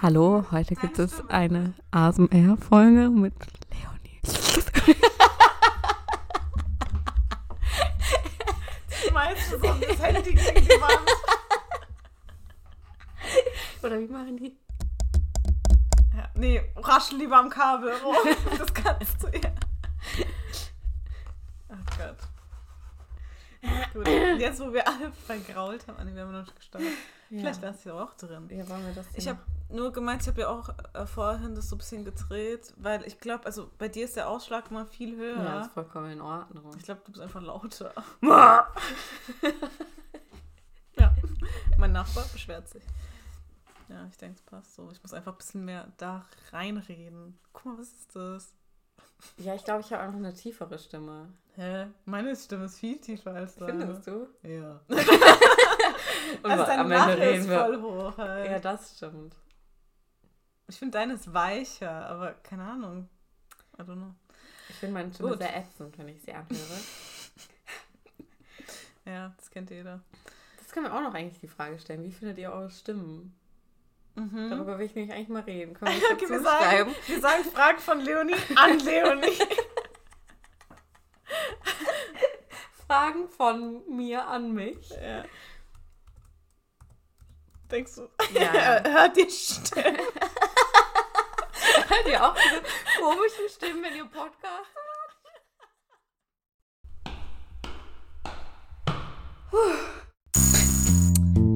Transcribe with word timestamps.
Hallo, 0.00 0.44
heute 0.50 0.74
gibt 0.76 0.98
es 0.98 1.28
eine 1.28 1.74
ASMR-Folge 1.90 3.10
mit 3.10 3.34
Leonie. 3.70 4.20
Schmeißt 8.90 9.52
du 9.52 9.58
so 9.58 9.74
das 9.74 9.98
Handy 10.00 10.34
gegen 10.34 10.64
die 10.64 10.80
Wand. 10.80 11.10
Oder 13.82 13.98
wie 13.98 14.06
machen 14.06 14.36
die? 14.36 14.56
Ja, 16.16 16.30
nee, 16.34 16.62
raschel 16.76 17.18
lieber 17.18 17.38
am 17.38 17.50
Kabel 17.50 17.92
rum. 18.04 18.16
Das 18.56 18.72
kannst 18.72 19.22
du 19.22 19.26
ja. 19.28 19.50
Oh 21.68 21.74
Gott. 21.96 22.16
Gut, 23.92 24.06
jetzt 24.38 24.60
wo 24.60 24.72
wir 24.72 24.86
alle 24.86 25.10
vergrault 25.26 25.86
haben, 25.88 26.14
wir 26.14 26.22
haben 26.22 26.32
noch 26.32 26.40
nicht 26.40 26.56
gestartet. 26.56 26.92
Vielleicht 27.28 27.62
ja. 27.62 27.68
lass 27.68 27.84
ich 27.84 27.92
auch 27.92 28.14
drin. 28.14 28.48
ja, 28.50 28.68
wollen 28.68 28.86
wir 28.86 28.94
das 28.94 29.06
Ich 29.14 29.28
habe 29.28 29.38
nur 29.68 29.92
gemeint, 29.92 30.22
ich 30.22 30.28
habe 30.28 30.40
ja 30.40 30.48
auch 30.48 30.70
äh, 30.94 31.06
vorhin 31.06 31.54
das 31.54 31.68
so 31.68 31.76
ein 31.76 31.78
bisschen 31.78 32.04
gedreht, 32.04 32.72
weil 32.76 33.06
ich 33.06 33.20
glaube, 33.20 33.44
also 33.44 33.70
bei 33.76 33.88
dir 33.88 34.06
ist 34.06 34.16
der 34.16 34.30
Ausschlag 34.30 34.70
mal 34.70 34.86
viel 34.86 35.16
höher. 35.16 35.42
Ja, 35.42 35.60
ist 35.60 35.72
vollkommen 35.72 36.10
in 36.10 36.22
Ordnung. 36.22 36.74
Ich 36.76 36.84
glaube, 36.84 37.02
du 37.04 37.12
bist 37.12 37.22
einfach 37.22 37.42
lauter. 37.42 37.92
ja. 38.22 38.72
Mein 41.76 41.92
Nachbar 41.92 42.24
beschwert 42.32 42.68
sich. 42.68 42.82
Ja, 43.88 44.06
ich 44.10 44.16
denke, 44.16 44.36
es 44.36 44.42
passt 44.42 44.74
so. 44.74 44.90
Ich 44.90 45.02
muss 45.02 45.12
einfach 45.12 45.32
ein 45.32 45.38
bisschen 45.38 45.64
mehr 45.64 45.86
da 45.98 46.24
reinreden. 46.52 47.38
Guck 47.52 47.66
mal, 47.66 47.78
was 47.78 47.88
ist 47.88 48.16
das? 48.16 48.54
Ja, 49.36 49.54
ich 49.54 49.64
glaube, 49.64 49.80
ich 49.80 49.92
habe 49.92 50.02
einfach 50.02 50.18
eine 50.18 50.32
tiefere 50.32 50.78
Stimme. 50.78 51.28
Hä? 51.56 51.88
Meine 52.04 52.36
Stimme 52.36 52.66
ist 52.66 52.78
viel 52.78 52.98
tiefer 52.98 53.32
als 53.32 53.56
deine. 53.56 53.86
Findest 53.86 54.06
du? 54.06 54.28
Ja. 54.42 54.80
Und 56.42 56.50
Also 56.50 56.64
deine 56.64 56.80
am 56.82 56.90
Ende 56.90 56.96
Lache 56.96 57.18
reden 57.18 57.40
ist 57.40 57.48
wir. 57.48 57.58
voll 57.58 57.80
hoch 57.82 58.18
halt. 58.18 58.50
Ja, 58.50 58.58
das 58.58 58.96
stimmt. 58.96 59.34
Ich 60.68 60.78
finde 60.78 60.98
deine 60.98 61.14
ist 61.14 61.32
weicher, 61.32 61.90
aber 62.06 62.32
keine 62.34 62.64
Ahnung. 62.64 63.08
I 63.78 63.82
don't 63.82 63.94
know. 63.96 64.14
Ich 64.68 64.76
finde 64.76 64.94
meine 64.94 65.12
Stimme 65.14 65.30
Gut. 65.30 65.38
sehr 65.38 65.56
ätzend, 65.56 65.96
wenn 65.98 66.08
ich 66.08 66.20
sie 66.22 66.32
anhöre. 66.32 66.56
Ja, 69.06 69.32
das 69.38 69.50
kennt 69.50 69.70
jeder. 69.70 70.00
Das 70.58 70.70
können 70.70 70.84
wir 70.84 70.92
auch 70.94 71.00
noch 71.00 71.14
eigentlich 71.14 71.40
die 71.40 71.48
Frage 71.48 71.78
stellen. 71.78 72.04
Wie 72.04 72.12
findet 72.12 72.36
ihr 72.36 72.52
eure 72.52 72.70
Stimmen? 72.70 73.34
Mhm. 74.16 74.50
Darüber 74.50 74.78
will 74.78 74.84
ich 74.84 74.94
nämlich 74.94 75.14
eigentlich 75.14 75.30
mal 75.30 75.40
reden. 75.44 75.72
Können 75.72 75.92
wir 75.98 76.10
Okay, 76.12 76.28
wir 76.28 76.42
sagen, 76.42 76.64
schreiben? 76.64 76.94
wir 77.06 77.20
sagen 77.22 77.44
Fragen 77.44 77.78
von 77.78 78.00
Leonie 78.00 78.34
an 78.54 78.78
Leonie. 78.80 79.32
Fragen 82.86 83.28
von 83.28 83.82
mir 83.96 84.26
an 84.26 84.52
mich. 84.52 84.90
ja. 84.90 85.24
Denkst 87.70 87.96
du? 87.96 88.08
Ja. 88.32 88.82
Hört 88.88 89.16
ihr 89.16 89.30
Stimmen? 89.30 89.96
Hört 91.88 92.06
ihr 92.06 92.24
auch 92.24 92.34
diese 92.34 92.62
komischen 93.00 93.48
Stimmen, 93.48 93.82
wenn 93.82 93.96
ihr 93.96 94.06
Podcast 94.06 94.68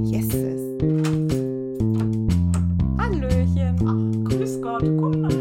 Yeses. 0.04 0.82
Hallöchen. 2.98 4.24
Grüß 4.24 4.60
Gott, 4.60 4.82
guck 4.82 5.16
mal. 5.16 5.32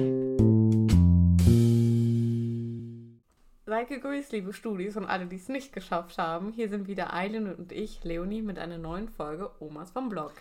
Seid 3.65 3.87
gegrüßt, 3.87 4.31
liebe 4.31 4.53
Studis 4.53 4.97
und 4.97 5.05
alle, 5.05 5.25
die 5.25 5.37
es 5.37 5.49
nicht 5.49 5.73
geschafft 5.73 6.17
haben. 6.17 6.51
Hier 6.51 6.69
sind 6.69 6.87
wieder 6.87 7.13
Eileen 7.13 7.53
und 7.53 7.71
ich, 7.71 8.03
Leonie, 8.03 8.41
mit 8.41 8.59
einer 8.59 8.77
neuen 8.77 9.09
Folge 9.09 9.51
Omas 9.59 9.91
vom 9.91 10.09
Blog. 10.09 10.33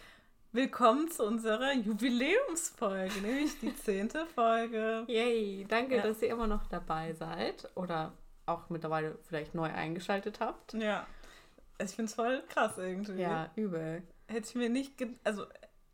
Willkommen 0.53 1.09
zu 1.11 1.25
unserer 1.25 1.73
Jubiläumsfolge, 1.75 3.21
nämlich 3.21 3.59
die 3.61 3.75
zehnte 3.77 4.27
Folge. 4.27 5.05
Yay, 5.07 5.65
danke, 5.69 5.97
Ja. 5.99 6.03
dass 6.03 6.21
ihr 6.23 6.31
immer 6.31 6.49
noch 6.49 6.67
dabei 6.67 7.13
seid 7.13 7.71
oder 7.77 8.13
auch 8.47 8.69
mittlerweile 8.69 9.17
vielleicht 9.23 9.55
neu 9.55 9.71
eingeschaltet 9.73 10.41
habt. 10.41 10.75
Ja. 10.75 11.07
Ich 11.79 11.93
finde 11.93 12.09
es 12.11 12.15
voll 12.15 12.43
krass 12.49 12.77
irgendwie. 12.79 13.23
Ja, 13.23 13.51
übel. 13.55 14.03
Hätte 14.27 14.49
ich 14.49 14.55
mir 14.57 14.69
nicht, 14.69 14.95
also 15.23 15.47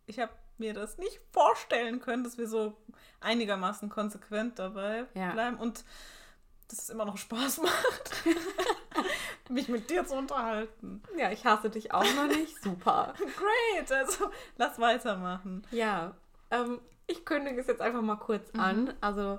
ich 0.06 0.18
habe 0.20 0.32
mir 0.56 0.72
das 0.72 0.96
nicht 0.96 1.20
vorstellen 1.32 2.00
können, 2.00 2.24
dass 2.24 2.38
wir 2.38 2.48
so 2.48 2.78
einigermaßen 3.20 3.90
konsequent 3.90 4.58
dabei 4.58 5.04
Ja. 5.12 5.32
bleiben 5.32 5.58
und 5.58 5.84
dass 6.68 6.78
es 6.78 6.88
immer 6.90 7.04
noch 7.04 7.18
Spaß 7.18 7.58
macht, 7.58 8.10
mich 9.50 9.68
mit 9.68 9.90
dir 9.90 10.06
zu 10.06 10.14
unterhalten. 10.14 11.02
Ja, 11.18 11.30
ich 11.30 11.44
hasse 11.44 11.70
dich 11.70 11.92
auch 11.92 12.04
noch 12.14 12.26
nicht. 12.28 12.62
Super. 12.62 13.14
Great, 13.18 13.92
also 13.92 14.30
lass 14.56 14.78
weitermachen. 14.78 15.66
Ja, 15.70 16.14
ähm, 16.50 16.80
ich 17.06 17.24
kündige 17.24 17.60
es 17.60 17.66
jetzt 17.66 17.80
einfach 17.80 18.02
mal 18.02 18.16
kurz 18.16 18.52
Mhm. 18.52 18.60
an. 18.60 18.94
Also, 19.00 19.38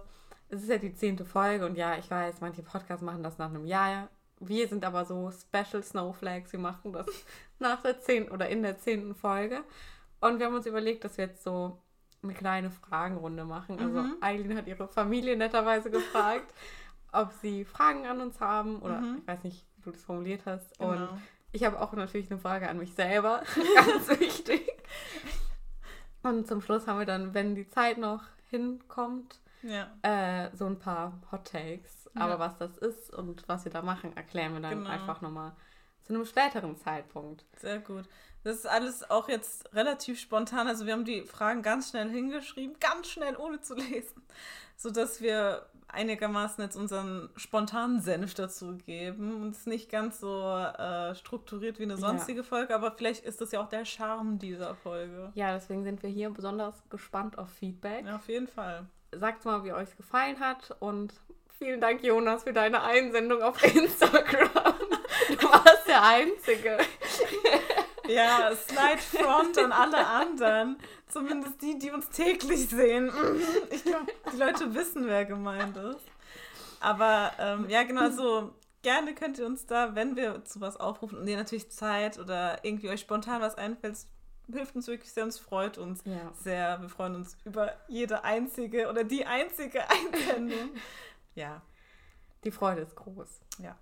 es 0.50 0.64
ist 0.64 0.70
ja 0.70 0.78
die 0.78 0.94
zehnte 0.94 1.26
Folge 1.26 1.66
und 1.66 1.76
ja, 1.76 1.98
ich 1.98 2.10
weiß, 2.10 2.40
manche 2.42 2.64
Podcasts 2.64 3.04
machen 3.04 3.24
das 3.24 3.38
nach 3.38 3.50
einem 3.50 3.66
Jahr. 3.66 4.08
Wir 4.40 4.68
sind 4.68 4.86
aber 4.86 5.04
so 5.04 5.32
Special 5.32 5.84
Snowflakes. 5.84 6.52
Wir 6.54 6.60
machen 6.60 6.94
das 6.94 7.08
nach 7.60 7.82
der 7.82 8.00
zehnten 8.00 8.32
oder 8.32 8.48
in 8.50 8.62
der 8.64 8.78
zehnten 8.78 9.16
Folge. 9.16 9.64
Und 10.22 10.40
wir 10.40 10.46
haben 10.46 10.56
uns 10.56 10.66
überlegt, 10.66 11.04
dass 11.04 11.18
wir 11.18 11.26
jetzt 11.26 11.44
so 11.44 11.78
eine 12.24 12.34
kleine 12.34 12.72
Fragenrunde 12.72 13.46
machen. 13.46 13.80
Also, 13.80 14.02
Mhm. 14.02 14.18
Eileen 14.22 14.58
hat 14.58 14.68
ihre 14.68 14.88
Familie 14.88 15.36
netterweise 15.38 15.90
gefragt, 15.92 16.52
ob 17.12 17.32
sie 17.42 17.66
Fragen 17.66 18.06
an 18.08 18.22
uns 18.22 18.40
haben 18.40 18.80
oder 18.82 19.00
Mhm. 19.02 19.18
ich 19.22 19.28
weiß 19.28 19.44
nicht, 19.44 19.66
wie 19.78 19.82
du 19.84 19.92
das 19.92 20.04
formuliert 20.04 20.42
hast. 20.46 20.80
Und 20.80 20.96
Genau. 20.98 21.18
ich 21.52 21.64
habe 21.64 21.80
auch 21.82 21.94
natürlich 21.94 22.30
eine 22.32 22.40
Frage 22.40 22.70
an 22.70 22.78
mich 22.78 22.94
selber. 22.94 23.44
Ganz 23.76 24.20
wichtig. 24.20 24.68
Und 26.24 26.48
zum 26.48 26.62
Schluss 26.62 26.88
haben 26.88 27.00
wir 27.00 27.06
dann, 27.06 27.34
wenn 27.34 27.56
die 27.56 27.68
Zeit 27.70 27.98
noch 27.98 28.24
hinkommt, 28.50 29.40
Ja, 29.64 29.88
äh, 30.04 30.50
so 30.56 30.66
ein 30.66 30.78
paar 30.80 31.20
Hot 31.32 31.46
Takes. 31.52 32.10
Aber 32.16 32.34
Ja. 32.34 32.40
was 32.40 32.58
das 32.58 32.78
ist 32.78 33.14
und 33.14 33.48
was 33.48 33.66
wir 33.66 33.72
da 33.72 33.82
machen, 33.82 34.16
erklären 34.16 34.54
wir 34.54 34.60
dann 34.62 34.80
Genau. 34.80 34.90
einfach 34.90 35.22
nochmal 35.22 35.54
zu 36.04 36.14
einem 36.14 36.26
späteren 36.26 36.78
Zeitpunkt. 36.78 37.44
sehr 37.58 37.80
gut. 37.80 38.06
Das 38.44 38.56
ist 38.58 38.68
alles 38.68 39.10
auch 39.10 39.28
jetzt 39.28 39.74
relativ 39.74 40.20
spontan. 40.20 40.68
Also 40.68 40.86
wir 40.86 40.94
haben 40.94 41.04
die 41.06 41.24
Fragen 41.24 41.64
ganz 41.64 41.90
schnell 41.90 42.10
hingeschrieben, 42.10 42.78
ganz 42.80 43.08
schnell 43.10 43.36
ohne 43.36 43.60
zu 43.62 43.74
lesen, 43.76 44.22
sodass 44.78 45.22
wir 45.22 45.66
einigermaßen 45.90 46.64
jetzt 46.64 46.76
unseren 46.76 47.30
spontanen 47.36 48.02
Senf 48.02 48.34
dazu 48.34 48.78
geben 48.86 49.42
und 49.42 49.52
es 49.52 49.60
ist 49.60 49.68
nicht 49.68 49.90
ganz 49.90 50.20
so 50.20 50.42
äh, 50.44 51.16
strukturiert 51.16 51.80
wie 51.80 51.84
eine 51.84 51.94
Ja. 51.94 52.00
sonstige 52.00 52.44
Folge, 52.44 52.76
aber 52.76 52.92
vielleicht 52.92 53.24
ist 53.26 53.40
das 53.42 53.52
ja 53.52 53.62
auch 53.62 53.70
der 53.70 53.86
Charme 53.86 54.38
dieser 54.40 54.76
Folge. 54.76 55.32
Ja, 55.36 55.54
deswegen 55.54 55.84
sind 55.84 56.04
wir 56.04 56.10
hier 56.10 56.30
besonders 56.30 56.76
gespannt 56.90 57.38
auf 57.38 57.50
Feedback. 57.50 58.06
Ja, 58.06 58.18
auf 58.18 58.28
jeden 58.28 58.48
Fall. 58.48 58.86
Sagt 59.14 59.46
mal, 59.46 59.64
wie 59.64 59.72
euch 59.74 59.96
gefallen 59.96 60.40
hat 60.40 60.76
und 60.80 61.14
vielen 61.58 61.80
Dank, 61.80 62.04
Jonas, 62.04 62.44
für 62.44 62.54
deine 62.54 62.84
Einsendung 62.84 63.42
auf 63.42 63.64
Instagram. 63.76 64.50
Du 65.40 65.48
warst 65.50 65.88
der 65.88 66.04
Einzige. 66.04 66.78
Ja, 68.08 68.52
Slide 68.56 68.98
Front 69.24 69.58
an 69.58 69.72
alle 69.72 70.06
anderen. 70.06 70.78
Zumindest 71.08 71.62
die, 71.62 71.78
die 71.80 71.92
uns 71.92 72.10
täglich 72.10 72.68
sehen. 72.70 73.12
Ich 73.72 73.84
glaube, 73.84 74.06
die 74.32 74.38
Leute 74.38 74.74
wissen, 74.74 75.08
wer 75.08 75.26
gemeint 75.26 75.78
ist. 75.78 76.06
Aber 76.80 77.32
ähm, 77.40 77.70
ja, 77.70 77.84
genau, 77.84 78.02
also 78.02 78.54
gerne 78.82 79.14
könnt 79.16 79.40
ihr 79.40 79.46
uns 79.46 79.66
da, 79.66 79.96
wenn 79.96 80.16
wir 80.16 80.44
zu 80.46 80.62
was 80.62 80.78
aufrufen 80.78 81.18
und 81.20 81.28
ihr 81.28 81.38
natürlich 81.38 81.70
Zeit 81.72 82.20
oder 82.20 82.64
irgendwie 82.64 82.90
euch 82.90 83.02
spontan 83.02 83.42
was 83.42 83.56
einfällt, 83.56 83.98
hilft 84.52 84.76
uns 84.76 84.88
wirklich 84.88 85.12
sehr, 85.12 85.24
uns 85.26 85.40
freut 85.40 85.78
uns 85.78 86.02
Ja. 86.06 86.32
sehr. 86.42 86.80
Wir 86.82 86.90
freuen 86.90 87.16
uns 87.16 87.36
über 87.46 87.74
jede 87.88 88.24
einzige 88.24 88.88
oder 88.90 89.04
die 89.04 89.26
einzige 89.26 89.82
Einsendung. 89.90 90.72
Ja, 91.36 91.62
Die 92.44 92.52
Freude 92.52 92.82
ist 92.82 92.96
groß. 92.96 93.40
ja. 93.60 93.76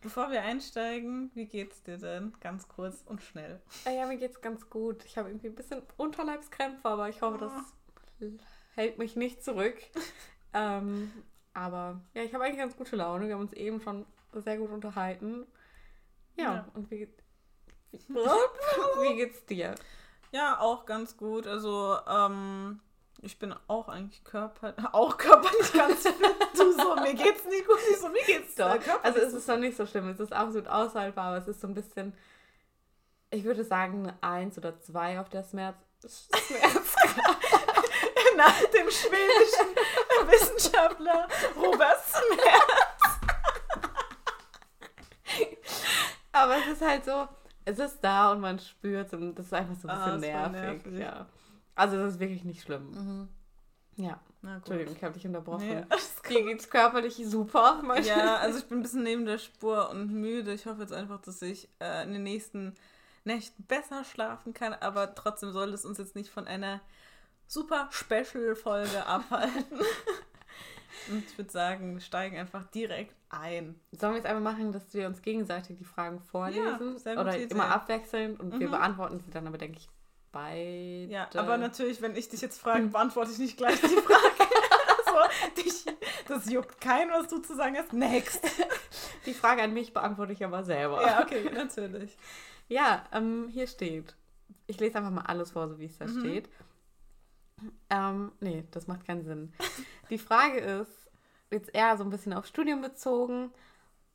Bevor 0.00 0.30
wir 0.30 0.42
einsteigen, 0.42 1.30
wie 1.34 1.46
geht's 1.46 1.82
dir 1.82 1.98
denn? 1.98 2.32
Ganz 2.40 2.68
kurz 2.68 3.02
und 3.06 3.20
schnell. 3.20 3.60
Äh, 3.84 3.96
Ja, 3.96 4.06
mir 4.06 4.16
geht's 4.16 4.40
ganz 4.40 4.70
gut. 4.70 5.04
Ich 5.04 5.18
habe 5.18 5.28
irgendwie 5.28 5.48
ein 5.48 5.54
bisschen 5.56 5.82
Unterleibskrämpfe, 5.96 6.88
aber 6.88 7.08
ich 7.08 7.20
hoffe, 7.20 7.38
das 7.38 7.52
hält 8.76 8.98
mich 8.98 9.16
nicht 9.16 9.42
zurück. 9.42 9.76
ähm, 10.54 11.10
aber 11.52 12.00
ja, 12.14 12.22
ich 12.22 12.32
habe 12.32 12.44
eigentlich 12.44 12.58
ganz 12.58 12.76
gute 12.76 12.94
Laune. 12.94 13.26
Wir 13.26 13.34
haben 13.34 13.40
uns 13.42 13.52
eben 13.54 13.80
schon 13.80 14.06
sehr 14.34 14.58
gut 14.58 14.70
unterhalten. 14.70 15.46
Ja, 16.36 16.44
Ja. 16.54 16.68
und 16.74 16.90
wie, 16.92 17.08
wie, 17.90 17.98
wie 18.08 19.16
geht's 19.16 19.44
dir? 19.46 19.74
Ja, 20.30 20.60
auch 20.60 20.86
ganz 20.86 21.16
gut. 21.16 21.46
Also, 21.48 21.96
ähm, 22.06 22.78
ich 23.20 23.38
bin 23.38 23.54
auch 23.66 23.88
eigentlich 23.88 24.22
körper 24.24 24.74
auch 24.92 25.16
körperlich 25.16 25.72
ganz 25.72 26.02
fit. 26.02 26.14
Du 26.56 26.72
so, 26.72 26.96
mir 26.96 27.14
geht's 27.14 27.44
nicht 27.44 27.66
gut. 27.66 27.78
Ich 27.90 27.98
so, 27.98 28.08
mir 28.08 28.22
geht's 28.24 28.54
Doch. 28.54 28.78
Also 29.02 29.18
es 29.20 29.32
ist 29.32 29.48
noch 29.48 29.56
nicht 29.58 29.76
so 29.76 29.86
schlimm. 29.86 30.08
Es 30.08 30.20
ist 30.20 30.32
absolut 30.32 30.68
aushaltbar, 30.68 31.26
aber 31.28 31.36
es 31.38 31.48
ist 31.48 31.60
so 31.60 31.66
ein 31.66 31.74
bisschen, 31.74 32.12
ich 33.30 33.44
würde 33.44 33.64
sagen, 33.64 34.06
eine 34.08 34.22
Eins 34.22 34.56
oder 34.58 34.78
zwei 34.80 35.18
auf 35.20 35.28
der 35.28 35.42
Schmerz. 35.44 35.76
Schmerz. 36.00 36.94
nach 38.36 38.60
dem 38.72 38.88
schwedischen 38.88 40.28
Wissenschaftler 40.30 41.26
Robert 41.56 41.98
Smerz. 42.04 43.18
Aber 46.32 46.56
es 46.58 46.66
ist 46.68 46.82
halt 46.82 47.04
so, 47.04 47.26
es 47.64 47.78
ist 47.78 47.98
da 48.00 48.30
und 48.32 48.40
man 48.40 48.58
spürt 48.60 49.08
es 49.08 49.12
und 49.12 49.34
das 49.34 49.46
ist 49.46 49.52
einfach 49.54 49.74
so 49.74 49.88
ein 49.88 49.96
Ah, 49.98 50.16
bisschen 50.16 50.32
voll 50.40 50.50
nervig. 50.50 50.86
nervig. 50.86 51.00
Ja. 51.00 51.26
Also 51.78 51.96
das 51.96 52.14
ist 52.14 52.20
wirklich 52.20 52.44
nicht 52.44 52.62
schlimm. 52.62 52.90
Mhm. 52.90 53.28
Ja. 53.96 54.20
Na 54.42 54.54
gut. 54.54 54.58
Entschuldigung, 54.68 54.94
ich 54.96 55.02
habe 55.04 55.14
dich 55.14 55.26
unterbrochen. 55.26 55.66
Nee, 55.66 55.84
Dir 56.28 56.44
geht's 56.44 56.70
körperlich 56.70 57.16
super. 57.26 57.82
Ja, 58.02 58.36
also 58.36 58.58
ich 58.58 58.66
bin 58.66 58.78
ein 58.78 58.82
bisschen 58.82 59.02
neben 59.02 59.24
der 59.24 59.38
Spur 59.38 59.90
und 59.90 60.12
müde. 60.12 60.52
Ich 60.52 60.66
hoffe 60.66 60.82
jetzt 60.82 60.92
einfach, 60.92 61.20
dass 61.20 61.42
ich 61.42 61.68
äh, 61.80 62.04
in 62.04 62.12
den 62.12 62.22
nächsten 62.22 62.74
Nächten 63.24 63.64
besser 63.64 64.04
schlafen 64.04 64.54
kann, 64.54 64.74
aber 64.74 65.14
trotzdem 65.14 65.50
soll 65.52 65.72
es 65.72 65.84
uns 65.84 65.98
jetzt 65.98 66.14
nicht 66.14 66.30
von 66.30 66.46
einer 66.46 66.80
super 67.48 67.88
Special-Folge 67.90 69.04
abhalten. 69.06 69.78
und 71.10 71.24
ich 71.24 71.36
würde 71.36 71.50
sagen, 71.50 71.94
wir 71.94 72.00
steigen 72.00 72.36
einfach 72.38 72.64
direkt 72.70 73.14
ein. 73.30 73.78
Sollen 73.92 74.12
wir 74.12 74.18
jetzt 74.18 74.26
einfach 74.26 74.42
machen, 74.42 74.72
dass 74.72 74.92
wir 74.94 75.06
uns 75.06 75.22
gegenseitig 75.22 75.76
die 75.78 75.84
Fragen 75.84 76.20
vorlesen? 76.20 76.98
Ja, 77.04 77.20
Oder 77.20 77.36
Idee. 77.36 77.52
immer 77.52 77.68
abwechselnd 77.70 78.38
und 78.38 78.58
wir 78.58 78.68
Mhm. 78.68 78.72
beantworten 78.72 79.20
sie 79.20 79.30
dann 79.30 79.46
aber, 79.46 79.58
denke 79.58 79.78
ich, 79.78 79.88
beide. 80.38 81.12
Ja, 81.12 81.28
aber 81.34 81.56
natürlich, 81.56 82.00
wenn 82.02 82.16
ich 82.16 82.28
dich 82.28 82.40
jetzt 82.40 82.60
frage, 82.60 82.86
beantworte 82.86 83.30
ich 83.32 83.38
nicht 83.38 83.56
gleich 83.56 83.80
die 83.80 83.86
Frage. 83.88 84.50
so, 85.06 85.62
dich, 85.62 85.84
das 86.28 86.50
juckt 86.50 86.80
keinen, 86.80 87.10
was 87.10 87.28
du 87.28 87.38
zu 87.38 87.54
sagen 87.56 87.76
hast. 87.76 87.92
Next. 87.92 88.40
Die 89.26 89.34
Frage 89.34 89.62
an 89.62 89.74
mich 89.74 89.92
beantworte 89.92 90.32
ich 90.32 90.44
aber 90.44 90.62
selber. 90.64 91.02
Ja, 91.02 91.22
okay, 91.22 91.50
natürlich. 91.52 92.16
Ja, 92.68 93.04
ähm, 93.12 93.48
hier 93.50 93.66
steht. 93.66 94.14
Ich 94.66 94.78
lese 94.80 94.98
einfach 94.98 95.10
mal 95.10 95.22
alles 95.26 95.50
vor, 95.50 95.68
so 95.68 95.78
wie 95.78 95.86
es 95.86 95.98
da 95.98 96.06
Mhm. 96.06 96.20
steht. 96.20 96.48
Ähm, 97.90 98.32
nee, 98.40 98.64
das 98.70 98.86
macht 98.86 99.04
keinen 99.06 99.24
Sinn. 99.24 99.52
Die 100.10 100.18
Frage 100.18 100.58
ist 100.60 101.10
jetzt 101.50 101.74
eher 101.74 101.96
so 101.96 102.04
ein 102.04 102.10
bisschen 102.10 102.32
auf 102.32 102.46
Studium 102.46 102.80
bezogen 102.80 103.50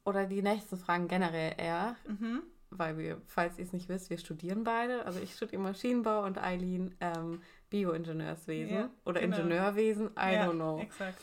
oder 0.05 0.25
die 0.25 0.41
nächsten 0.41 0.77
Fragen 0.77 1.07
generell 1.07 1.53
eher, 1.57 1.95
Mhm. 2.07 2.43
Weil 2.77 2.97
wir, 2.97 3.21
falls 3.27 3.57
ihr 3.57 3.65
es 3.65 3.73
nicht 3.73 3.89
wisst, 3.89 4.09
wir 4.09 4.17
studieren 4.17 4.63
beide. 4.63 5.05
Also 5.05 5.19
ich 5.19 5.35
studiere 5.35 5.61
Maschinenbau 5.61 6.23
und 6.25 6.37
Eileen 6.37 6.95
ähm, 6.99 7.41
Bioingenieurswesen 7.69 8.75
Ja, 8.75 8.89
oder 9.05 9.21
genau. 9.21 9.37
Ingenieurwesen, 9.37 10.07
I 10.17 10.33
ja, 10.33 10.47
don't 10.47 10.53
know. 10.53 10.79
Exakt. 10.79 11.19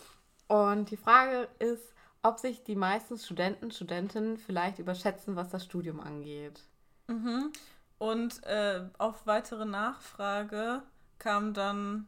Und 0.48 0.90
die 0.90 0.96
Frage 0.96 1.48
ist, 1.58 1.94
ob 2.22 2.38
sich 2.38 2.64
die 2.64 2.76
meisten 2.76 3.16
Studenten, 3.16 3.70
Studentinnen 3.70 4.36
vielleicht 4.36 4.78
überschätzen, 4.78 5.36
was 5.36 5.48
das 5.48 5.64
Studium 5.64 6.00
angeht. 6.00 6.60
Mhm. 7.06 7.52
Und 7.98 8.42
äh, 8.44 8.82
auf 8.98 9.26
weitere 9.26 9.64
Nachfrage 9.64 10.82
kam 11.18 11.54
dann, 11.54 12.06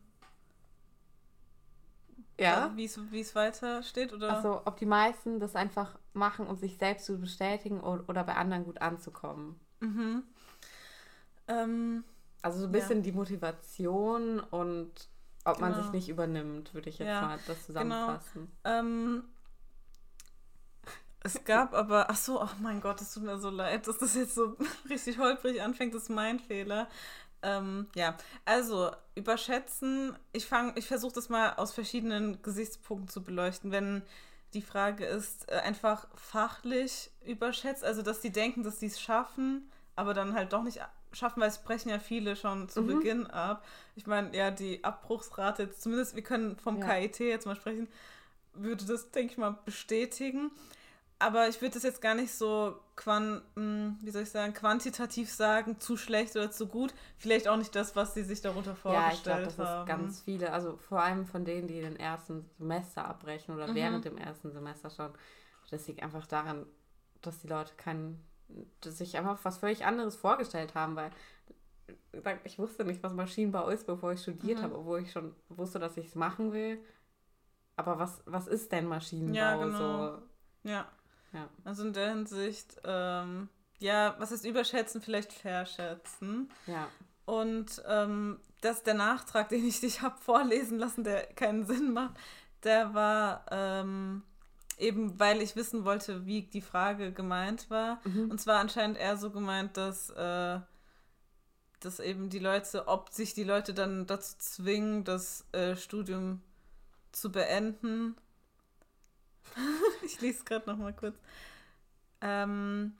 Ja. 2.42 2.72
wie 2.76 2.84
es 3.20 3.34
weiter 3.34 3.82
steht, 3.82 4.12
oder? 4.12 4.34
Also, 4.36 4.62
ob 4.64 4.76
die 4.76 4.86
meisten 4.86 5.40
das 5.40 5.54
einfach 5.56 5.98
machen, 6.12 6.46
um 6.46 6.56
sich 6.56 6.78
selbst 6.78 7.06
zu 7.06 7.18
bestätigen 7.18 7.80
o- 7.80 8.00
oder 8.08 8.24
bei 8.24 8.34
anderen 8.34 8.64
gut 8.64 8.80
anzukommen. 8.82 9.58
Mhm. 9.80 10.22
Ähm, 11.48 12.04
Also 12.44 12.58
so 12.58 12.66
ein 12.66 12.72
Ja. 12.74 12.80
bisschen 12.80 13.02
die 13.04 13.12
Motivation 13.12 14.40
und 14.40 15.08
ob 15.44 15.60
man 15.60 15.72
Genau. 15.72 15.82
sich 15.84 15.92
nicht 15.92 16.08
übernimmt, 16.08 16.74
würde 16.74 16.88
ich 16.90 16.98
jetzt 16.98 17.06
Ja, 17.08 17.22
mal 17.22 17.38
das 17.46 17.66
zusammenfassen. 17.66 18.50
ähm, 18.64 19.24
es 21.24 21.44
gab 21.44 21.72
aber, 21.72 22.10
ach 22.10 22.16
so, 22.16 22.42
oh 22.42 22.48
mein 22.60 22.80
Gott, 22.80 23.00
es 23.00 23.14
tut 23.14 23.22
mir 23.22 23.38
so 23.38 23.48
leid, 23.50 23.86
dass 23.86 23.98
das 23.98 24.16
jetzt 24.16 24.34
so 24.34 24.56
richtig 24.90 25.18
holprig 25.18 25.62
anfängt, 25.62 25.94
das 25.94 26.04
ist 26.04 26.08
mein 26.08 26.40
Fehler. 26.40 26.88
Ähm, 27.42 27.88
ja, 27.94 28.16
also 28.44 28.90
überschätzen, 29.14 30.16
ich 30.32 30.46
fange, 30.46 30.72
ich 30.76 30.86
versuche 30.86 31.14
das 31.14 31.28
mal 31.28 31.54
aus 31.54 31.72
verschiedenen 31.72 32.40
Gesichtspunkten 32.42 33.08
zu 33.08 33.22
beleuchten. 33.22 33.72
Wenn 33.72 34.02
die 34.54 34.62
Frage 34.62 35.04
ist, 35.06 35.50
äh, 35.50 35.56
einfach 35.56 36.06
fachlich 36.14 37.10
überschätzt, 37.24 37.84
also 37.84 38.02
dass 38.02 38.20
die 38.20 38.30
denken, 38.30 38.62
dass 38.62 38.80
sie 38.80 38.86
es 38.86 39.00
schaffen, 39.00 39.70
aber 39.96 40.14
dann 40.14 40.34
halt 40.34 40.52
doch 40.52 40.62
nicht 40.62 40.80
schaffen, 41.12 41.40
weil 41.40 41.48
es 41.48 41.58
brechen 41.58 41.90
ja 41.90 41.98
viele 41.98 42.36
schon 42.36 42.68
zu 42.68 42.82
Mhm. 42.82 42.86
Beginn 42.86 43.26
ab. 43.26 43.64
Ich 43.96 44.06
meine, 44.06 44.34
ja, 44.36 44.50
die 44.50 44.82
Abbruchsrate 44.84 45.70
zumindest 45.72 46.14
wir 46.16 46.22
können 46.22 46.56
vom 46.58 46.80
Ja. 46.80 46.94
KIT 46.94 47.20
jetzt 47.20 47.46
mal 47.46 47.56
sprechen, 47.56 47.88
würde 48.54 48.84
das, 48.84 49.10
denke 49.10 49.32
ich 49.32 49.38
mal, 49.38 49.58
bestätigen. 49.64 50.50
Aber 51.22 51.48
ich 51.48 51.60
würde 51.60 51.74
das 51.74 51.84
jetzt 51.84 52.00
gar 52.00 52.14
nicht 52.14 52.32
so 52.32 52.74
quan, 52.96 53.42
mh, 53.54 53.96
wie 54.02 54.10
soll 54.10 54.22
ich 54.22 54.30
sagen, 54.30 54.52
quantitativ 54.54 55.30
sagen, 55.30 55.78
zu 55.78 55.96
schlecht 55.96 56.34
oder 56.36 56.50
zu 56.50 56.66
gut. 56.66 56.94
Vielleicht 57.16 57.46
auch 57.48 57.56
nicht 57.56 57.74
das, 57.76 57.94
was 57.94 58.14
sie 58.14 58.24
sich 58.24 58.40
darunter 58.40 58.74
Ja, 58.84 59.12
ich 59.12 59.22
vorgestellt 59.22 59.22
glaube, 59.22 59.42
das 59.44 59.58
haben. 59.58 59.80
ist 59.80 59.86
ganz 59.86 60.20
viele, 60.22 60.52
also 60.52 60.76
vor 60.76 61.00
allem 61.00 61.26
von 61.26 61.44
denen, 61.44 61.68
die 61.68 61.80
den 61.80 61.96
ersten 61.96 62.44
Semester 62.58 63.04
abbrechen 63.04 63.54
oder 63.54 63.68
Mhm. 63.68 63.74
während 63.74 64.04
dem 64.04 64.18
ersten 64.18 64.52
Semester 64.52 64.90
schon. 64.90 65.12
Das 65.70 65.86
liegt 65.86 66.02
einfach 66.02 66.26
daran, 66.26 66.66
dass 67.22 67.38
die 67.38 67.46
Leute 67.48 67.72
dass 68.80 68.98
sich 68.98 69.16
einfach 69.16 69.38
was 69.44 69.58
völlig 69.58 69.84
anderes 69.86 70.16
vorgestellt 70.16 70.74
haben, 70.74 70.96
weil 70.96 71.10
ich 72.44 72.58
wusste 72.58 72.84
nicht, 72.84 73.02
was 73.02 73.12
Maschinenbau 73.14 73.68
ist, 73.68 73.86
bevor 73.86 74.12
ich 74.12 74.20
studiert 74.22 74.58
Mhm. 74.58 74.62
habe, 74.62 74.76
obwohl 74.78 75.00
ich 75.00 75.12
schon 75.12 75.34
wusste, 75.48 75.78
dass 75.78 75.96
ich 75.96 76.06
es 76.06 76.14
machen 76.14 76.52
will. 76.52 76.78
Aber 77.76 77.98
was, 77.98 78.22
was 78.26 78.46
ist 78.46 78.72
denn 78.72 78.86
Maschinenbau? 78.86 79.34
Ja, 79.36 79.56
genau. 79.56 80.10
so? 80.10 80.22
Ja. 80.64 80.86
Ja. 81.32 81.48
Also 81.64 81.84
in 81.86 81.92
der 81.92 82.10
Hinsicht, 82.10 82.80
ähm, 82.84 83.48
ja, 83.78 84.14
was 84.18 84.30
heißt 84.30 84.44
überschätzen, 84.44 85.00
vielleicht 85.00 85.32
verschätzen. 85.32 86.50
ja. 86.66 86.88
Und 87.24 87.80
ähm, 87.86 88.40
dass 88.60 88.82
der 88.82 88.94
Nachtrag, 88.94 89.48
den 89.50 89.66
ich 89.66 89.80
dich 89.80 90.02
habe 90.02 90.20
vorlesen 90.20 90.78
lassen, 90.78 91.04
der 91.04 91.26
keinen 91.34 91.66
Sinn 91.66 91.92
macht, 91.92 92.14
der 92.64 92.94
war 92.94 93.44
ähm, 93.50 94.22
eben, 94.78 95.18
weil 95.18 95.42
ich 95.42 95.56
wissen 95.56 95.84
wollte, 95.84 96.26
wie 96.26 96.42
die 96.42 96.60
Frage 96.60 97.12
gemeint 97.12 97.70
war. 97.70 98.00
Mhm. 98.04 98.30
Und 98.30 98.40
zwar 98.40 98.58
anscheinend 98.58 98.98
eher 98.98 99.16
so 99.16 99.30
gemeint, 99.30 99.76
dass, 99.76 100.10
äh, 100.10 100.60
dass 101.80 102.00
eben 102.00 102.30
die 102.30 102.38
Leute, 102.38 102.88
ob 102.88 103.10
sich 103.10 103.34
die 103.34 103.44
Leute 103.44 103.74
dann 103.74 104.06
dazu 104.06 104.36
zwingen, 104.38 105.04
das 105.04 105.46
äh, 105.52 105.76
Studium 105.76 106.42
zu 107.12 107.30
beenden. 107.30 108.16
ich 110.04 110.20
lese 110.20 110.44
gerade 110.44 110.68
noch 110.70 110.76
mal 110.78 110.92
kurz. 110.92 111.16
Ähm, 112.20 112.94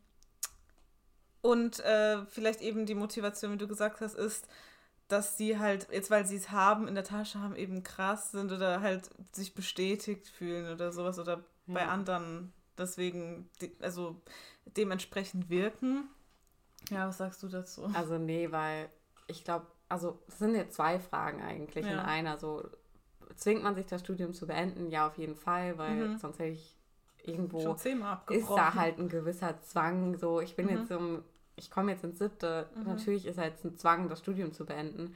und 1.41 1.81
äh, 1.81 2.25
vielleicht 2.27 2.61
eben 2.61 2.87
die 2.87 2.95
Motivation, 2.95 3.53
wie 3.53 3.59
du 3.59 3.69
gesagt 3.69 4.01
hast, 4.01 4.15
ist, 4.15 4.47
dass 5.09 5.37
sie 5.37 5.59
halt, 5.59 5.89
jetzt 5.91 6.11
weil 6.11 6.27
sie 6.27 6.37
es 6.37 6.51
haben, 6.51 6.89
in 6.89 6.95
der 6.95 7.05
Tasche 7.05 7.41
haben, 7.41 7.57
eben 7.57 7.83
krass 7.83 8.31
sind 8.31 8.53
oder 8.53 8.81
halt 8.81 9.11
sich 9.33 9.55
bestätigt 9.55 10.29
fühlen 10.29 10.73
oder 10.73 10.93
sowas 10.93 11.19
oder 11.19 11.45
bei 11.67 11.81
Ja. 11.83 11.89
anderen 11.89 12.53
deswegen, 12.79 13.51
de- 13.61 13.73
also 13.81 14.21
dementsprechend 14.65 15.51
wirken. 15.51 16.09
Ja, 16.91 17.09
was 17.09 17.19
sagst 17.19 17.43
du 17.43 17.49
dazu? 17.49 17.91
Also 17.95 18.19
nee, 18.19 18.51
weil 18.51 18.89
ich 19.27 19.45
glaube, 19.45 19.67
also 19.89 20.23
es 20.29 20.39
sind 20.39 20.55
jetzt 20.55 20.75
zwei 20.77 20.99
Fragen 20.99 21.43
eigentlich 21.43 21.87
in 21.87 21.97
Ja. 21.97 22.05
einer. 22.05 22.39
So 22.39 22.69
zwingt 23.37 23.63
man 23.63 23.75
sich 23.75 23.87
das 23.87 24.01
Studium 24.01 24.33
zu 24.35 24.47
beenden? 24.47 24.91
Ja, 24.91 25.07
auf 25.07 25.17
jeden 25.19 25.37
Fall, 25.37 25.79
weil 25.79 26.09
Mhm. 26.09 26.19
sonst 26.19 26.39
hätte 26.39 26.51
ich 26.53 26.77
irgendwo 27.25 27.73
ist 27.73 28.49
da 28.51 28.75
halt 28.75 28.99
ein 28.99 29.09
gewisser 29.09 29.61
Zwang. 29.63 30.17
So, 30.17 30.41
ich 30.41 30.57
bin 30.57 30.67
Mhm. 30.67 30.73
jetzt 30.73 30.91
um, 30.91 31.23
ich 31.57 31.71
komme 31.71 31.93
jetzt 31.93 32.05
ins 32.05 32.19
siebte. 32.19 32.69
Mhm. 32.75 32.85
Natürlich 32.85 33.27
ist 33.27 33.39
jetzt 33.39 33.65
ein 33.65 33.77
Zwang, 33.77 34.09
das 34.09 34.19
Studium 34.19 34.53
zu 34.53 34.65
beenden, 34.67 35.15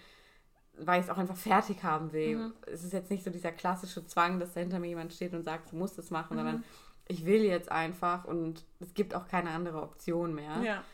weil 0.78 1.00
ich 1.00 1.06
es 1.06 1.10
auch 1.12 1.18
einfach 1.18 1.36
fertig 1.36 1.82
haben 1.82 2.12
will. 2.12 2.36
Mhm. 2.36 2.52
Es 2.66 2.84
ist 2.84 2.92
jetzt 2.92 3.10
nicht 3.10 3.24
so 3.24 3.30
dieser 3.30 3.50
klassische 3.52 4.06
Zwang, 4.06 4.38
dass 4.38 4.52
da 4.54 4.60
hinter 4.60 4.78
mir 4.78 4.88
jemand 4.88 5.12
steht 5.12 5.32
und 5.34 5.42
sagt, 5.42 5.72
du 5.72 5.76
musst 5.76 5.98
es 5.98 6.10
machen, 6.10 6.34
Mhm. 6.34 6.38
sondern 6.38 6.64
ich 7.08 7.24
will 7.24 7.42
jetzt 7.42 7.70
einfach 7.72 8.24
und 8.24 8.64
es 8.80 8.92
gibt 8.94 9.14
auch 9.14 9.26
keine 9.26 9.50
andere 9.50 9.82
Option 9.82 10.34
mehr. 10.34 10.62
Ja. 10.62 10.84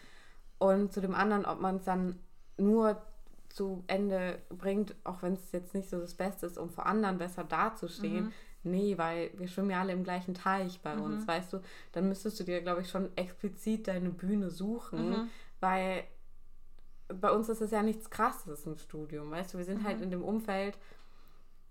Und 0.59 0.93
zu 0.93 1.00
dem 1.00 1.14
anderen, 1.14 1.45
ob 1.45 1.61
man 1.61 1.76
es 1.76 1.85
dann 1.85 2.19
nur 2.57 3.02
zu 3.52 3.85
Ende 3.87 4.38
bringt, 4.50 4.94
auch 5.04 5.23
wenn 5.23 5.35
es 5.35 5.52
jetzt 5.52 5.75
nicht 5.75 5.88
so 5.88 6.00
das 6.00 6.14
Beste 6.14 6.47
ist, 6.47 6.59
um 6.59 6.71
vor 6.71 6.87
anderen 6.87 7.18
besser 7.18 7.44
dazustehen. 7.44 8.26
Mhm. 8.26 8.32
Nee, 8.64 8.97
weil 8.97 9.30
wir 9.35 9.49
schwimmen 9.49 9.71
ja 9.71 9.80
alle 9.80 9.92
im 9.92 10.04
gleichen 10.04 10.35
Teich 10.35 10.80
bei 10.82 10.94
Mhm. 10.94 11.02
uns, 11.02 11.26
weißt 11.26 11.52
du? 11.52 11.61
Dann 11.92 12.09
müsstest 12.09 12.38
du 12.40 12.44
dir, 12.44 12.61
glaube 12.62 12.82
ich, 12.82 12.88
schon 12.90 13.11
explizit 13.16 13.88
deine 13.88 14.11
Bühne 14.11 14.50
suchen, 14.50 15.11
Mhm. 15.11 15.28
weil 15.61 16.04
bei 17.09 17.30
uns 17.30 17.49
ist 17.49 17.61
es 17.61 17.71
ja 17.73 17.82
nichts 17.82 18.09
Krasses 18.09 18.64
im 18.66 18.76
Studium, 18.78 19.30
weißt 19.30 19.54
du? 19.54 19.59
Wir 19.59 19.64
sind 19.64 19.82
Mhm. 19.82 19.87
halt 19.87 20.00
in 20.00 20.11
dem 20.11 20.23
Umfeld, 20.23 20.78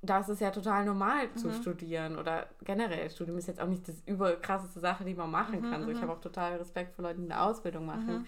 da 0.03 0.19
ist 0.19 0.29
es 0.29 0.39
ja 0.39 0.51
total 0.51 0.83
normal 0.85 1.33
zu 1.35 1.47
Mhm. 1.49 1.53
studieren 1.53 2.17
oder 2.17 2.47
generell. 2.63 3.09
Studium 3.09 3.37
ist 3.37 3.47
jetzt 3.47 3.61
auch 3.61 3.67
nicht 3.67 3.87
das 3.87 4.01
überkrasseste 4.05 4.79
Sache, 4.79 5.05
die 5.05 5.13
man 5.15 5.31
machen 5.31 5.61
Mhm, 5.61 5.69
kann. 5.69 5.83
So, 5.85 5.91
ich 5.91 5.97
mhm. 5.97 6.01
habe 6.03 6.13
auch 6.13 6.21
total 6.21 6.57
Respekt 6.57 6.93
vor 6.95 7.03
Leuten, 7.03 7.21
die 7.25 7.31
eine 7.31 7.41
Ausbildung 7.41 7.85
machen. 7.85 8.13
Mhm. 8.19 8.25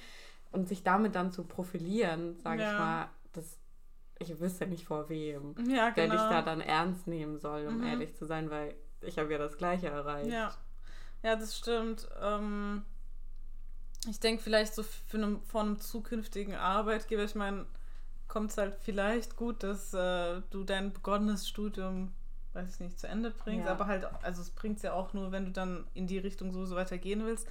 Und 0.52 0.68
sich 0.70 0.84
damit 0.84 1.16
dann 1.16 1.32
zu 1.32 1.44
profilieren, 1.46 2.38
sage 2.38 2.62
Ja. 2.62 2.72
ich 2.72 2.78
mal, 2.78 3.08
ich 4.20 4.40
wüsste 4.40 4.68
nicht 4.68 4.86
vor 4.86 5.10
wem, 5.10 5.56
Ja, 5.68 5.90
genau. 5.90 6.16
ich 6.16 6.22
da 6.22 6.42
dann 6.42 6.62
ernst 6.62 7.08
nehmen 7.08 7.40
soll, 7.40 7.68
um 7.68 7.80
Mhm. 7.80 7.84
ehrlich 7.88 8.16
zu 8.16 8.26
sein, 8.26 8.50
weil 8.50 8.76
ich 9.02 9.18
habe 9.18 9.32
ja 9.32 9.38
das 9.38 9.58
Gleiche 9.58 9.88
erreicht. 9.88 10.32
Ja, 10.32 10.54
ja 11.24 11.36
das 11.36 11.58
stimmt. 11.58 12.08
Ähm, 12.22 12.84
ich 14.10 14.20
denke 14.20 14.42
vielleicht 14.44 14.76
so 14.76 14.84
für 14.84 15.18
einem, 15.18 15.42
von 15.44 15.68
einem 15.68 15.80
zukünftigen 15.80 16.56
Arbeitgeber, 16.56 17.24
ich 17.24 17.36
meine, 17.36 17.66
kommt 18.28 18.52
es 18.52 18.58
halt 18.58 18.76
vielleicht 18.82 19.36
gut, 19.36 19.64
dass 19.64 19.94
äh, 19.94 20.42
du 20.50 20.64
dein 20.64 20.92
begonnenes 20.94 21.48
Studium, 21.48 22.14
weiß 22.54 22.76
ich 22.76 22.80
nicht, 22.80 23.00
zu 23.00 23.08
Ende 23.08 23.32
bringst, 23.32 23.66
Ja. 23.66 23.72
aber 23.74 23.88
halt, 23.88 24.06
also 24.24 24.42
es 24.42 24.50
bringt 24.50 24.78
es 24.78 24.84
ja 24.84 24.94
auch 24.94 25.14
nur, 25.14 25.32
wenn 25.32 25.46
du 25.46 25.52
dann 25.52 25.86
in 25.94 26.08
die 26.08 26.18
Richtung 26.18 26.52
so, 26.52 26.66
so 26.66 26.76
weiter 26.76 26.98
gehen 26.98 27.26
willst. 27.26 27.48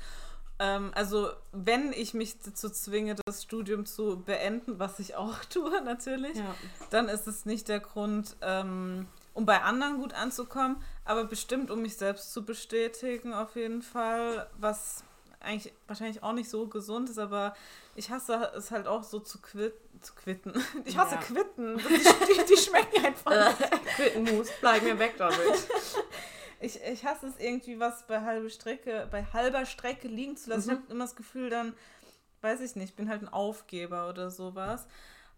Ähm, 0.58 0.92
also, 0.94 1.30
wenn 1.52 1.92
ich 1.92 2.14
mich 2.14 2.40
dazu 2.42 2.68
zwinge, 2.70 3.16
das 3.26 3.42
Studium 3.42 3.86
zu 3.86 4.22
beenden, 4.24 4.78
was 4.78 4.98
ich 4.98 5.14
auch 5.16 5.44
tue 5.50 5.80
natürlich, 5.82 6.36
Ja. 6.36 6.54
dann 6.90 7.08
ist 7.08 7.26
es 7.26 7.44
nicht 7.46 7.68
der 7.68 7.80
Grund, 7.80 8.36
ähm, 8.42 9.06
um 9.34 9.46
bei 9.46 9.62
anderen 9.62 9.98
gut 9.98 10.12
anzukommen, 10.12 10.76
aber 11.04 11.24
bestimmt, 11.24 11.70
um 11.70 11.80
mich 11.82 11.96
selbst 11.96 12.32
zu 12.32 12.44
bestätigen, 12.44 13.32
auf 13.32 13.56
jeden 13.56 13.82
Fall, 13.82 14.48
was 14.58 15.02
eigentlich 15.40 15.72
wahrscheinlich 15.88 16.22
auch 16.22 16.34
nicht 16.34 16.48
so 16.48 16.68
gesund 16.68 17.10
ist, 17.10 17.18
aber 17.18 17.56
ich 17.96 18.10
hasse 18.10 18.52
es 18.56 18.70
halt 18.70 18.86
auch 18.86 19.02
so 19.02 19.18
zu, 19.18 19.40
quit 19.40 19.74
zu 20.00 20.14
quitten. 20.14 20.52
Ich 20.84 20.96
hasse 20.98 21.14
Ja. 21.16 21.20
quitten. 21.20 21.78
Die, 21.78 21.82
die, 21.82 22.44
die 22.54 22.56
schmecken 22.60 23.04
einfach. 23.04 23.32
Quittenmus, 23.96 24.48
bleib 24.60 24.82
mir 24.82 24.98
weg 24.98 25.14
damit. 25.18 25.36
Ich, 26.62 26.80
ich 26.82 27.04
hasse 27.04 27.26
es 27.26 27.38
irgendwie, 27.38 27.78
was 27.80 28.06
bei 28.06 28.20
halber 28.22 28.48
Strecke, 28.50 29.08
bei 29.10 29.24
halber 29.24 29.66
Strecke 29.66 30.08
liegen 30.08 30.36
zu 30.36 30.50
lassen. 30.50 30.70
Ich 30.70 30.76
Mhm. 30.78 30.82
habe 30.82 30.92
immer 30.92 31.04
das 31.04 31.16
Gefühl, 31.16 31.50
dann, 31.50 31.74
weiß 32.40 32.60
ich 32.60 32.76
nicht, 32.76 32.96
bin 32.96 33.08
halt 33.08 33.22
ein 33.22 33.28
Aufgeber 33.28 34.08
oder 34.08 34.30
sowas. 34.30 34.86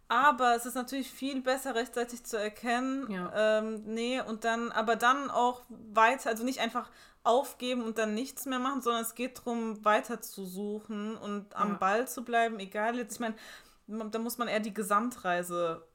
Aber 0.09 0.55
es 0.55 0.67
ist 0.67 0.75
natürlich 0.75 1.11
viel 1.11 1.41
besser, 1.41 1.75
rechtzeitig 1.75 2.25
zu 2.25 2.37
erkennen. 2.39 3.11
Ja. 3.11 3.33
Ähm, 3.59 3.83
nee, 3.87 4.21
und 4.21 4.45
dann, 4.45 4.71
aber 4.71 4.97
dann 4.97 5.31
auch 5.31 5.63
weiter, 5.69 6.29
also 6.31 6.45
nicht 6.45 6.61
einfach 6.61 6.91
aufgeben 7.23 7.83
und 7.83 7.97
dann 7.97 8.13
nichts 8.15 8.45
mehr 8.45 8.59
machen, 8.59 8.83
sondern 8.83 9.03
es 9.03 9.15
geht 9.15 9.39
darum, 9.39 9.83
weiter 9.85 10.21
zu 10.21 10.45
suchen 10.45 11.17
und 11.17 11.57
am 11.57 11.73
Ja. 11.73 11.75
Ball 11.79 12.07
zu 12.07 12.23
bleiben, 12.23 12.59
egal 12.61 12.97
jetzt, 12.97 13.15
ich 13.15 13.21
meine, 13.21 13.35
da 13.87 14.19
muss 14.19 14.37
man 14.37 14.49
eher 14.49 14.61
die 14.61 14.75
Gesamtreise 14.75 15.87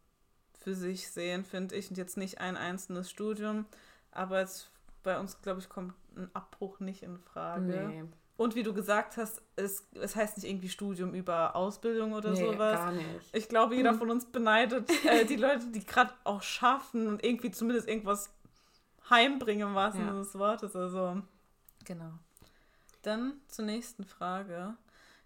für 0.60 0.74
sich 0.74 1.10
sehen, 1.12 1.46
finde 1.46 1.76
ich, 1.76 1.90
und 1.92 1.98
jetzt 1.98 2.18
nicht 2.18 2.40
ein 2.40 2.58
einzelnes 2.58 3.10
Studium. 3.12 3.66
Aber 4.12 4.40
jetzt 4.40 4.72
bei 5.10 5.20
uns, 5.20 5.42
glaube 5.42 5.60
ich, 5.60 5.68
kommt 5.70 5.94
ein 6.16 6.30
Abbruch 6.36 6.80
nicht 6.80 7.02
in 7.02 7.18
Frage. 7.18 7.62
Nee, 7.88 8.04
Und 8.38 8.54
wie 8.54 8.62
du 8.62 8.74
gesagt 8.76 9.18
hast, 9.18 9.42
es, 9.56 9.88
es 9.96 10.16
heißt 10.16 10.38
nicht 10.38 10.48
irgendwie 10.48 10.70
Studium 10.70 11.16
über 11.16 11.56
Ausbildung 11.56 12.14
oder 12.14 12.30
nee 12.32 12.40
sowas. 12.46 12.76
gar 12.80 12.92
nicht. 12.92 13.08
Ich 13.34 13.50
glaube, 13.50 13.76
jeder 13.76 13.96
von 13.96 14.12
uns 14.12 14.26
beneidet 14.26 14.88
äh, 15.06 15.26
die 15.32 15.36
Leute, 15.36 15.66
die 15.72 15.84
gerade 15.84 16.14
auch 16.26 16.44
schaffen 16.44 17.08
und 17.08 17.24
irgendwie 17.26 17.50
zumindest 17.50 17.88
irgendwas 17.88 18.30
heimbringen, 19.10 19.70
im 19.70 19.76
wahrsten 19.76 20.02
Ja. 20.02 20.08
Sinne 20.10 20.20
des 20.20 20.38
Wortes. 20.38 20.76
Also, 20.76 21.22
genau. 21.86 22.12
Dann 23.02 23.34
zur 23.48 23.66
nächsten 23.66 24.04
Frage. 24.04 24.76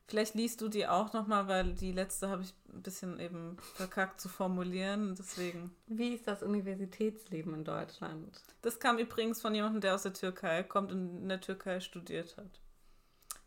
Vielleicht 0.07 0.35
liest 0.35 0.59
du 0.61 0.67
die 0.67 0.85
auch 0.85 1.13
nochmal, 1.13 1.47
weil 1.47 1.73
die 1.73 1.91
letzte 1.91 2.29
habe 2.29 2.43
ich 2.43 2.53
ein 2.73 2.81
bisschen 2.83 3.19
eben 3.19 3.57
verkackt 3.75 4.19
zu 4.19 4.27
formulieren. 4.29 5.15
Deswegen. 5.17 5.73
Wie 5.87 6.13
ist 6.13 6.27
das 6.27 6.43
Universitätsleben 6.43 7.53
in 7.53 7.63
Deutschland? 7.63 8.39
Das 8.61 8.79
kam 8.79 8.97
übrigens 8.97 9.41
von 9.41 9.55
jemandem, 9.55 9.81
der 9.81 9.95
aus 9.95 10.03
der 10.03 10.13
Türkei 10.13 10.63
kommt 10.63 10.91
und 10.91 11.21
in 11.21 11.29
der 11.29 11.39
Türkei 11.41 11.79
studiert 11.79 12.35
hat. 12.37 12.59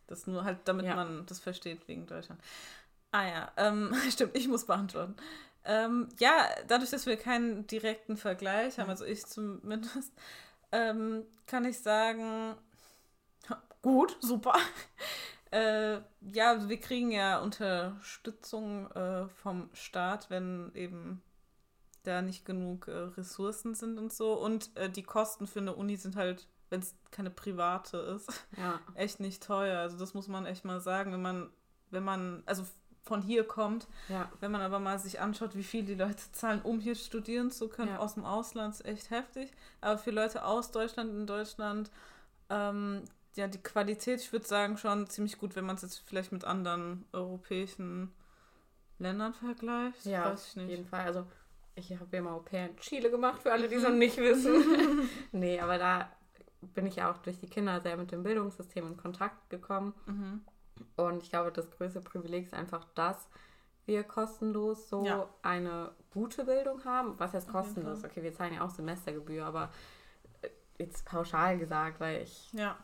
Das 0.07 0.27
nur 0.27 0.45
halt, 0.45 0.59
damit 0.65 0.87
Ja. 0.87 0.95
man 0.95 1.27
das 1.27 1.41
versteht 1.41 1.87
wegen 1.89 2.07
Deutschland. 2.07 2.41
Ah 3.11 3.27
ja, 3.27 3.53
ähm, 3.57 3.95
stimmt, 4.11 4.35
ich 4.37 4.49
muss 4.49 4.67
beantworten. 4.67 5.17
Ähm, 5.65 6.09
ja, 6.21 6.49
dadurch, 6.69 6.91
dass 6.91 7.07
wir 7.07 7.17
keinen 7.17 7.67
direkten 7.67 8.17
Vergleich 8.17 8.79
haben, 8.79 8.89
also 8.89 9.05
ich 9.05 9.27
zumindest, 9.27 10.13
ähm, 10.73 11.25
kann 11.47 11.65
ich 11.65 11.81
sagen, 11.81 12.55
gut, 13.83 14.17
super. 14.21 14.55
Äh, 15.53 16.00
ja, 16.21 16.69
wir 16.69 16.81
kriegen 16.81 17.11
ja 17.12 17.38
Unterstützung 17.41 18.91
äh, 18.93 19.29
vom 19.29 19.71
Staat, 19.75 20.29
wenn 20.31 20.73
eben 20.75 21.23
da 22.03 22.23
nicht 22.23 22.45
genug 22.45 22.88
äh, 22.88 22.93
Ressourcen 23.17 23.75
sind 23.75 23.99
und 23.99 24.12
so. 24.12 24.35
Und 24.35 24.76
äh, 24.76 24.91
die 24.91 25.03
Kosten 25.03 25.47
für 25.47 25.61
eine 25.61 25.75
Uni 25.75 25.97
sind 25.97 26.17
halt, 26.17 26.47
wenn 26.71 26.81
es 26.81 26.95
keine 27.11 27.31
private 27.31 27.97
ist, 27.99 28.29
Ja. 28.57 28.81
echt 28.95 29.21
nicht 29.21 29.43
teuer. 29.43 29.79
Also 29.81 29.97
das 29.99 30.15
muss 30.15 30.29
man 30.29 30.47
echt 30.47 30.65
mal 30.65 30.81
sagen, 30.81 31.12
wenn 31.12 31.23
man, 31.23 31.50
wenn 31.91 32.05
man, 32.05 32.43
also 32.47 32.65
von 33.03 33.23
hier 33.23 33.45
kommt, 33.45 33.87
Ja. 34.09 34.31
wenn 34.41 34.50
man 34.50 34.61
aber 34.62 34.81
mal 34.81 34.99
sich 34.99 35.21
anschaut, 35.21 35.55
wie 35.57 35.62
viel 35.62 35.85
die 35.85 35.95
Leute 35.95 36.23
zahlen, 36.33 36.61
um 36.62 36.81
hier 36.81 36.97
studieren 36.97 37.50
zu 37.53 37.69
können, 37.69 37.93
Ja. 37.93 37.99
aus 37.99 38.15
dem 38.15 38.25
Ausland, 38.25 38.75
ist 38.75 38.85
echt 38.85 39.11
heftig. 39.11 39.53
Aber 39.81 39.97
für 39.99 40.11
Leute 40.11 40.45
aus 40.45 40.73
Deutschland, 40.73 41.11
in 41.11 41.26
Deutschland, 41.26 41.91
ähm, 42.50 43.05
ja, 43.37 43.47
die 43.49 43.62
Qualität, 43.62 44.21
ich 44.21 44.33
würde 44.33 44.47
sagen, 44.47 44.76
schon 44.78 45.09
ziemlich 45.09 45.38
gut, 45.38 45.57
wenn 45.57 45.64
man 45.66 45.76
es 45.76 45.83
jetzt 45.83 45.99
vielleicht 46.07 46.33
mit 46.33 46.45
anderen 46.45 47.05
europäischen 47.12 48.12
Ländern 48.99 49.35
vergleicht. 49.35 50.05
Ja, 50.07 50.25
Weiß 50.33 50.43
ich 50.43 50.50
auf 50.50 50.57
nicht. 50.57 50.71
jeden 50.71 50.87
Fall. 50.87 51.05
Also 51.05 51.26
ich 51.75 51.90
habe 51.93 52.16
ja 52.16 52.23
mal 52.23 52.33
Au 52.33 52.40
pair 52.40 52.71
in 52.71 52.76
Chile 52.78 53.11
gemacht, 53.11 53.43
für 53.43 53.52
alle, 53.52 53.69
die 53.69 53.75
es 53.76 53.83
noch 53.85 53.90
nicht 53.90 54.16
wissen. 54.16 55.09
nee, 55.33 55.61
aber 55.61 55.78
da 55.78 56.11
bin 56.75 56.87
ich 56.87 56.97
ja 56.97 57.12
auch 57.12 57.19
durch 57.19 57.38
die 57.38 57.47
Kinder 57.49 57.81
sehr 57.81 57.97
mit 57.97 58.11
dem 58.11 58.23
Bildungssystem 58.23 58.87
in 58.87 58.97
Kontakt 58.97 59.50
gekommen. 59.50 59.95
Mhm. 60.07 60.40
Und 60.97 61.23
ich 61.23 61.31
glaube, 61.31 61.52
das 61.52 61.71
größte 61.71 62.00
Privileg 62.00 62.47
ist 62.47 62.55
einfach, 62.55 62.85
dass 62.95 63.28
wir 63.85 64.02
kostenlos 64.02 64.88
so 64.88 65.05
Ja. 65.05 65.28
eine 65.43 65.93
gute 66.12 66.45
Bildung 66.45 66.85
haben. 66.85 67.14
Was 67.19 67.35
heißt 67.35 67.49
Auf 67.49 67.52
kostenlos? 67.52 68.02
Okay, 68.05 68.23
wir 68.23 68.35
zahlen 68.35 68.55
ja 68.55 68.64
auch 68.64 68.71
Semestergebühr, 68.71 69.45
aber 69.45 69.71
äh, 70.43 70.49
jetzt 70.78 71.05
pauschal 71.05 71.59
gesagt, 71.59 72.00
weil 72.00 72.23
ich 72.23 72.50
Ja. 72.52 72.76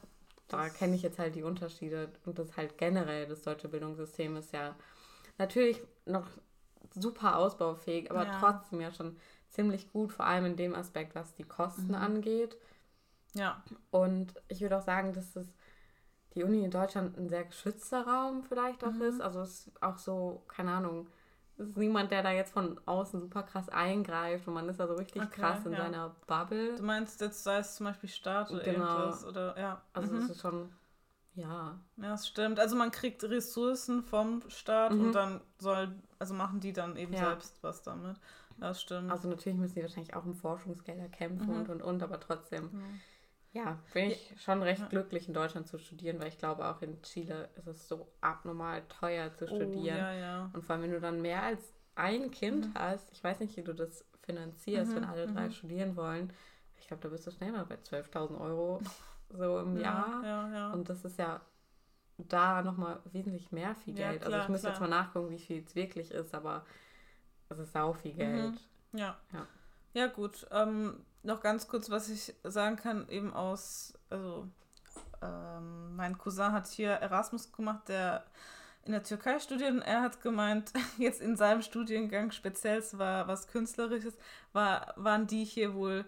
Da 0.53 0.69
kenne 0.69 0.95
ich 0.95 1.03
jetzt 1.03 1.19
halt 1.19 1.35
die 1.35 1.43
Unterschiede 1.43 2.11
und 2.25 2.39
das 2.39 2.57
halt 2.57 2.79
generell, 2.79 3.27
das 3.27 3.43
deutsche 3.43 3.69
Bildungssystem 3.69 4.37
ist 4.37 4.53
ja 4.53 4.77
natürlich 5.39 5.81
noch 6.07 6.27
super 6.95 7.37
ausbaufähig, 7.39 8.11
aber 8.11 8.25
Ja. 8.27 8.39
trotzdem 8.39 8.81
ja 8.81 8.93
schon 8.93 9.17
ziemlich 9.49 9.93
gut, 9.93 10.13
vor 10.13 10.27
allem 10.27 10.47
in 10.47 10.57
dem 10.57 10.75
Aspekt, 10.75 11.15
was 11.15 11.35
die 11.35 11.45
Kosten 11.45 11.89
Mhm. 11.89 11.95
angeht. 11.95 12.57
Ja. 13.35 13.63
Und 13.91 14.35
ich 14.49 14.61
würde 14.61 14.79
auch 14.79 14.83
sagen, 14.83 15.13
dass 15.13 15.33
das 15.33 15.47
die 16.35 16.43
Uni 16.45 16.65
in 16.65 16.71
Deutschland 16.71 17.17
ein 17.19 17.29
sehr 17.29 17.45
geschützter 17.45 18.07
Raum 18.07 18.43
vielleicht 18.43 18.85
auch 18.85 18.93
Mhm. 18.93 19.03
ist. 19.03 19.21
Also 19.21 19.41
es 19.41 19.67
ist 19.69 19.83
auch 19.83 19.99
so, 19.99 20.43
keine 20.49 20.73
Ahnung, 20.73 21.09
es 21.59 21.69
ist 21.69 21.77
niemand, 21.77 22.11
der 22.11 22.23
da 22.23 22.31
jetzt 22.33 22.53
von 22.53 22.81
außen 22.87 23.21
super 23.21 23.43
krass 23.43 23.69
eingreift 23.69 24.49
und 24.49 24.55
man 24.55 24.69
ist 24.69 24.81
da 24.81 24.87
so 24.89 24.95
richtig 24.95 25.23
Okay, 25.23 25.41
krass 25.41 25.65
in 25.67 25.73
ja. 25.73 25.79
seiner 25.79 26.17
Bubble. 26.27 26.77
Du 26.77 26.83
meinst 26.83 27.21
jetzt, 27.21 27.45
sei 27.45 27.59
es 27.59 27.77
zum 27.77 27.87
Beispiel 27.87 28.09
Staat 28.09 28.51
oder 28.51 28.65
Genau. 28.65 28.97
irgendwas 28.97 29.25
oder 29.25 29.59
ja. 29.59 29.83
Also 29.93 30.15
mhm. 30.15 30.23
es 30.23 30.31
ist 30.31 30.41
schon, 30.41 30.71
ja, 31.35 31.79
Ja, 31.97 32.09
das 32.11 32.27
stimmt. 32.27 32.59
Also 32.59 32.77
man 32.77 32.91
kriegt 32.91 33.23
Ressourcen 33.25 34.03
vom 34.03 34.43
Staat 34.49 34.93
Mhm. 34.93 35.07
und 35.07 35.13
dann 35.15 35.41
soll, 35.59 35.95
also 36.19 36.35
machen 36.35 36.61
die 36.61 36.73
dann 36.73 36.97
eben 36.97 37.15
Ja. 37.15 37.29
selbst 37.29 37.63
was 37.63 37.83
damit. 37.83 38.17
Das 38.59 38.81
stimmt. 38.81 39.11
Also 39.11 39.29
natürlich 39.29 39.59
müssen 39.59 39.75
die 39.77 39.83
wahrscheinlich 39.83 40.15
auch 40.15 40.25
um 40.25 40.35
Forschungsgelder 40.35 41.09
kämpfen 41.09 41.49
Mhm. 41.51 41.61
und 41.61 41.69
und 41.69 41.83
und, 41.83 42.03
aber 42.03 42.21
trotzdem, 42.21 42.71
Ja. 43.53 43.79
bin 43.93 44.11
ich 44.11 44.35
schon 44.43 44.63
recht 44.63 44.89
glücklich 44.91 45.29
in 45.29 45.35
Deutschland 45.35 45.69
zu 45.69 45.79
studieren, 45.79 46.19
weil 46.21 46.29
ich 46.29 46.39
glaube 46.39 46.67
auch 46.67 46.81
in 46.83 47.01
Chile 47.03 47.51
ist 47.57 47.67
es 47.67 47.87
so 47.89 48.09
abnormal 48.21 48.83
teuer 48.89 49.33
zu 49.35 49.45
Oh, 49.45 49.55
studieren. 49.55 49.99
ja, 49.99 50.13
ja. 50.15 50.51
Und 50.55 50.65
vor 50.65 50.75
allem, 50.75 50.85
wenn 50.85 50.93
du 50.93 51.01
dann 51.01 51.21
mehr 51.21 51.43
als 51.43 51.73
ein 51.95 52.31
Kind 52.31 52.67
Mhm. 52.67 52.75
hast, 52.75 53.11
ich 53.13 53.23
weiß 53.23 53.41
nicht, 53.41 53.57
wie 53.57 53.63
du 53.63 53.75
das 53.75 54.05
finanzierst, 54.23 54.93
Mhm, 54.93 54.97
wenn 54.97 55.05
alle 55.05 55.27
drei 55.27 55.47
mhm. 55.49 55.53
studieren 55.53 55.97
wollen. 55.97 56.33
Ich 56.81 56.89
glaube, 56.89 57.03
da 57.03 57.09
bist 57.11 57.27
du 57.27 57.31
schnell 57.31 57.53
mal 57.53 57.65
bei 57.67 57.77
12.000 57.77 58.41
Euro 58.41 58.81
so 59.31 59.59
im 59.61 59.77
ja, 59.77 59.83
Jahr. 59.83 60.25
Ja, 60.25 60.53
ja. 60.55 60.73
Und 60.73 60.89
das 60.89 61.05
ist 61.05 61.19
ja 61.19 61.41
da 62.19 62.63
nochmal 62.63 63.01
wesentlich 63.13 63.53
mehr 63.53 63.75
viel 63.75 63.95
Geld. 63.95 64.21
also 64.23 64.31
klar, 64.31 64.43
ich 64.45 64.49
müsste 64.49 64.69
jetzt 64.69 64.81
mal 64.81 64.89
nachgucken, 64.89 65.31
wie 65.31 65.39
viel 65.39 65.63
es 65.65 65.75
wirklich 65.75 66.11
ist, 66.11 66.35
aber 66.35 66.65
es 67.49 67.59
ist 67.59 67.73
sau 67.73 67.93
viel 67.93 68.13
Geld. 68.15 68.55
Ja. 68.93 69.17
Ja. 69.33 69.47
Ja, 69.95 70.07
gut. 70.07 70.47
Ähm, 70.51 71.05
noch 71.23 71.41
ganz 71.41 71.69
kurz, 71.69 71.91
was 71.91 72.09
ich 72.09 72.35
sagen 72.45 72.77
kann, 72.77 73.09
eben 73.09 73.33
aus, 73.33 73.95
also 74.11 74.49
ähm, 75.23 75.95
mein 75.97 76.19
Cousin 76.19 76.53
hat 76.53 76.67
hier 76.69 76.91
Erasmus 76.93 77.53
gemacht, 77.53 77.89
der 77.89 78.25
in 78.85 78.93
der 78.93 79.05
Türkei 79.05 79.39
studiert 79.39 79.71
und 79.71 79.83
er 79.83 80.03
hat 80.03 80.21
gemeint, 80.21 80.73
jetzt 80.99 81.21
in 81.21 81.37
seinem 81.37 81.63
Studiengang 81.63 82.33
speziell, 82.33 82.79
es 82.79 82.99
war 82.99 83.29
was 83.29 83.47
Künstlerisches, 83.47 84.17
war, 84.53 84.93
waren 84.97 85.27
die 85.27 85.45
hier 85.45 85.75
wohl, 85.75 86.05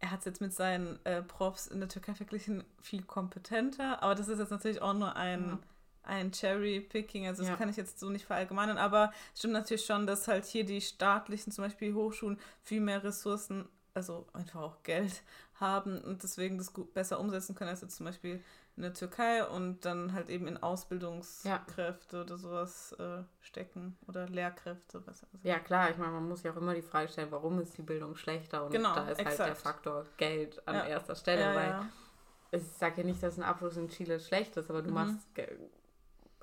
er 0.00 0.10
hat 0.10 0.18
es 0.20 0.24
jetzt 0.24 0.40
mit 0.40 0.52
seinen 0.52 0.98
äh, 1.06 1.22
Profs 1.22 1.68
in 1.68 1.78
der 1.78 1.88
Türkei 1.88 2.14
verglichen, 2.14 2.64
viel 2.80 3.04
kompetenter, 3.04 4.02
aber 4.02 4.16
das 4.16 4.26
ist 4.26 4.40
jetzt 4.40 4.50
natürlich 4.50 4.82
auch 4.82 4.94
nur 4.94 5.14
ein, 5.14 5.50
Ja. 5.50 5.58
ein 6.02 6.32
Cherry-Picking, 6.32 7.28
also 7.28 7.42
das 7.42 7.50
Ja. 7.50 7.56
kann 7.56 7.68
ich 7.68 7.76
jetzt 7.76 8.00
so 8.00 8.10
nicht 8.10 8.24
verallgemeinern, 8.24 8.78
aber 8.78 9.12
es 9.32 9.38
stimmt 9.38 9.54
natürlich 9.54 9.86
schon, 9.86 10.08
dass 10.08 10.26
halt 10.26 10.44
hier 10.44 10.64
die 10.64 10.80
staatlichen, 10.80 11.52
zum 11.52 11.62
Beispiel 11.62 11.94
Hochschulen, 11.94 12.40
viel 12.62 12.80
mehr 12.80 13.04
Ressourcen, 13.04 13.68
also 13.94 14.26
einfach 14.32 14.60
auch 14.60 14.82
Geld 14.82 15.22
haben 15.60 16.00
und 16.00 16.22
deswegen 16.22 16.58
das 16.58 16.72
gut, 16.72 16.92
besser 16.94 17.20
umsetzen 17.20 17.54
können 17.54 17.70
als 17.70 17.82
jetzt 17.82 17.96
zum 17.96 18.06
Beispiel 18.06 18.42
in 18.76 18.82
der 18.82 18.94
Türkei 18.94 19.44
und 19.44 19.84
dann 19.84 20.12
halt 20.12 20.28
eben 20.30 20.46
in 20.46 20.62
Ausbildungskräfte 20.62 22.22
oder 22.22 22.38
sowas 22.38 22.92
äh, 22.98 23.22
stecken 23.40 23.96
oder 24.08 24.28
Lehrkräfte, 24.28 25.00
besser 25.00 25.26
gesagt. 25.26 25.44
Ja, 25.44 25.58
klar, 25.58 25.90
ich 25.90 25.98
meine, 25.98 26.12
man 26.12 26.28
muss 26.28 26.42
ja 26.42 26.52
auch 26.52 26.56
immer 26.56 26.74
die 26.74 26.82
Frage 26.82 27.08
stellen, 27.08 27.30
warum 27.30 27.60
ist 27.60 27.76
die 27.76 27.82
Bildung 27.82 28.16
schlechter? 28.16 28.64
Und 28.64 28.74
Genau, 28.74 28.94
da 28.94 29.08
ist 29.08 29.18
halt 29.18 29.26
der 29.38 29.46
exakt. 29.46 29.58
Faktor 29.58 30.06
Geld 30.16 30.66
an 30.66 30.76
Ja. 30.76 30.84
erster 30.86 31.14
Stelle, 31.16 31.42
Ja, 31.42 31.54
weil 31.54 31.70
ja. 31.70 31.86
ich 32.52 32.62
sage 32.78 33.00
ja 33.02 33.06
nicht, 33.06 33.22
dass 33.22 33.38
ein 33.38 33.42
Abschluss 33.44 33.76
in 33.76 33.88
Chile 33.88 34.20
schlecht 34.20 34.56
ist, 34.56 34.70
aber 34.70 34.82
du 34.82 34.88
Mhm. 34.90 34.94
machst 34.94 35.34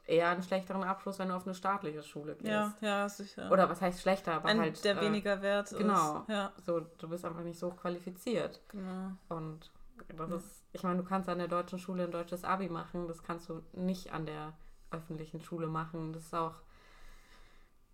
eher 0.09 0.29
einen 0.29 0.43
schlechteren 0.43 0.83
Abschluss, 0.83 1.19
wenn 1.19 1.29
du 1.29 1.35
auf 1.35 1.45
eine 1.45 1.53
staatliche 1.55 2.03
Schule 2.03 2.35
gehst. 2.35 2.49
ja, 2.49 2.73
ja, 2.81 3.07
sicher. 3.09 3.51
Oder 3.51 3.69
was 3.69 3.81
heißt 3.81 4.01
schlechter, 4.01 4.33
aber 4.33 4.49
Ein, 4.49 4.59
halt 4.59 4.83
der 4.83 4.97
äh, 4.97 5.01
weniger 5.01 5.41
wert 5.41 5.69
genau. 5.77 6.21
ist. 6.21 6.29
Ja, 6.29 6.51
so, 6.65 6.79
du 6.79 7.07
bist 7.09 7.23
einfach 7.25 7.43
nicht 7.43 7.59
so 7.59 7.69
qualifiziert. 7.71 8.59
genau. 8.69 9.11
Und 9.29 9.71
Das 10.17 10.31
ist, 10.31 10.63
ich 10.73 10.83
meine, 10.83 10.97
du 10.97 11.03
kannst 11.03 11.29
an 11.29 11.37
der 11.37 11.47
deutschen 11.47 11.77
Schule 11.79 12.03
ein 12.05 12.11
deutsches 12.11 12.43
Abi 12.43 12.69
machen, 12.69 13.07
das 13.07 13.21
kannst 13.23 13.49
du 13.49 13.61
nicht 13.73 14.11
an 14.11 14.25
der 14.25 14.53
öffentlichen 14.91 15.41
Schule 15.41 15.67
machen. 15.67 16.13
Das 16.13 16.23
ist 16.23 16.33
auch, 16.33 16.55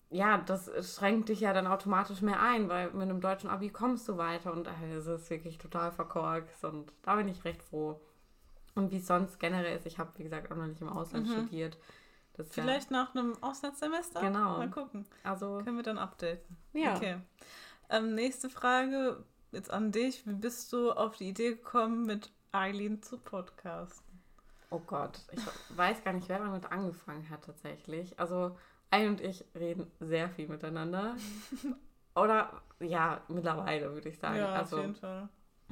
ja, 0.10 0.38
das 0.38 0.70
schränkt 0.96 1.30
dich 1.30 1.42
ja 1.42 1.52
dann 1.52 1.68
automatisch 1.68 2.22
mehr 2.22 2.40
ein, 2.42 2.70
weil 2.70 2.92
mit 2.92 3.02
einem 3.04 3.20
deutschen 3.22 3.50
Abi 3.50 3.70
kommst 3.70 4.08
du 4.08 4.18
weiter 4.18 4.54
und 4.54 4.68
es 4.96 5.08
ist 5.08 5.30
wirklich 5.30 5.58
total 5.58 5.92
verkorkst 5.92 6.64
und 6.64 6.92
da 7.02 7.16
bin 7.16 7.28
ich 7.28 7.44
recht 7.44 7.62
froh. 7.62 8.00
Und 8.76 8.92
wie 8.92 8.98
es 8.98 9.08
sonst 9.08 9.40
generell 9.40 9.76
ist, 9.76 9.86
ich 9.86 10.00
habe, 10.00 10.12
wie 10.18 10.24
gesagt, 10.24 10.52
auch 10.52 10.56
noch 10.58 10.68
nicht 10.68 10.82
im 10.82 10.90
Ausland 10.90 11.28
Mhm. 11.28 11.32
studiert. 11.32 11.78
Das 12.38 12.50
Vielleicht 12.50 12.92
nach 12.92 13.16
einem 13.16 13.42
Auslandssemester? 13.42 14.20
Genau. 14.22 14.58
Mal 14.58 14.70
gucken. 14.70 15.06
Also, 15.24 15.62
Können 15.64 15.78
wir 15.78 15.84
dann 15.84 15.98
updaten. 15.98 16.58
ja. 16.74 16.96
Okay. 16.96 17.18
Ähm, 17.90 18.16
nächste 18.16 18.50
Frage 18.50 19.24
jetzt 19.52 19.70
an 19.72 19.92
dich. 19.92 20.26
Wie 20.28 20.34
bist 20.34 20.74
du 20.74 20.92
auf 20.92 21.16
die 21.18 21.30
Idee 21.30 21.52
gekommen, 21.56 22.06
mit 22.06 22.32
Eileen 22.52 23.02
zu 23.04 23.18
podcasten? 23.18 24.04
Oh 24.72 24.80
Gott, 24.80 25.20
ich 25.32 25.40
weiß 25.78 26.04
gar 26.04 26.12
nicht, 26.14 26.28
wer 26.28 26.40
damit 26.40 26.72
angefangen 26.72 27.30
hat 27.30 27.44
tatsächlich. 27.46 28.20
Also, 28.20 28.58
Ein 28.92 29.10
und 29.10 29.22
ich 29.22 29.46
reden 29.54 29.90
sehr 30.00 30.30
viel 30.30 30.48
miteinander. 30.48 31.16
Oder 32.16 32.62
ja, 32.80 33.22
mittlerweile 33.28 33.94
würde 33.94 34.10
ich 34.10 34.18
sagen. 34.20 34.38
ja, 34.38 34.52
also, 34.54 34.78
auf 34.78 34.82
jeden 34.82 34.96
Fall. 34.96 35.30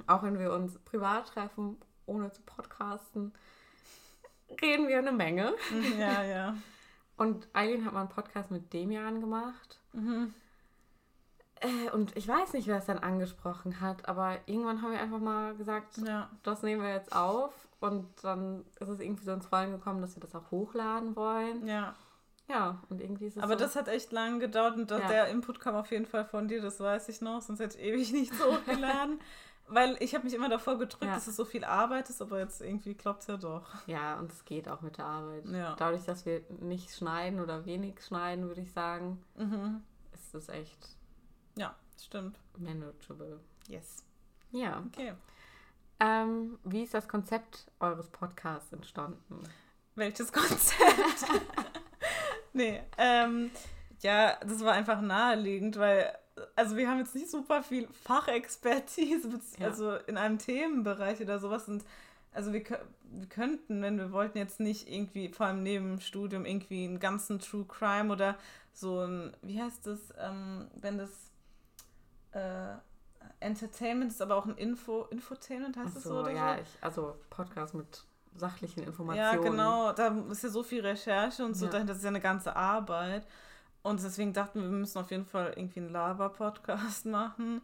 auch 0.08 0.24
wenn 0.24 0.38
wir 0.40 0.54
uns 0.54 0.78
privat 0.80 1.28
treffen, 1.30 1.78
ohne 2.06 2.32
zu 2.32 2.42
podcasten, 2.44 3.34
reden 4.62 4.88
wir 4.88 4.98
eine 5.00 5.12
Menge. 5.12 5.54
Mhm, 5.72 6.00
Ja, 6.00 6.24
ja. 6.24 6.56
Und 7.18 7.48
Eileen 7.54 7.86
hat 7.86 7.94
mal 7.94 8.02
einen 8.02 8.10
Podcast 8.10 8.50
mit 8.52 8.74
Demian 8.74 9.22
gemacht. 9.22 9.80
Mhm. 9.94 10.34
Äh, 11.62 11.90
und 11.92 12.16
ich 12.18 12.28
weiß 12.28 12.54
nicht, 12.54 12.68
wer 12.68 12.78
es 12.78 12.86
dann 12.86 13.00
angesprochen 13.00 13.80
hat, 13.80 14.08
aber 14.10 14.38
irgendwann 14.48 14.82
haben 14.82 14.92
wir 14.92 15.00
einfach 15.00 15.20
mal 15.20 15.56
gesagt, 15.56 15.98
Ja. 15.98 16.30
das 16.44 16.62
nehmen 16.64 16.82
wir 16.82 16.90
jetzt 16.94 17.16
auf. 17.16 17.54
Und 17.80 18.08
dann 18.24 18.66
ist 18.80 18.88
es 18.90 19.00
irgendwie 19.00 19.24
so 19.26 19.32
ins 19.34 19.52
Rollen 19.52 19.72
gekommen, 19.72 20.02
dass 20.02 20.16
wir 20.16 20.22
das 20.22 20.36
auch 20.36 20.52
hochladen 20.52 21.16
wollen. 21.16 21.66
ja. 21.68 21.96
Ja, 22.50 22.82
und 22.90 23.00
irgendwie 23.00 23.28
ist 23.28 23.38
es 23.38 23.42
Aber 23.44 23.54
so, 23.54 23.60
das 23.60 23.78
hat 23.78 23.88
echt 23.88 24.12
lange 24.12 24.38
gedauert 24.40 24.76
und 24.76 24.92
Ja. 24.92 25.00
der 25.08 25.28
Input 25.30 25.62
kam 25.62 25.76
auf 25.76 25.90
jeden 25.92 26.06
Fall 26.06 26.26
von 26.26 26.50
dir, 26.50 26.62
das 26.62 26.78
weiß 26.78 27.08
ich 27.08 27.22
noch, 27.22 27.42
sonst 27.42 27.62
hätte 27.62 27.78
ich 27.80 27.86
ewig 27.86 28.12
nicht 28.12 28.34
so 28.36 28.44
hochgeladen. 28.54 29.22
Weil 29.68 29.96
ich 30.02 30.14
habe 30.14 30.26
mich 30.26 30.34
immer 30.34 30.50
davor 30.50 30.78
gedrückt, 30.78 31.04
Ja. 31.06 31.16
dass 31.16 31.28
es 31.28 31.36
so 31.36 31.46
viel 31.46 31.64
Arbeit 31.64 32.10
ist, 32.10 32.22
aber 32.22 32.40
jetzt 32.40 32.62
irgendwie 32.62 32.96
klappt 32.96 33.22
es 33.22 33.28
ja 33.28 33.38
doch. 33.38 33.66
Ja, 33.88 34.20
und 34.20 34.32
es 34.32 34.44
geht 34.46 34.68
auch 34.68 34.82
mit 34.82 34.98
der 34.98 35.06
Arbeit. 35.06 35.46
Ja. 35.48 35.76
Dadurch, 35.78 36.04
dass 36.04 36.26
wir 36.26 36.42
nicht 36.60 36.92
schneiden 36.92 37.40
oder 37.40 37.66
wenig 37.66 38.02
schneiden, 38.06 38.48
würde 38.48 38.62
ich 38.62 38.72
sagen, 38.72 39.24
Mhm. 39.36 39.82
ist 40.14 40.36
es 40.36 40.50
echt 40.50 40.90
Ja, 41.56 41.76
stimmt. 42.00 42.38
manageable. 42.58 43.40
Yes. 43.68 44.04
Ja. 44.52 44.84
Okay. 44.88 45.14
Ähm, 46.00 46.60
wie 46.66 46.84
ist 46.84 46.94
das 46.94 47.08
Konzept 47.08 47.66
eures 47.80 48.10
Podcasts 48.10 48.74
entstanden? 48.74 49.42
Welches 49.96 50.32
Konzept? 50.34 51.26
nee, 52.54 52.82
ähm, 52.98 53.50
ja, 54.02 54.36
das 54.42 54.60
war 54.64 54.74
einfach 54.74 55.00
naheliegend, 55.02 55.78
weil, 55.78 56.14
also 56.56 56.76
wir 56.78 56.90
haben 56.90 57.00
jetzt 57.00 57.16
nicht 57.16 57.30
super 57.30 57.62
viel 57.64 57.88
Fachexpertise, 58.04 59.28
bez- 59.30 59.58
Ja. 59.60 59.68
also 59.68 59.96
in 60.08 60.18
einem 60.18 60.38
Themenbereich 60.40 61.22
oder 61.22 61.40
sowas 61.40 61.68
und 61.68 61.84
also 62.36 62.52
wir, 62.52 62.64
wir 63.04 63.28
könnten, 63.30 63.82
wenn 63.84 63.98
wir 64.00 64.12
wollten, 64.12 64.40
jetzt 64.40 64.60
nicht 64.60 64.90
irgendwie, 64.90 65.30
vor 65.30 65.46
allem 65.46 65.62
neben 65.62 65.90
dem 65.92 66.00
Studium, 66.00 66.46
irgendwie 66.46 66.84
einen 66.86 67.00
ganzen 67.00 67.38
True 67.40 67.66
Crime 67.68 68.12
oder 68.12 68.36
so 68.74 69.02
ein, 69.02 69.36
wie 69.44 69.62
heißt 69.62 69.86
das, 69.86 70.00
ähm, 70.18 70.68
wenn 70.74 70.98
das 70.98 71.12
äh, 72.32 72.74
Entertainment 73.40 74.12
ist, 74.12 74.22
aber 74.22 74.36
auch 74.36 74.46
ein 74.48 74.58
Info, 74.58 75.04
Infotainment 75.12 75.78
heißt 75.78 75.96
das 75.96 76.04
so 76.04 76.10
so, 76.10 76.20
oder 76.22 76.32
ja, 76.32 76.56
so? 76.56 76.62
ich, 76.62 76.68
also 76.84 77.16
Podcast 77.30 77.74
mit 77.76 78.04
sachlichen 78.36 78.82
Ja, 78.82 78.88
Informationen. 78.88 79.44
genau. 79.44 79.92
Da 79.94 80.08
ist 80.32 80.44
ja 80.44 80.50
so 80.50 80.64
viel 80.64 80.82
Recherche 80.82 81.46
und 81.46 81.54
so 81.56 81.66
Ja. 81.66 81.72
dahinter. 81.72 81.94
Das 81.94 81.98
ist 82.00 82.04
ja 82.04 82.10
eine 82.10 82.20
ganze 82.22 82.56
Arbeit. 82.56 83.28
Und 83.84 84.02
deswegen 84.02 84.34
dachten 84.34 84.62
wir, 84.62 84.70
wir 84.72 84.78
müssen 84.78 84.98
auf 85.00 85.12
jeden 85.12 85.26
Fall 85.26 85.54
irgendwie 85.56 85.82
einen 85.82 85.92
Laber-Podcast 85.92 87.06
machen. 87.06 87.62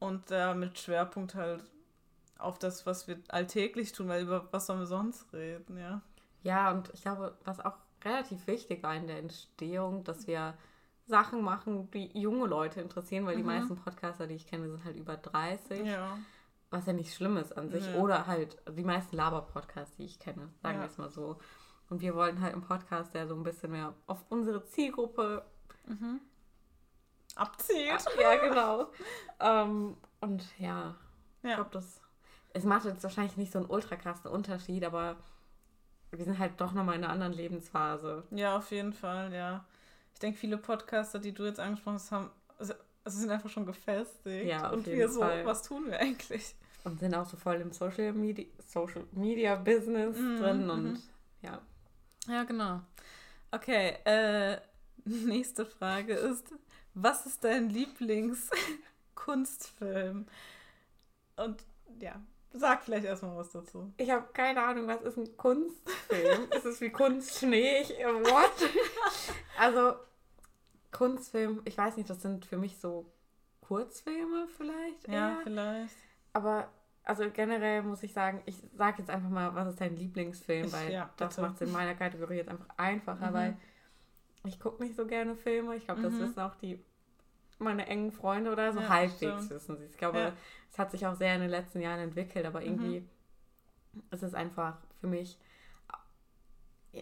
Und 0.00 0.30
da 0.30 0.54
mit 0.54 0.78
Schwerpunkt 0.78 1.34
halt 1.34 1.62
auf 2.38 2.58
das, 2.58 2.86
was 2.86 3.08
wir 3.08 3.18
alltäglich 3.28 3.92
tun, 3.92 4.08
weil 4.08 4.22
über 4.22 4.48
was 4.52 4.66
sollen 4.66 4.78
wir 4.80 4.86
sonst 4.86 5.32
reden, 5.32 5.76
ja. 5.78 6.00
Ja, 6.42 6.70
und 6.70 6.88
ich 6.94 7.02
glaube, 7.02 7.36
was 7.44 7.58
auch 7.60 7.74
relativ 8.04 8.46
wichtig 8.46 8.82
war 8.84 8.94
in 8.94 9.08
der 9.08 9.18
Entstehung, 9.18 10.04
dass 10.04 10.26
wir 10.28 10.54
Sachen 11.06 11.42
machen, 11.42 11.90
die 11.90 12.16
junge 12.18 12.46
Leute 12.46 12.80
interessieren, 12.80 13.26
weil 13.26 13.34
die 13.36 13.42
Mhm. 13.42 13.48
meisten 13.48 13.76
Podcaster, 13.76 14.26
die 14.28 14.34
ich 14.36 14.46
kenne, 14.46 14.68
sind 14.70 14.84
halt 14.84 14.96
über 14.96 15.16
30. 15.16 15.84
Ja. 15.84 16.16
Was 16.70 16.86
ja 16.86 16.92
nicht 16.92 17.12
schlimm 17.14 17.36
ist 17.38 17.56
an 17.56 17.70
sich. 17.70 17.84
Ja. 17.86 17.94
Oder 17.96 18.26
halt 18.26 18.56
die 18.70 18.84
meisten 18.84 19.16
Laber-Podcasts, 19.16 19.96
die 19.96 20.04
ich 20.04 20.18
kenne, 20.20 20.48
sagen 20.62 20.76
Ja. 20.76 20.82
wir 20.84 20.86
es 20.86 20.98
mal 20.98 21.10
so. 21.10 21.38
Und 21.90 22.02
wir 22.02 22.14
wollten 22.14 22.40
halt 22.40 22.52
einen 22.52 22.62
Podcast, 22.62 23.14
der 23.14 23.26
so 23.26 23.34
ein 23.34 23.42
bisschen 23.42 23.72
mehr 23.72 23.94
auf 24.06 24.24
unsere 24.28 24.64
Zielgruppe. 24.66 25.44
Abzielt. 27.36 28.04
ja, 28.20 28.36
genau. 28.36 28.88
ähm, 29.40 29.96
und 30.20 30.44
ja, 30.58 30.94
ich 31.42 31.50
Ja. 31.50 31.56
glaube, 31.56 31.70
das. 31.72 32.00
Es 32.54 32.64
macht 32.64 32.86
jetzt 32.86 33.02
wahrscheinlich 33.02 33.36
nicht 33.36 33.52
so 33.52 33.58
einen 33.60 33.70
ultra 33.70 33.94
krassen 33.96 34.30
Unterschied, 34.30 34.82
aber 34.84 35.16
wir 36.10 36.24
sind 36.24 36.38
halt 36.38 36.60
doch 36.60 36.72
nochmal 36.72 36.96
in 36.96 37.04
einer 37.04 37.12
anderen 37.12 37.32
Lebensphase. 37.34 38.24
ja, 38.30 38.56
auf 38.56 38.70
jeden 38.70 38.92
Fall, 38.92 39.32
ja. 39.32 39.64
Ich 40.14 40.18
denke, 40.18 40.38
viele 40.38 40.56
Podcaster, 40.58 41.18
die 41.20 41.32
du 41.32 41.44
jetzt 41.44 41.60
angesprochen 41.60 41.94
hast, 41.94 42.10
haben, 42.10 42.30
also, 42.58 42.74
also 43.04 43.18
sind 43.20 43.30
einfach 43.30 43.50
schon 43.50 43.66
gefestigt. 43.66 44.46
Ja, 44.46 44.66
auf 44.68 44.72
und 44.72 44.86
jeden 44.86 44.98
wir 44.98 45.08
so, 45.08 45.20
Fall. 45.20 45.44
was 45.46 45.62
tun 45.62 45.86
wir 45.86 46.00
eigentlich? 46.00 46.56
Und 46.84 46.98
sind 46.98 47.14
auch 47.14 47.26
so 47.26 47.36
voll 47.36 47.56
im 47.60 47.70
Social 47.72 48.12
Media, 48.14 48.46
Social 48.66 49.04
Media 49.12 49.54
Business 49.56 50.16
Mhm, 50.16 50.36
drin 50.38 50.70
und 50.70 50.84
mhm. 50.84 51.02
ja. 51.42 51.60
Ja, 52.26 52.42
genau. 52.44 52.80
Okay, 53.52 53.98
äh, 54.04 54.58
nächste 55.26 55.66
Frage 55.66 56.14
ist, 56.14 56.52
was 56.94 57.26
ist 57.26 57.44
dein 57.44 57.68
Lieblingskunstfilm? 57.70 60.26
Und 61.36 61.64
ja, 62.00 62.20
sag 62.52 62.84
vielleicht 62.84 63.04
erstmal 63.04 63.36
was 63.36 63.50
dazu. 63.52 63.92
Ich 63.96 64.10
habe 64.10 64.26
keine 64.32 64.62
Ahnung, 64.62 64.86
was 64.88 65.02
ist 65.02 65.16
ein 65.16 65.36
Kunstfilm? 65.36 66.48
ist 66.50 66.64
es 66.64 66.80
wie 66.80 66.90
Kunstschnee? 66.90 67.82
Ich, 67.82 67.98
äh, 67.98 68.06
what? 68.06 68.52
also, 69.58 69.94
Kunstfilm, 70.90 71.60
ich 71.64 71.76
weiß 71.76 71.96
nicht, 71.96 72.08
das 72.10 72.22
sind 72.22 72.44
für 72.46 72.56
mich 72.56 72.78
so 72.78 73.06
Kurzfilme 73.60 74.48
vielleicht. 74.56 75.06
Ja, 75.08 75.36
eher. 75.36 75.40
vielleicht. 75.44 75.94
Aber 76.32 76.68
also 77.04 77.30
generell 77.30 77.82
muss 77.82 78.02
ich 78.02 78.12
sagen, 78.12 78.42
ich 78.46 78.56
sage 78.76 78.98
jetzt 78.98 79.10
einfach 79.10 79.30
mal, 79.30 79.54
was 79.54 79.68
ist 79.68 79.80
dein 79.80 79.96
Lieblingsfilm, 79.96 80.66
Ich- 80.66 80.72
weil 80.72 80.92
ja, 80.92 81.10
das 81.16 81.36
macht 81.38 81.54
es 81.56 81.62
in 81.62 81.72
meiner 81.72 81.94
Kategorie 81.94 82.36
jetzt 82.36 82.48
einfach 82.50 82.68
einfacher, 82.76 83.30
Mhm. 83.30 83.34
weil 83.34 83.56
ich 84.44 84.58
gucke 84.60 84.82
nicht 84.82 84.96
so 84.96 85.06
gerne 85.06 85.34
Filme. 85.36 85.76
Ich 85.76 85.84
glaube, 85.84 86.02
das 86.02 86.12
Mhm. 86.12 86.20
wissen 86.20 86.40
auch 86.40 86.54
die 86.56 86.78
meine 87.60 87.86
engen 87.88 88.12
Freunde 88.12 88.52
oder 88.52 88.72
so 88.72 88.78
Ja, 88.80 88.88
halbwegs 88.88 89.16
stimmt. 89.16 89.50
wissen 89.50 89.76
sie. 89.78 89.84
Ich 89.86 89.96
glaube, 89.96 90.18
Ja. 90.18 90.32
es 90.70 90.78
hat 90.78 90.92
sich 90.92 91.06
auch 91.06 91.14
sehr 91.16 91.34
in 91.34 91.40
den 91.40 91.50
letzten 91.50 91.80
Jahren 91.80 91.98
entwickelt, 92.00 92.46
aber 92.46 92.62
irgendwie 92.62 93.00
Mhm. 93.00 94.02
ist 94.12 94.22
es 94.22 94.34
einfach 94.34 94.76
für 95.00 95.06
mich 95.08 95.38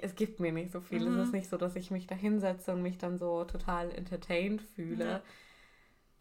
es 0.03 0.15
gibt 0.17 0.41
mir 0.41 0.53
nicht 0.53 0.73
so 0.73 0.81
viel. 0.81 1.01
Mhm. 1.09 1.19
Es 1.21 1.29
ist 1.29 1.33
nicht 1.33 1.49
so, 1.49 1.57
dass 1.57 1.77
ich 1.77 1.91
mich 1.91 2.07
da 2.07 2.15
hinsetze 2.15 2.73
und 2.73 2.83
mich 2.83 2.99
dann 2.99 3.19
so 3.19 3.45
total 3.45 3.91
entertained 3.93 4.61
fühle. 4.61 5.05
Ja. 5.09 5.21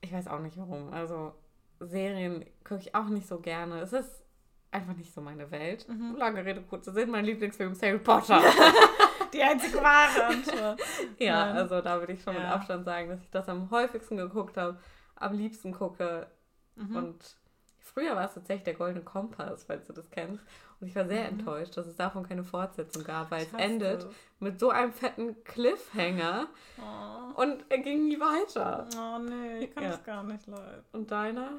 Ich 0.02 0.14
weiß 0.14 0.28
auch 0.28 0.40
nicht 0.40 0.56
warum. 0.58 0.94
Also 0.94 1.34
Serien 1.80 2.46
gucke 2.64 2.80
ich 2.82 2.94
auch 2.96 3.08
nicht 3.10 3.28
so 3.28 3.40
gerne. 3.40 3.80
Es 3.82 3.92
ist 3.92 4.24
einfach 4.72 4.96
nicht 4.96 5.14
so 5.14 5.20
meine 5.20 5.50
Welt. 5.52 5.90
Mhm. 5.90 6.16
Lange 6.16 6.46
Rede, 6.46 6.62
kurzer 6.62 6.94
Sinn. 6.94 7.10
Mein 7.10 7.26
Lieblingsfilm 7.26 7.72
ist 7.72 7.82
Harry 7.82 7.98
Potter. 8.00 8.40
Die 9.34 9.42
einzige 9.44 9.78
wahre 9.82 10.26
Antwort. 10.28 10.80
ja, 11.20 11.46
Nein. 11.48 11.58
also 11.58 11.82
da 11.82 12.00
würde 12.00 12.14
ich 12.14 12.22
schon 12.24 12.34
mit 12.36 12.44
Ja. 12.44 12.54
Abstand 12.56 12.86
sagen, 12.86 13.10
dass 13.10 13.22
ich 13.22 13.30
das 13.30 13.48
am 13.50 13.70
häufigsten 13.72 14.18
geguckt 14.18 14.58
habe, 14.58 14.78
am 15.16 15.34
liebsten 15.34 15.72
gucke. 15.74 16.28
Mhm. 16.76 16.96
Und 16.96 17.36
früher 17.80 18.16
war 18.16 18.26
es 18.26 18.34
tatsächlich 18.34 18.64
der 18.66 18.74
Goldene 18.76 19.04
Kompass, 19.04 19.64
falls 19.64 19.88
du 19.88 19.94
das 19.94 20.10
kennst. 20.12 20.44
Und 20.82 20.88
ich 20.88 20.96
war 20.96 21.06
sehr 21.08 21.32
Mhm. 21.32 21.40
enttäuscht, 21.40 21.78
dass 21.78 21.88
es 21.88 21.96
davon 21.96 22.28
keine 22.28 22.44
Fortsetzung 22.44 23.04
gab, 23.06 23.32
weil 23.32 23.44
es 23.44 23.54
endet 23.54 24.04
es. 24.04 24.08
mit 24.40 24.60
so 24.60 24.70
einem 24.72 24.92
fetten 24.92 25.42
Cliffhanger 25.46 26.48
Oh. 26.78 27.42
und 27.42 27.64
er 27.70 27.78
ging 27.78 28.06
nie 28.10 28.20
weiter. 28.20 28.86
oh 28.98 29.20
nee, 29.20 29.60
ich 29.66 29.74
kann 29.74 29.84
Ja. 29.84 29.90
das 29.92 30.04
gar 30.04 30.24
nicht 30.24 30.46
leiden. 30.48 30.84
Und 30.92 31.10
deiner? 31.12 31.52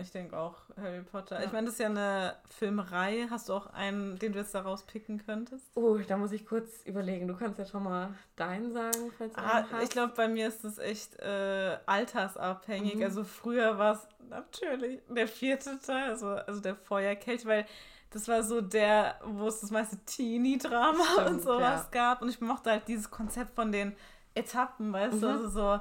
Ich 0.00 0.10
denke 0.12 0.36
auch 0.38 0.54
Harry 0.80 1.02
Potter. 1.02 1.38
Ja. 1.40 1.46
Ich 1.46 1.52
meine, 1.52 1.66
das 1.66 1.74
ist 1.74 1.80
ja 1.80 1.86
eine 1.86 2.36
Filmreihe. 2.58 3.30
Hast 3.30 3.48
du 3.48 3.54
auch 3.54 3.66
einen, 3.72 4.18
den 4.18 4.32
du 4.32 4.38
jetzt 4.38 4.54
da 4.54 4.60
rauspicken 4.62 5.24
könntest? 5.24 5.64
Oh, 5.74 5.96
da 5.98 6.16
muss 6.16 6.32
ich 6.32 6.46
kurz 6.46 6.82
überlegen. 6.84 7.28
Du 7.28 7.36
kannst 7.36 7.58
ja 7.58 7.66
schon 7.66 7.84
mal 7.84 8.10
deinen 8.36 8.72
sagen, 8.72 9.12
falls 9.16 9.34
du 9.34 9.40
Ah, 9.40 9.64
ich 9.82 9.90
glaube, 9.90 10.12
bei 10.16 10.28
mir 10.28 10.48
ist 10.48 10.64
das 10.64 10.78
echt 10.78 11.18
äh, 11.20 11.78
altersabhängig. 11.86 12.96
Mhm. 12.96 13.02
Also 13.02 13.24
früher 13.24 13.78
war 13.78 13.94
es 13.94 14.08
natürlich 14.28 15.00
der 15.08 15.28
vierte 15.28 15.78
Teil, 15.80 16.10
also, 16.10 16.28
also 16.28 16.60
der 16.60 16.76
Feuerkelch, 16.76 17.44
weil 17.46 17.66
das 18.10 18.26
war 18.28 18.42
so 18.42 18.60
der, 18.60 19.16
wo 19.24 19.48
es 19.48 19.60
das 19.60 19.70
meiste 19.70 19.98
Teenie-Drama 20.06 21.26
und 21.26 21.42
sowas 21.42 21.84
ja. 21.84 21.88
gab. 21.90 22.22
Und 22.22 22.28
ich 22.28 22.40
mochte 22.40 22.70
halt 22.70 22.88
dieses 22.88 23.10
Konzept 23.10 23.54
von 23.54 23.72
den 23.72 23.94
Etappen, 24.34 24.92
weißt 24.92 25.22
du, 25.22 25.26
Mhm. 25.26 25.32
also 25.32 25.48
so 25.48 25.80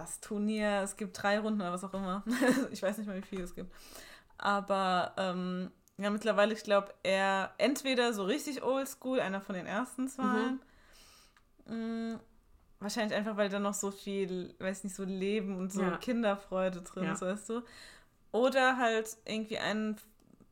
das 0.00 0.20
Turnier, 0.20 0.82
es 0.82 0.96
gibt 0.96 1.20
drei 1.22 1.38
Runden 1.38 1.60
oder 1.60 1.72
was 1.72 1.84
auch 1.84 1.94
immer. 1.94 2.24
ich 2.70 2.82
weiß 2.82 2.98
nicht 2.98 3.06
mal, 3.06 3.16
wie 3.16 3.22
viel 3.26 3.40
es 3.40 3.54
gibt. 3.54 3.72
Aber 4.36 5.12
ähm, 5.16 5.70
ja, 5.96 6.10
mittlerweile, 6.10 6.52
ich 6.54 6.62
glaube, 6.62 6.94
er 7.02 7.52
entweder 7.58 8.12
so 8.12 8.24
richtig 8.24 8.62
oldschool, 8.62 9.20
einer 9.20 9.40
von 9.40 9.54
den 9.54 9.66
ersten 9.66 10.08
zwei. 10.08 10.52
Mhm. 11.66 12.12
Mm, 12.14 12.20
wahrscheinlich 12.80 13.16
einfach, 13.16 13.36
weil 13.36 13.48
da 13.48 13.58
noch 13.58 13.74
so 13.74 13.90
viel, 13.90 14.54
weiß 14.58 14.84
nicht, 14.84 14.94
so 14.94 15.04
Leben 15.04 15.56
und 15.56 15.72
so 15.72 15.82
Ja. 15.82 15.96
Kinderfreude 15.96 16.82
drin 16.82 17.04
Ja. 17.04 17.12
ist, 17.12 17.22
weißt 17.22 17.48
du. 17.50 17.62
Oder 18.30 18.76
halt 18.76 19.16
irgendwie 19.24 19.58
einen, 19.58 19.96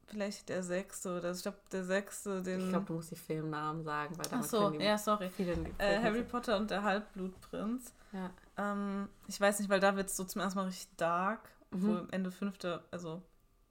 vielleicht 0.08 0.48
der 0.48 0.62
sechste 0.62 1.16
oder 1.18 1.30
ich 1.30 1.42
glaube, 1.42 1.58
der 1.72 1.84
sechste, 1.84 2.42
den. 2.42 2.60
Ich 2.60 2.68
glaube, 2.70 2.86
du 2.86 2.94
musst 2.94 3.10
die 3.10 3.16
Filmnamen 3.16 3.84
sagen, 3.84 4.16
weil 4.18 4.26
damit 4.28 4.46
so, 4.46 4.72
ja, 4.72 4.98
sorry. 4.98 5.30
Äh, 5.78 6.00
Harry. 6.00 6.22
Potter 6.22 6.56
und 6.56 6.70
der 6.70 6.82
Halbblutprinz. 6.82 7.92
Ja. 8.12 8.30
Ähm, 8.58 9.08
ich 9.26 9.40
weiß 9.40 9.58
nicht, 9.60 9.68
weil 9.68 9.80
da 9.80 9.96
wird 9.96 10.08
es 10.08 10.16
so 10.16 10.24
zum 10.24 10.40
ersten 10.40 10.58
Mal 10.58 10.66
richtig 10.66 10.96
dark. 10.96 11.48
Mhm. 11.70 11.78
Obwohl 11.82 11.98
am 12.00 12.10
Ende 12.10 12.30
fünfte, 12.30 12.84
also 12.90 13.22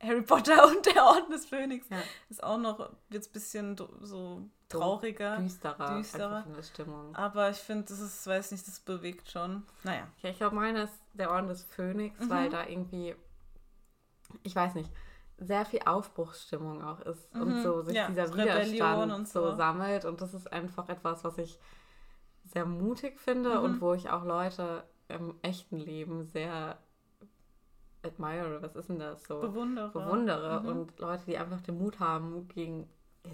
Harry 0.02 0.21
Potter 0.21 0.67
und 0.67 0.86
der 0.86 1.04
Orden 1.06 1.32
des 1.32 1.45
Phönix 1.45 1.88
Ja. 1.89 1.98
ist 2.30 2.43
auch 2.43 2.58
noch, 2.58 2.80
wird 3.10 3.24
es 3.24 3.30
ein 3.30 3.34
bisschen 3.34 3.78
so 4.02 4.50
trauriger. 4.69 5.38
Düsterer, 5.38 5.98
Düsterer. 5.98 6.43
in 6.48 6.54
der 6.54 6.63
Stimmung. 6.63 7.15
Aber 7.15 7.50
ich 7.50 7.58
finde, 7.58 7.86
das 7.86 8.00
ist, 8.00 8.28
weiß 8.28 8.52
nicht, 8.52 8.67
das 8.67 8.80
bewegt 8.80 9.32
schon. 9.32 9.63
Naja. 9.84 10.08
Ja, 10.21 10.30
ich 10.30 10.38
glaube, 10.38 10.56
meiner 10.56 10.84
ist 10.84 11.00
der 11.13 11.32
Orden 11.32 11.48
des 11.48 11.63
Phönix, 11.63 12.19
Mhm. 12.19 12.30
weil 12.30 12.50
da 12.50 12.65
irgendwie, 12.67 13.15
ich 14.43 14.56
weiß 14.56 14.76
nicht, 14.76 14.91
sehr 15.38 15.65
viel 15.65 15.82
Aufbruchsstimmung 15.86 16.82
auch 16.84 17.00
ist 17.02 17.34
Mhm. 17.34 17.41
und 17.41 17.62
so 17.63 17.82
sich 17.82 17.95
Ja, 17.95 18.08
dieser 18.08 18.24
Rebellion 18.36 18.71
Widerstand 18.74 19.12
und 19.13 19.28
so. 19.28 19.50
so. 19.52 19.56
sammelt. 19.56 20.06
Und 20.06 20.21
das 20.21 20.34
ist 20.34 20.52
einfach 20.52 20.89
etwas, 20.89 21.24
was 21.24 21.38
ich 21.38 21.60
sehr 22.45 22.65
mutig 22.65 23.19
finde 23.19 23.58
Mhm. 23.60 23.65
und 23.65 23.81
wo 23.81 23.93
ich 23.93 24.10
auch 24.10 24.23
Leute 24.23 24.84
im 25.08 25.36
echten 25.41 25.77
Leben 25.77 26.25
sehr 26.25 26.77
admire. 28.03 28.62
Was 28.62 28.75
ist 28.75 28.89
denn 28.89 28.99
das 28.99 29.23
so? 29.23 29.39
Bewundere. 29.41 29.89
bewundere 29.89 30.62
Mhm. 30.62 30.67
und 30.69 30.99
Leute, 30.99 31.25
die 31.25 31.38
einfach 31.38 31.62
den 31.62 31.77
Mut 31.77 31.99
haben, 31.99 32.47
gegen, 32.49 32.88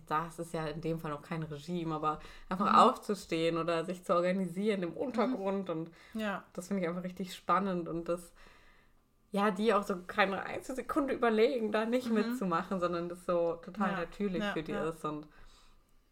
das 0.08 0.40
ist 0.40 0.54
ja 0.54 0.66
in 0.68 0.82
dem 0.82 1.00
Fall 1.00 1.12
noch 1.12 1.22
kein 1.22 1.44
Regime, 1.44 1.94
aber 1.96 2.20
einfach 2.50 2.72
Mhm. 2.72 2.80
aufzustehen 2.80 3.58
oder 3.58 3.84
sich 3.86 4.04
zu 4.04 4.14
organisieren 4.16 4.84
im 4.84 4.94
Untergrund 4.94 5.70
und 5.70 5.92
Ja. 6.14 6.44
das 6.54 6.68
finde 6.68 6.84
ich 6.84 6.90
einfach 6.90 7.04
richtig 7.04 7.36
spannend 7.36 7.90
und 7.90 8.08
das, 8.08 8.32
ja, 9.32 9.52
die 9.52 9.74
auch 9.74 9.84
so 9.84 9.96
keine 10.08 10.44
einzige 10.44 10.76
Sekunde 10.78 11.14
überlegen, 11.14 11.72
da 11.72 11.86
nicht 11.86 12.08
Mhm. 12.10 12.16
mitzumachen, 12.16 12.80
sondern 12.80 13.10
das 13.10 13.26
so 13.26 13.56
total 13.56 13.92
Ja, 13.92 13.98
natürlich 13.98 14.44
ja, 14.44 14.54
für 14.54 14.64
die 14.64 14.72
ist 14.72 15.04
und 15.04 15.28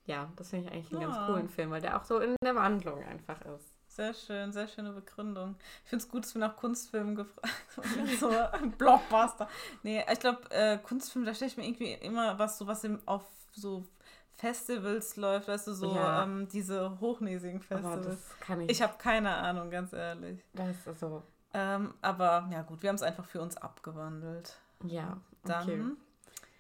ja, 0.10 0.30
das 0.36 0.50
finde 0.50 0.66
ich 0.68 0.74
eigentlich 0.74 0.92
einen 0.92 1.02
Ja. 1.02 1.08
ganz 1.08 1.26
coolen 1.26 1.50
Film, 1.50 1.72
weil 1.72 1.82
der 1.82 1.96
auch 2.00 2.04
so 2.04 2.20
in 2.20 2.36
der 2.44 2.56
Wandlung 2.56 3.04
einfach 3.04 3.40
ist. 3.42 3.74
Sehr 3.88 4.14
schön, 4.14 4.52
sehr 4.52 4.68
schöne 4.68 4.92
Begründung. 4.92 5.56
Ich 5.84 5.90
finde 5.90 6.04
es 6.06 6.10
gut, 6.10 6.24
dass 6.24 6.34
wir 6.36 6.40
nach 6.40 6.56
Kunstfilmen 6.56 7.16
gefragt 7.16 7.50
so 8.20 8.30
ein 8.30 8.72
Blockbuster. 8.72 9.48
Nee, 9.84 10.04
ich 10.12 10.20
glaube, 10.20 10.40
äh, 10.52 10.78
Kunstfilm, 10.78 11.26
da 11.26 11.34
stelle 11.34 11.52
ich 11.52 11.58
mir 11.58 11.66
irgendwie 11.66 11.94
immer 11.94 12.38
was, 12.40 12.58
so 12.58 12.68
was 12.68 12.84
im, 12.84 13.00
auf 13.06 13.24
so 13.52 13.86
Festivals 14.34 15.16
läuft, 15.18 15.48
weißt 15.48 15.68
du, 15.68 15.74
so 15.74 15.94
Ja. 15.96 16.24
ähm, 16.24 16.48
diese 16.48 17.00
hochnäsigen 17.00 17.62
Festivals. 17.62 18.06
das 18.06 18.40
kann 18.40 18.62
ich, 18.62 18.72
Ich 18.72 18.82
habe 18.82 18.94
keine 18.98 19.32
Ahnung, 19.36 19.70
ganz 19.70 19.92
ehrlich. 19.94 20.44
das 20.54 20.88
ist 20.88 21.00
so, 21.00 21.24
Ähm, 21.54 21.94
aber 22.02 22.48
ja 22.52 22.62
gut, 22.62 22.82
wir 22.84 22.90
haben 22.90 22.96
es 22.96 23.02
einfach 23.04 23.26
für 23.26 23.42
uns 23.42 23.58
abgewandelt. 23.58 24.56
ja, 24.86 25.18
Dann 25.44 25.64
okay. 25.64 25.84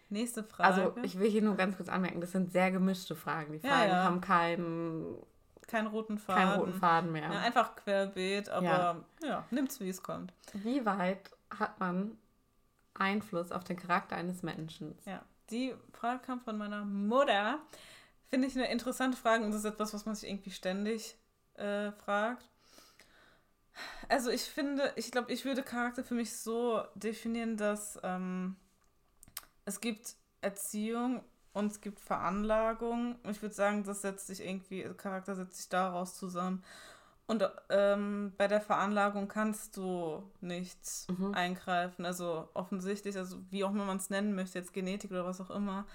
Nächste 0.10 0.43
Frage. 0.43 0.74
Also 0.74 0.95
ich 1.04 1.19
will 1.19 1.30
hier 1.30 1.41
nur 1.41 1.56
ganz 1.56 1.78
kurz 1.78 1.89
anmerken, 1.89 2.22
das 2.22 2.32
sind 2.32 2.52
sehr 2.52 2.72
gemischte 2.72 3.15
Fragen. 3.15 3.54
Die 3.54 3.65
Ja, 3.65 3.74
Fragen 3.76 3.89
ja. 3.91 4.04
haben 4.04 4.22
keinen, 4.22 5.15
keinen 5.67 5.88
roten 5.88 6.17
Faden. 6.17 6.43
keinen 6.50 6.60
roten 6.60 6.74
Faden 6.74 7.12
mehr. 7.12 7.32
Ja, 7.32 7.39
einfach 7.39 7.76
querbeet, 7.76 8.50
aber 8.50 8.65
Ja. 8.65 9.04
ja, 9.24 9.45
nimmt's 9.52 9.80
wie 9.80 9.89
es 9.89 10.02
kommt. 10.04 10.34
Wie 10.54 10.86
weit 10.86 11.32
hat 11.52 11.80
man 11.80 12.17
Einfluss 12.93 13.52
auf 13.52 13.63
den 13.63 13.78
Charakter 13.78 14.15
eines 14.15 14.43
Menschen? 14.43 14.98
Ja, 15.06 15.22
die 15.50 15.74
Frage 15.93 16.19
kam 16.26 16.41
von 16.41 16.58
meiner 16.58 16.84
Mutter. 16.86 17.60
Finde 18.30 18.48
ich 18.48 18.56
eine 18.56 18.69
interessante 18.72 19.17
Frage 19.17 19.43
und 19.43 19.52
das 19.52 19.62
ist 19.62 19.65
etwas, 19.72 19.93
was 19.93 20.06
man 20.06 20.13
sich 20.15 20.30
irgendwie 20.30 20.52
ständig 20.52 21.15
äh, 21.56 21.91
fragt. 21.91 22.48
Also 24.10 24.30
ich 24.30 24.41
finde, 24.43 24.91
ich 24.98 25.12
glaube, 25.12 25.32
ich 25.32 25.45
würde 25.45 25.63
Charakter 25.63 26.04
für 26.04 26.13
mich 26.13 26.36
so 26.38 26.84
definieren, 26.95 27.58
dass 27.58 27.98
ähm, 28.04 28.56
es 29.69 29.82
gibt 29.82 30.15
Erziehung 30.41 31.23
und 31.53 31.71
es 31.71 31.82
gibt 31.82 31.99
Veranlagung. 31.99 33.17
Ich 33.29 33.41
würde 33.41 33.55
sagen, 33.55 33.84
das 33.84 34.01
setzt 34.01 34.27
sich 34.27 34.43
irgendwie, 34.45 34.84
Charakter 34.97 35.36
setzt 35.36 35.58
sich 35.58 35.69
daraus 35.69 36.17
zusammen. 36.17 36.63
Und 37.27 37.47
ähm, 37.69 38.34
bei 38.38 38.47
der 38.47 38.60
Veranlagung 38.62 39.27
kannst 39.27 39.77
du 39.77 40.23
nichts 40.41 41.08
Mhm. 41.10 41.34
eingreifen. 41.36 42.05
Also 42.05 42.49
offensichtlich, 42.55 43.15
also 43.17 43.38
wie 43.51 43.63
auch 43.63 43.69
immer 43.71 43.86
man 43.86 43.97
es 43.97 44.10
nennen 44.10 44.34
möchte, 44.36 44.58
jetzt 44.58 44.73
Genetik 44.73 45.12
oder 45.12 45.25
was 45.25 45.39
auch 45.39 45.51
immer. 45.51 45.86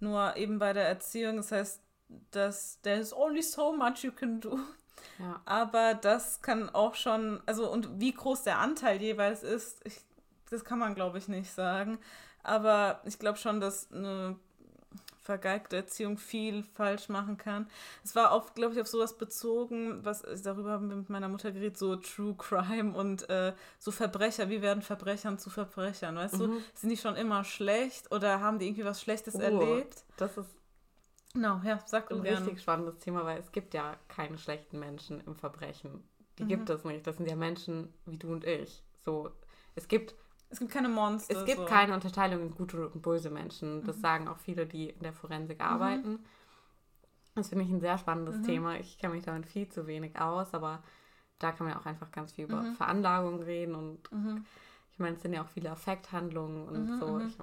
Nur 0.00 0.36
eben 0.36 0.58
bei 0.58 0.72
der 0.74 0.86
Erziehung, 0.88 1.36
das 1.38 1.52
heißt, 1.52 1.80
dass 2.30 2.80
there's 2.82 3.12
only 3.14 3.42
so 3.42 3.74
much 3.76 4.04
you 4.04 4.12
can 4.12 4.40
do. 4.40 4.58
Ja. 5.18 5.40
Aber 5.44 5.94
das 5.94 6.42
kann 6.42 6.68
auch 6.70 6.94
schon, 6.94 7.42
also 7.46 7.70
und 7.70 8.00
wie 8.00 8.12
groß 8.12 8.42
der 8.44 8.58
Anteil 8.58 9.00
jeweils 9.00 9.42
ist, 9.42 9.80
ich, 9.86 10.00
das 10.50 10.64
kann 10.64 10.78
man 10.78 10.94
glaube 10.94 11.18
ich 11.18 11.28
nicht 11.28 11.52
sagen. 11.52 11.98
Aber 12.46 13.00
ich 13.04 13.18
glaube 13.18 13.38
schon, 13.38 13.60
dass 13.60 13.90
eine 13.92 14.36
vergeigte 15.20 15.74
Erziehung 15.74 16.16
viel 16.18 16.62
falsch 16.62 17.08
machen 17.08 17.36
kann. 17.36 17.68
Es 18.04 18.14
war 18.14 18.30
auch, 18.30 18.54
glaube 18.54 18.74
ich, 18.74 18.80
auf 18.80 18.86
sowas 18.86 19.18
bezogen, 19.18 20.04
was 20.04 20.22
darüber 20.44 20.70
haben 20.70 20.88
wir 20.88 20.94
mit 20.96 21.10
meiner 21.10 21.28
Mutter 21.28 21.50
geredet, 21.50 21.76
so 21.76 21.96
True 21.96 22.36
Crime 22.38 22.96
und 22.96 23.28
äh, 23.28 23.52
so 23.80 23.90
Verbrecher, 23.90 24.48
wie 24.48 24.62
werden 24.62 24.82
Verbrechern 24.82 25.36
zu 25.40 25.50
Verbrechern, 25.50 26.14
weißt 26.14 26.34
du? 26.34 26.46
Mhm. 26.46 26.62
Sind 26.74 26.90
die 26.90 26.96
schon 26.96 27.16
immer 27.16 27.42
schlecht 27.42 28.12
oder 28.12 28.40
haben 28.40 28.60
die 28.60 28.66
irgendwie 28.68 28.84
was 28.84 29.00
Schlechtes 29.02 29.34
Oh. 29.34 29.38
erlebt? 29.40 30.04
Das 30.16 30.36
ist 30.38 30.48
Genau, 31.34 31.60
ja, 31.64 31.80
sag 31.86 32.08
ein 32.10 32.18
du 32.18 32.22
gerne. 32.22 32.46
richtig 32.46 32.62
spannendes 32.62 32.98
Thema, 32.98 33.24
weil 33.24 33.40
es 33.40 33.50
gibt 33.52 33.74
ja 33.74 33.96
keine 34.08 34.38
schlechten 34.38 34.78
Menschen 34.78 35.20
im 35.26 35.34
Verbrechen. 35.34 36.02
Die 36.38 36.44
Mhm. 36.44 36.48
gibt 36.48 36.70
es 36.70 36.84
nicht. 36.84 37.04
Das 37.06 37.16
sind 37.16 37.28
ja 37.28 37.34
Menschen 37.36 37.92
wie 38.06 38.16
du 38.16 38.28
und 38.32 38.44
ich. 38.44 38.82
So, 39.04 39.32
es 39.74 39.88
gibt 39.88 40.14
Es 40.48 40.58
gibt 40.60 40.70
keine 40.70 40.88
Monster. 40.88 41.34
Es 41.36 41.44
gibt 41.44 41.58
so. 41.58 41.62
Mhm. 41.64 41.68
keine 41.68 41.94
Unterteilung 41.94 42.40
in 42.42 42.50
gute 42.54 42.88
und 42.88 43.02
böse 43.02 43.30
Menschen. 43.30 43.84
Das 43.84 44.00
sagen 44.00 44.28
auch 44.28 44.38
viele, 44.38 44.66
die 44.66 44.90
in 44.90 45.02
der 45.02 45.12
Forensik 45.12 45.60
arbeiten. 45.60 46.20
Das 47.34 47.48
finde 47.50 47.64
ich 47.64 47.70
ein 47.70 47.80
sehr 47.80 47.98
spannendes 47.98 48.38
Mhm. 48.38 48.42
Thema. 48.44 48.76
Ich 48.76 48.98
kenne 48.98 49.14
mich 49.14 49.24
damit 49.24 49.46
viel 49.46 49.68
zu 49.68 49.86
wenig 49.86 50.18
aus, 50.18 50.54
aber 50.54 50.82
da 51.38 51.52
kann 51.52 51.66
man 51.66 51.76
auch 51.76 51.84
einfach 51.84 52.10
ganz 52.10 52.32
viel 52.32 52.44
über 52.44 52.62
Mhm. 52.62 52.74
Veranlagung 52.76 53.42
reden 53.42 53.74
und 53.74 54.10
Mhm. 54.10 54.44
ich 54.92 54.98
meine, 54.98 55.16
es 55.16 55.22
sind 55.22 55.34
ja 55.34 55.42
auch 55.42 55.48
viele 55.48 55.70
Affekthandlungen 55.70 56.66
und 56.66 56.90
Mhm, 56.92 56.98
so. 56.98 57.06
mhm. 57.08 57.26
Ich, 57.26 57.36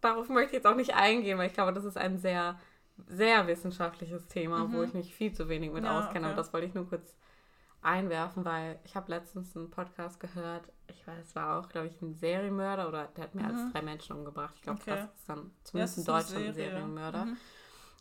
darauf 0.00 0.28
möchte 0.28 0.48
ich 0.48 0.54
jetzt 0.54 0.66
auch 0.66 0.74
nicht 0.74 0.94
eingehen, 0.94 1.38
weil 1.38 1.46
ich 1.46 1.52
glaube, 1.54 1.72
das 1.72 1.84
ist 1.84 1.96
ein 1.96 2.18
sehr, 2.18 2.58
sehr 3.06 3.46
wissenschaftliches 3.46 4.26
Thema, 4.26 4.72
wo 4.72 4.78
Mhm. 4.78 4.84
ich 4.84 4.94
mich 4.94 5.14
viel 5.14 5.32
zu 5.32 5.48
wenig 5.48 5.70
mit 5.70 5.84
Ja, 5.84 5.96
auskenne. 5.96 6.26
okay. 6.26 6.30
Und 6.30 6.36
das 6.36 6.52
wollte 6.52 6.66
ich 6.66 6.74
nur 6.74 6.88
kurz 6.88 7.14
einwerfen, 7.82 8.44
weil 8.44 8.78
ich 8.84 8.96
habe 8.96 9.10
letztens 9.10 9.56
einen 9.56 9.70
Podcast 9.70 10.18
gehört. 10.20 10.68
Ich 10.88 11.06
weiß, 11.06 11.26
es 11.28 11.34
war 11.36 11.58
auch, 11.58 11.68
glaube 11.68 11.86
ich, 11.88 12.00
ein 12.02 12.14
Serienmörder 12.14 12.88
oder 12.88 13.06
der 13.08 13.24
hat 13.24 13.34
mehr 13.34 13.46
als 13.46 13.56
Mhm. 13.56 13.72
drei 13.72 13.82
Menschen 13.82 14.16
umgebracht. 14.16 14.54
Ich 14.56 14.62
glaube, 14.62 14.80
Okay. 14.80 14.90
das 14.96 15.04
ist 15.14 15.28
dann 15.28 15.38
Ja, 15.38 15.44
zumindest 15.64 15.92
es 15.92 15.98
in 15.98 16.02
ist 16.02 16.08
eine 16.08 16.18
Deutschland 16.22 16.46
ein 16.48 16.54
Serie. 16.54 16.70
Serienmörder. 16.70 17.24
Mhm. 17.26 17.36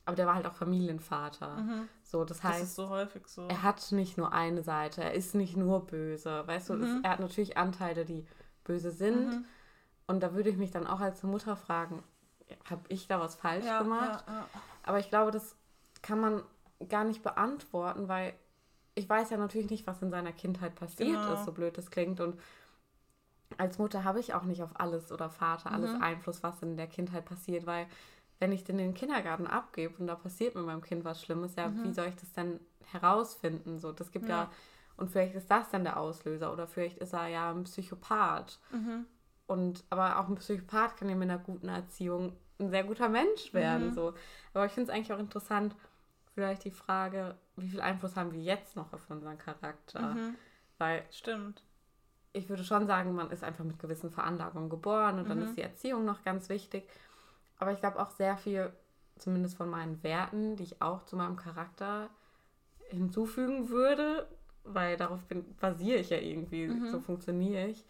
Aber 0.06 0.16
der 0.16 0.26
war 0.26 0.36
halt 0.36 0.46
auch 0.48 0.54
Familienvater. 0.54 1.58
Mhm. 1.58 1.90
So, 2.04 2.24
das 2.24 2.38
Das 2.38 2.52
heißt, 2.52 2.64
ist 2.64 2.76
so 2.76 2.90
häufig 2.90 3.28
so. 3.28 3.48
er 3.50 3.62
hat 3.62 3.92
nicht 3.92 4.18
nur 4.18 4.32
eine 4.32 4.64
Seite, 4.64 5.04
er 5.04 5.14
ist 5.14 5.36
nicht 5.36 5.58
nur 5.58 5.86
böse. 5.86 6.48
Weißt 6.48 6.70
du, 6.70 6.74
es, 6.76 6.80
Mhm. 6.90 7.02
er 7.04 7.12
hat 7.12 7.20
natürlich 7.20 7.58
Anteile, 7.58 8.06
die 8.06 8.26
böse 8.64 8.92
sind. 8.92 9.28
Mhm. 9.32 9.46
Und 10.08 10.22
da 10.24 10.34
würde 10.34 10.50
ich 10.50 10.58
mich 10.58 10.72
dann 10.72 10.88
auch 10.88 11.02
als 11.02 11.24
Mutter 11.24 11.58
fragen, 11.58 12.04
habe 12.70 12.82
ich 12.88 13.08
da 13.08 13.20
was 13.20 13.36
falsch 13.36 13.66
ja, 13.66 13.80
gemacht? 13.80 14.24
Ja, 14.28 14.34
ja. 14.34 14.46
Aber 14.84 15.00
ich 15.00 15.10
glaube, 15.10 15.32
das 15.32 15.58
kann 16.02 16.22
man 16.22 16.42
gar 16.88 17.04
nicht 17.04 17.22
beantworten, 17.24 18.08
weil 18.08 18.34
ich 18.98 19.08
weiß 19.10 19.30
ja 19.30 19.38
natürlich 19.38 19.70
nicht, 19.70 19.88
was 19.88 20.02
in 20.02 20.10
seiner 20.12 20.32
Kindheit 20.34 20.76
passiert 20.76 21.22
Genau. 21.22 21.34
ist, 21.34 21.46
so 21.46 21.52
blöd 21.52 21.78
das 21.78 21.92
klingt. 21.92 22.20
Und 22.20 22.40
als 23.58 23.78
Mutter 23.78 24.04
habe 24.04 24.20
ich 24.20 24.34
auch 24.34 24.44
nicht 24.44 24.62
auf 24.62 24.80
alles 24.80 25.12
oder 25.12 25.30
Vater 25.30 25.72
alles 25.72 25.94
Mhm. 25.94 26.02
Einfluss, 26.02 26.44
was 26.44 26.62
in 26.62 26.78
der 26.78 26.88
Kindheit 26.88 27.26
passiert, 27.26 27.66
weil 27.66 27.88
wenn 28.40 28.52
ich 28.52 28.64
den 28.64 28.78
in 28.78 28.88
den 28.88 28.94
Kindergarten 28.94 29.48
abgebe 29.48 29.96
und 29.98 30.08
da 30.08 30.16
passiert 30.16 30.56
mit 30.56 30.66
meinem 30.66 30.82
Kind 30.82 31.06
was 31.06 31.22
Schlimmes, 31.24 31.56
ja, 31.56 31.70
Mhm. 31.70 31.84
wie 31.84 31.94
soll 31.94 32.08
ich 32.08 32.16
das 32.16 32.32
denn 32.34 32.60
herausfinden? 32.92 33.80
So, 33.80 33.92
das 33.92 34.12
gibt 34.12 34.28
ja. 34.30 34.44
Ja. 34.44 34.52
und 34.98 35.10
vielleicht 35.12 35.36
ist 35.36 35.50
das 35.50 35.70
dann 35.70 35.84
der 35.84 35.98
Auslöser 36.00 36.52
oder 36.52 36.68
vielleicht 36.68 36.98
ist 36.98 37.14
er 37.14 37.28
ja 37.28 37.52
ein 37.52 37.64
Psychopath. 37.64 38.60
Mhm. 38.72 39.06
Und 39.48 39.84
aber 39.90 40.20
auch 40.20 40.28
ein 40.28 40.36
Psychopath 40.36 40.98
kann 40.98 41.10
ja 41.10 41.16
mit 41.16 41.30
einer 41.30 41.40
guten 41.40 41.70
Erziehung 41.70 42.34
ein 42.60 42.70
sehr 42.70 42.84
guter 42.84 43.08
Mensch 43.08 43.54
werden. 43.54 43.88
Mhm. 43.88 43.94
So. 43.94 44.14
Aber 44.54 44.66
ich 44.66 44.72
finde 44.74 44.92
es 44.92 44.96
eigentlich 44.96 45.14
auch 45.14 45.20
interessant, 45.20 45.76
vielleicht 46.38 46.66
die 46.66 46.72
Frage, 46.72 47.36
wie 47.56 47.68
viel 47.68 47.82
Einfluss 47.82 48.16
haben 48.16 48.32
wir 48.32 48.40
jetzt 48.40 48.76
noch 48.76 48.94
auf 48.94 49.10
unseren 49.10 49.40
Charakter? 49.40 50.14
Mhm. 50.14 50.36
Weil 50.78 51.04
Stimmt. 51.10 51.64
ich 52.32 52.48
würde 52.48 52.64
schon 52.64 52.86
sagen, 52.86 53.16
man 53.16 53.32
ist 53.32 53.44
einfach 53.44 53.64
mit 53.64 53.80
gewissen 53.80 54.12
Veranlagungen 54.12 54.70
geboren 54.70 55.18
und 55.18 55.28
dann 55.28 55.40
Mhm. 55.40 55.46
ist 55.46 55.58
die 55.58 55.64
Erziehung 55.64 56.06
noch 56.06 56.24
ganz 56.24 56.48
wichtig. 56.50 56.88
Aber 57.58 57.72
ich 57.72 57.80
glaube 57.80 58.00
auch 58.00 58.12
sehr 58.12 58.38
viel, 58.38 58.72
zumindest 59.18 59.58
von 59.58 59.68
meinen 59.68 60.04
Werten, 60.04 60.56
die 60.58 60.64
ich 60.66 60.80
auch 60.80 61.06
zu 61.06 61.16
meinem 61.16 61.38
Charakter 61.38 62.08
hinzufügen 62.90 63.70
würde, 63.70 64.28
weil 64.64 64.96
darauf 64.96 65.26
bin, 65.26 65.56
basiere 65.56 65.98
ich 65.98 66.12
ja 66.12 66.18
irgendwie, 66.20 66.68
Mhm. 66.68 66.86
so 66.92 67.00
funktioniere 67.00 67.66
ich. 67.66 67.84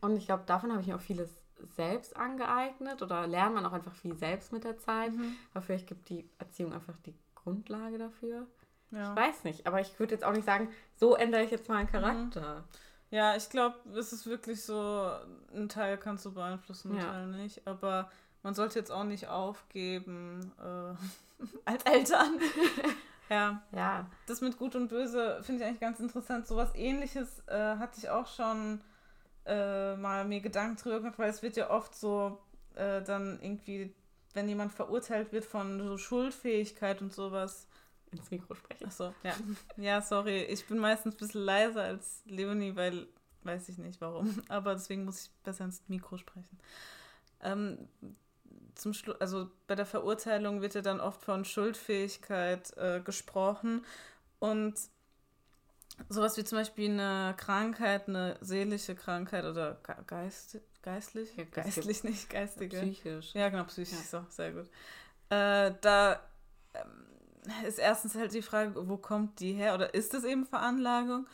Und 0.00 0.16
ich 0.16 0.26
glaube, 0.26 0.42
davon 0.44 0.72
habe 0.72 0.82
ich 0.82 0.92
auch 0.92 1.00
vieles 1.00 1.30
selbst 1.66 2.16
angeeignet 2.16 3.02
oder 3.02 3.26
lernt 3.26 3.54
man 3.54 3.66
auch 3.66 3.72
einfach 3.72 3.94
viel 3.94 4.16
selbst 4.16 4.52
mit 4.52 4.64
der 4.64 4.78
Zeit. 4.78 5.12
Mhm. 5.12 5.36
Aber 5.54 5.62
vielleicht 5.62 5.86
gibt 5.86 6.08
die 6.08 6.28
Erziehung 6.38 6.72
einfach 6.72 6.96
die 7.06 7.14
Grundlage 7.34 7.98
dafür. 7.98 8.46
Ja. 8.90 9.10
Ich 9.10 9.16
weiß 9.16 9.44
nicht, 9.44 9.66
aber 9.66 9.80
ich 9.80 9.98
würde 9.98 10.12
jetzt 10.14 10.24
auch 10.24 10.32
nicht 10.32 10.44
sagen, 10.44 10.68
so 10.96 11.14
ändere 11.14 11.42
ich 11.44 11.50
jetzt 11.50 11.68
meinen 11.68 11.86
Charakter. 11.90 12.64
Ja, 13.10 13.36
ich 13.36 13.48
glaube, 13.50 13.76
es 13.96 14.12
ist 14.12 14.26
wirklich 14.26 14.62
so, 14.62 15.10
ein 15.54 15.68
Teil 15.68 15.98
kannst 15.98 16.24
du 16.24 16.32
beeinflussen, 16.32 16.92
ein 16.92 16.98
Ja. 16.98 17.04
Teil 17.12 17.26
nicht. 17.28 17.66
Aber 17.66 18.10
man 18.42 18.54
sollte 18.54 18.78
jetzt 18.78 18.90
auch 18.90 19.04
nicht 19.04 19.28
aufgeben 19.28 20.52
äh, 20.58 21.44
als 21.64 21.84
Eltern. 21.84 22.38
ja, 23.30 23.62
Ja, 23.72 24.06
das 24.26 24.40
mit 24.40 24.58
Gut 24.58 24.74
und 24.76 24.88
Böse 24.88 25.40
finde 25.42 25.62
ich 25.62 25.68
eigentlich 25.68 25.80
ganz 25.80 26.00
interessant. 26.00 26.46
So 26.46 26.56
was 26.56 26.74
ähnliches 26.74 27.42
äh, 27.48 27.76
hatte 27.76 27.98
ich 27.98 28.08
auch 28.10 28.26
schon 28.26 28.80
äh, 29.46 29.96
mal 29.96 30.24
mir 30.24 30.40
Gedanken 30.40 30.76
drüber 30.76 30.98
gemacht, 30.98 31.18
weil 31.18 31.30
es 31.30 31.42
wird 31.42 31.56
ja 31.56 31.70
oft 31.70 31.94
so 31.94 32.38
äh, 32.74 33.02
dann 33.02 33.38
irgendwie, 33.42 33.94
wenn 34.34 34.48
jemand 34.48 34.72
verurteilt 34.72 35.32
wird 35.32 35.44
von 35.44 35.80
so 35.86 35.98
Schuldfähigkeit 35.98 37.00
und 37.02 37.12
sowas, 37.12 37.66
ins 38.12 38.30
Mikro 38.30 38.54
sprechen. 38.54 38.86
Achso, 38.86 39.14
ja. 39.22 39.34
Ja, 39.76 40.02
sorry. 40.02 40.42
Ich 40.44 40.66
bin 40.66 40.78
meistens 40.78 41.14
ein 41.14 41.18
bisschen 41.18 41.42
leiser 41.42 41.82
als 41.82 42.22
Leonie, 42.26 42.76
weil 42.76 43.06
weiß 43.44 43.68
ich 43.68 43.78
nicht 43.78 44.00
warum. 44.00 44.42
Aber 44.48 44.74
deswegen 44.74 45.04
muss 45.04 45.22
ich 45.22 45.30
besser 45.42 45.64
ins 45.64 45.82
Mikro 45.88 46.16
sprechen. 46.16 46.58
Ähm, 47.40 47.88
zum 48.74 48.94
Schlu 48.94 49.12
also 49.18 49.50
bei 49.66 49.74
der 49.74 49.86
Verurteilung 49.86 50.62
wird 50.62 50.74
ja 50.74 50.82
dann 50.82 51.00
oft 51.00 51.22
von 51.22 51.44
Schuldfähigkeit 51.44 52.76
äh, 52.76 53.00
gesprochen. 53.00 53.84
Und 54.38 54.74
sowas 56.08 56.36
wie 56.36 56.44
zum 56.44 56.58
Beispiel 56.58 56.90
eine 56.90 57.34
Krankheit, 57.36 58.08
eine 58.08 58.36
seelische 58.40 58.94
Krankheit 58.94 59.44
oder 59.44 59.78
ge 59.86 59.94
geist 60.06 60.58
geistlich? 60.82 61.36
Ja, 61.36 61.44
Geistlich 61.44 62.04
nicht, 62.04 62.30
geistige. 62.30 62.76
Psychisch. 62.76 63.34
Ja, 63.34 63.48
genau, 63.48 63.64
psychisch, 63.64 63.98
Ja. 64.12 64.20
so, 64.20 64.26
sehr 64.28 64.52
gut. 64.52 64.66
Äh, 65.30 65.72
da 65.80 66.20
ähm, 66.74 67.06
ist 67.66 67.78
erstens 67.78 68.14
halt 68.14 68.32
die 68.34 68.42
Frage, 68.42 68.88
wo 68.88 68.96
kommt 68.96 69.40
die 69.40 69.52
her 69.52 69.74
oder 69.74 69.94
ist 69.94 70.14
es 70.14 70.24
eben 70.24 70.46
Veranlagung? 70.46 71.26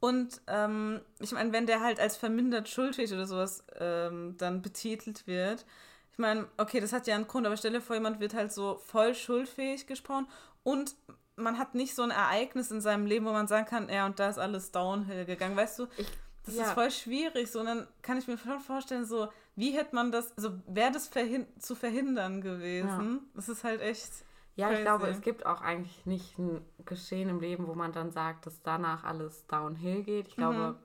Und 0.00 0.40
ähm, 0.48 1.00
ich 1.20 1.32
meine, 1.32 1.52
wenn 1.52 1.66
der 1.66 1.80
halt 1.80 1.98
als 1.98 2.16
vermindert 2.16 2.68
schuldfähig 2.68 3.12
oder 3.12 3.26
sowas 3.26 3.64
ähm, 3.78 4.36
dann 4.36 4.60
betitelt 4.60 5.26
wird, 5.26 5.64
ich 6.12 6.18
meine, 6.18 6.46
okay, 6.58 6.78
das 6.80 6.92
hat 6.92 7.06
ja 7.06 7.14
einen 7.14 7.26
Grund, 7.26 7.46
aber 7.46 7.56
stell 7.56 7.72
dir 7.72 7.80
vor, 7.80 7.96
jemand 7.96 8.20
wird 8.20 8.34
halt 8.34 8.52
so 8.52 8.78
voll 8.86 9.14
schuldfähig 9.14 9.86
gesprochen 9.86 10.28
und 10.62 10.94
man 11.36 11.58
hat 11.58 11.74
nicht 11.74 11.94
so 11.94 12.02
ein 12.02 12.10
Ereignis 12.10 12.70
in 12.70 12.80
seinem 12.80 13.06
Leben, 13.06 13.26
wo 13.26 13.32
man 13.32 13.46
sagen 13.46 13.66
kann, 13.66 13.88
ja, 13.88 14.06
und 14.06 14.18
da 14.18 14.28
ist 14.28 14.38
alles 14.38 14.70
downhill 14.70 15.24
gegangen, 15.24 15.56
weißt 15.56 15.80
du? 15.80 15.86
Ich- 15.96 16.08
das 16.44 16.56
ja. 16.56 16.64
ist 16.64 16.72
voll 16.72 16.90
schwierig. 16.90 17.50
So, 17.50 17.60
und 17.60 17.66
dann 17.66 17.88
kann 18.02 18.18
ich 18.18 18.26
mir 18.26 18.36
schon 18.36 18.60
vorstellen, 18.60 19.06
so, 19.06 19.28
wie 19.56 19.70
hätte 19.70 19.94
man 19.94 20.12
das, 20.12 20.36
also 20.36 20.52
wäre 20.66 20.92
das 20.92 21.08
verhin 21.08 21.46
zu 21.58 21.74
verhindern 21.74 22.42
gewesen? 22.42 23.20
Das 23.34 23.48
ist 23.48 23.64
halt 23.64 23.80
echt. 23.80 24.10
Ja, 24.56 24.68
ich 24.68 24.74
Crazy. 24.74 24.82
glaube, 24.82 25.08
es 25.08 25.20
gibt 25.22 25.46
auch 25.46 25.62
eigentlich 25.62 26.04
nicht 26.06 26.38
ein 26.38 26.64
Geschehen 26.84 27.28
im 27.28 27.40
Leben, 27.40 27.66
wo 27.66 27.74
man 27.74 27.92
dann 27.92 28.12
sagt, 28.12 28.46
dass 28.46 28.62
danach 28.62 29.02
alles 29.04 29.46
downhill 29.46 30.02
geht. 30.04 30.28
Ich 30.28 30.36
glaube, 30.36 30.78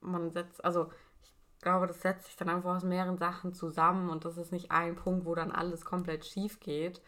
man 0.00 0.30
setzt, 0.30 0.64
also 0.64 0.90
ich 1.22 1.60
glaube, 1.60 1.86
das 1.88 2.00
setzt 2.00 2.26
sich 2.26 2.36
dann 2.36 2.48
einfach 2.48 2.76
aus 2.76 2.84
mehreren 2.84 3.18
Sachen 3.18 3.54
zusammen 3.54 4.08
und 4.08 4.24
das 4.24 4.38
ist 4.38 4.52
nicht 4.52 4.70
ein 4.70 4.94
Punkt, 4.96 5.26
wo 5.26 5.34
dann 5.34 5.50
alles 5.50 5.84
komplett 5.84 6.24
schief 6.24 6.60
geht. 6.60 7.02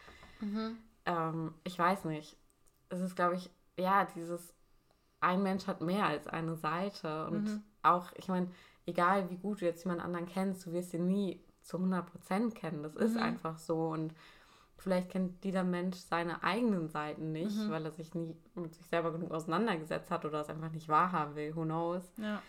Ähm, 1.07 1.55
ich 1.65 1.79
weiß 1.79 2.05
nicht. 2.05 2.37
Es 2.89 3.01
ist, 3.01 3.17
glaube 3.17 3.37
ich, 3.37 3.51
ja, 3.79 4.05
dieses, 4.05 4.55
ein 5.21 5.43
Mensch 5.43 5.67
hat 5.67 5.81
mehr 5.81 6.07
als 6.07 6.27
eine 6.27 6.57
Seite 6.57 7.27
und 7.27 7.45
Mhm. 7.45 7.63
auch, 7.83 8.13
ich 8.17 8.29
meine, 8.29 8.49
egal 8.85 9.31
wie 9.31 9.37
gut 9.39 9.61
du 9.61 9.65
jetzt 9.65 9.85
jemand 9.85 10.03
anderen 10.03 10.27
kennst, 10.27 10.67
du 10.67 10.73
wirst 10.73 10.93
ihn 10.95 11.07
nie 11.07 11.43
zu 11.63 11.79
100% 11.79 12.55
kennen. 12.55 12.83
Das 12.83 12.95
ist 12.95 13.17
Mhm. 13.17 13.23
einfach 13.23 13.59
so 13.59 13.89
und 13.89 14.15
vielleicht 14.77 15.11
kennt 15.11 15.43
dieser 15.43 15.65
Mensch 15.65 15.97
seine 15.97 16.43
eigenen 16.43 16.89
Seiten 16.89 17.33
nicht, 17.33 17.57
Mhm. 17.57 17.71
weil 17.71 17.85
er 17.87 17.93
sich 17.93 18.15
nie 18.15 18.37
mit 18.55 18.75
sich 18.75 18.87
selber 18.87 19.11
genug 19.13 19.31
auseinandergesetzt 19.33 20.11
hat 20.11 20.25
oder 20.25 20.41
es 20.41 20.49
einfach 20.49 20.71
nicht 20.71 20.89
wahrhaben 20.89 21.35
will, 21.35 21.57
who 21.57 21.63
knows. 21.63 22.13
Ja. 22.19 22.43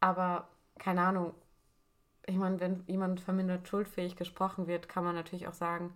Aber 0.00 0.48
keine 0.78 1.02
Ahnung, 1.02 1.34
ich 2.26 2.36
meine, 2.36 2.60
wenn 2.60 2.84
jemand 2.86 3.20
vermindert 3.20 3.68
schuldfähig 3.68 4.16
gesprochen 4.16 4.66
wird, 4.66 4.88
kann 4.88 5.04
man 5.04 5.14
natürlich 5.14 5.48
auch 5.48 5.54
sagen, 5.54 5.94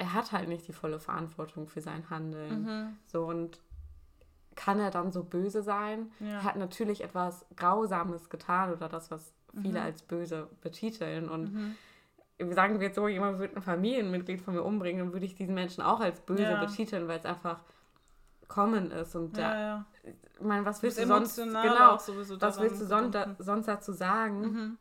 er 0.00 0.14
hat 0.14 0.32
halt 0.32 0.48
nicht 0.48 0.66
die 0.66 0.72
volle 0.72 0.98
Verantwortung 0.98 1.68
für 1.68 1.82
sein 1.82 2.08
Handeln. 2.08 2.62
Mhm. 2.64 2.96
So 3.06 3.26
und 3.26 3.60
kann 4.56 4.80
er 4.80 4.90
dann 4.90 5.12
so 5.12 5.22
böse 5.22 5.62
sein? 5.62 6.10
Ja. 6.20 6.26
Er 6.28 6.44
hat 6.44 6.56
natürlich 6.56 7.04
etwas 7.04 7.44
Grausames 7.56 8.30
getan 8.30 8.72
oder 8.72 8.88
das, 8.88 9.10
was 9.10 9.32
viele 9.62 9.78
Mhm. 9.80 9.84
als 9.86 10.02
böse 10.02 10.48
betiteln. 10.62 11.28
Und 11.28 11.52
Mhm. 11.54 12.52
sagen 12.54 12.80
wir 12.80 12.86
jetzt 12.86 12.96
so, 12.96 13.08
jemand 13.08 13.38
würde 13.38 13.56
ein 13.56 13.62
Familienmitglied 13.62 14.40
von 14.40 14.54
mir 14.54 14.62
umbringen, 14.62 15.00
dann 15.04 15.12
würde 15.12 15.26
ich 15.26 15.34
diesen 15.34 15.54
Menschen 15.54 15.82
auch 15.82 16.00
als 16.00 16.20
böse 16.20 16.42
Ja. 16.42 16.60
betiteln, 16.60 17.06
weil 17.06 17.18
es 17.18 17.26
einfach 17.26 17.60
common 18.48 18.90
ist. 18.90 19.14
Und 19.14 19.36
Ja, 19.36 19.50
der, 19.52 19.60
ja. 19.60 19.86
ich 20.34 20.40
meine, 20.40 20.64
was 20.64 20.80
bist 20.80 20.96
willst 20.96 21.10
du 21.10 21.14
sonst, 21.14 21.36
genau, 21.36 21.92
was 22.40 22.58
willst 22.58 22.80
du 22.80 22.86
son 22.86 23.12
da, 23.12 23.36
sonst 23.38 23.66
dazu 23.66 23.92
sagen? 23.92 24.40
Mhm. 24.40 24.78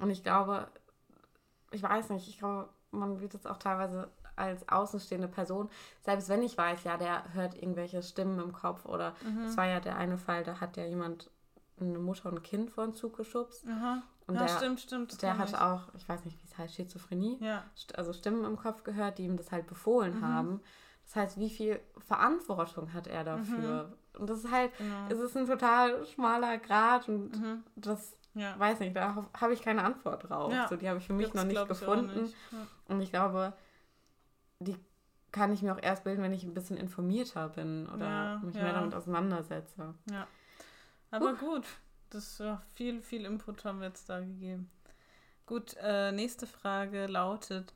Und 0.00 0.10
ich 0.10 0.22
glaube, 0.22 0.68
ich 1.72 1.82
weiß 1.82 2.10
nicht, 2.10 2.28
ich 2.28 2.38
glaube, 2.38 2.68
man 2.92 3.20
wird 3.20 3.34
jetzt 3.34 3.46
auch 3.48 3.58
teilweise 3.58 4.08
als 4.36 4.68
außenstehende 4.68 5.28
Person, 5.28 5.68
selbst 6.02 6.28
wenn 6.28 6.42
ich 6.42 6.56
weiß, 6.58 6.84
ja, 6.84 6.96
der 6.96 7.32
hört 7.34 7.54
irgendwelche 7.60 8.02
Stimmen 8.02 8.38
im 8.40 8.52
Kopf 8.52 8.84
oder 8.86 9.14
Mhm. 9.24 9.42
es 9.44 9.56
war 9.56 9.66
ja 9.66 9.80
der 9.80 9.96
eine 9.96 10.18
Fall, 10.18 10.42
da 10.44 10.60
hat 10.60 10.76
ja 10.76 10.84
jemand 10.84 11.30
eine 11.80 11.98
Mutter 11.98 12.28
und 12.28 12.36
ein 12.38 12.42
Kind 12.42 12.70
vor 12.70 12.84
den 12.84 12.94
Zug 12.94 13.16
geschubst 13.16 13.64
Aha. 13.68 14.02
und 14.26 14.36
ja, 14.36 14.42
der, 14.42 14.48
stimmt, 14.48 14.80
stimmt. 14.80 15.22
der 15.22 15.38
hatte 15.38 15.52
ich. 15.56 15.58
auch, 15.60 15.92
ich 15.94 16.08
weiß 16.08 16.24
nicht, 16.24 16.40
wie 16.40 16.46
es 16.46 16.56
heißt, 16.56 16.74
Schizophrenie, 16.74 17.38
Ja. 17.40 17.64
Also 17.96 18.12
Stimmen 18.12 18.44
im 18.44 18.56
Kopf 18.56 18.84
gehört, 18.84 19.18
die 19.18 19.24
ihm 19.24 19.36
das 19.36 19.50
halt 19.52 19.66
befohlen 19.66 20.18
Mhm. 20.20 20.24
haben. 20.26 20.60
Das 21.04 21.16
heißt, 21.16 21.38
wie 21.38 21.50
viel 21.50 21.80
Verantwortung 22.18 22.92
hat 22.94 23.06
er 23.06 23.24
dafür? 23.24 23.92
Und 24.18 24.30
das 24.30 24.38
ist 24.44 24.50
halt, 24.50 24.76
Genau. 24.78 25.06
es 25.10 25.18
ist 25.18 25.36
ein 25.36 25.46
total 25.46 26.06
schmaler 26.06 26.58
Grad 26.58 27.08
und 27.08 27.38
Mhm. 27.40 27.64
das 27.76 28.16
Ja. 28.34 28.58
weiß 28.58 28.80
nicht, 28.80 28.94
da 28.96 29.14
hab- 29.16 29.40
habe 29.40 29.52
ich 29.52 29.60
keine 29.62 29.82
Antwort 29.84 30.28
drauf. 30.28 30.52
Ja, 30.52 30.66
So, 30.68 30.76
die 30.76 30.88
habe 30.88 30.98
ich 30.98 31.06
für 31.06 31.12
mich 31.12 31.26
Gibt's, 31.26 31.36
noch 31.42 31.44
nicht 31.48 31.68
gefunden. 31.68 32.22
nicht. 32.22 32.36
Und 32.88 33.00
ich 33.00 33.10
glaube, 33.10 33.52
die 34.60 34.76
kann 35.32 35.52
ich 35.52 35.62
mir 35.62 35.74
auch 35.74 35.82
erst 35.82 36.04
bilden, 36.04 36.22
wenn 36.22 36.32
ich 36.32 36.44
ein 36.44 36.54
bisschen 36.54 36.76
informierter 36.76 37.48
bin 37.48 37.88
oder 37.88 38.00
Ja, 38.08 38.38
mich 38.44 38.54
ja. 38.54 38.62
mehr 38.62 38.72
damit 38.74 38.94
auseinandersetze. 38.94 39.94
Aber 41.10 41.34
gut, 41.34 41.64
das 42.10 42.38
ja, 42.38 42.62
viel, 42.74 43.02
viel 43.02 43.24
Input 43.24 43.64
haben 43.64 43.80
wir 43.80 43.88
jetzt 43.88 44.08
da 44.08 44.20
gegeben. 44.20 44.70
Gut, 45.46 45.76
äh, 45.82 46.12
nächste 46.12 46.46
Frage 46.46 47.06
lautet: 47.06 47.72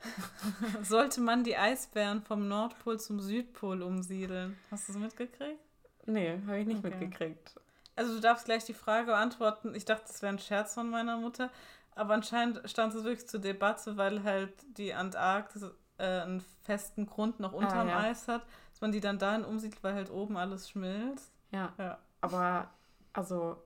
Sollte 0.82 1.20
man 1.20 1.44
die 1.44 1.56
Eisbären 1.56 2.22
vom 2.22 2.48
Nordpol 2.48 2.98
zum 3.00 3.20
Südpol 3.20 3.82
umsiedeln? 3.82 4.56
Hast 4.70 4.88
du 4.88 4.92
es 4.92 4.98
mitgekriegt? 4.98 5.60
Nee, 6.06 6.38
habe 6.46 6.58
ich 6.58 6.66
nicht 6.66 6.84
Okay. 6.84 6.90
mitgekriegt. 6.90 7.54
Also 7.94 8.14
du 8.14 8.20
darfst 8.20 8.44
gleich 8.44 8.64
die 8.64 8.74
Frage 8.74 9.06
beantworten. 9.06 9.74
Ich 9.74 9.84
dachte, 9.84 10.04
das 10.08 10.22
wäre 10.22 10.32
ein 10.32 10.38
Scherz 10.38 10.74
von 10.74 10.90
meiner 10.90 11.16
Mutter, 11.16 11.50
aber 11.94 12.14
anscheinend 12.14 12.68
stand 12.68 12.94
es 12.94 13.04
wirklich 13.04 13.26
zur 13.28 13.40
Debatte, 13.40 13.96
weil 13.96 14.22
halt 14.22 14.52
die 14.76 14.92
Antarktis 14.92 15.64
äh, 15.98 16.20
einen 16.22 16.40
festen 16.62 17.06
Grund 17.06 17.40
noch 17.40 17.52
unterm 17.52 17.88
ja. 17.88 17.98
Eis 18.00 18.28
hat, 18.28 18.42
dass 18.70 18.80
man 18.80 18.92
die 18.92 19.00
dann 19.00 19.18
dahin 19.18 19.44
umsiedelt, 19.44 19.82
weil 19.82 19.94
halt 19.94 20.10
oben 20.10 20.36
alles 20.36 20.68
schmilzt. 20.68 21.32
Ja, 21.50 21.72
Ja. 21.78 21.98
aber 22.20 22.68
also 23.12 23.56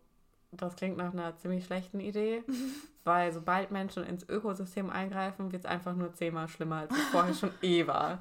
das 0.52 0.76
klingt 0.76 0.96
nach 0.96 1.12
einer 1.12 1.36
ziemlich 1.36 1.64
schlechten 1.64 2.00
Idee, 2.00 2.42
weil 3.04 3.32
sobald 3.32 3.70
Menschen 3.70 4.04
ins 4.04 4.28
Ökosystem 4.28 4.90
eingreifen, 4.90 5.52
wird 5.52 5.64
es 5.64 5.70
einfach 5.70 5.94
nur 5.94 6.12
zehnmal 6.14 6.48
schlimmer, 6.48 6.76
als 6.80 6.92
es 6.96 7.04
vorher 7.08 7.34
schon 7.34 7.52
eh 7.62 7.86
war. 7.86 8.20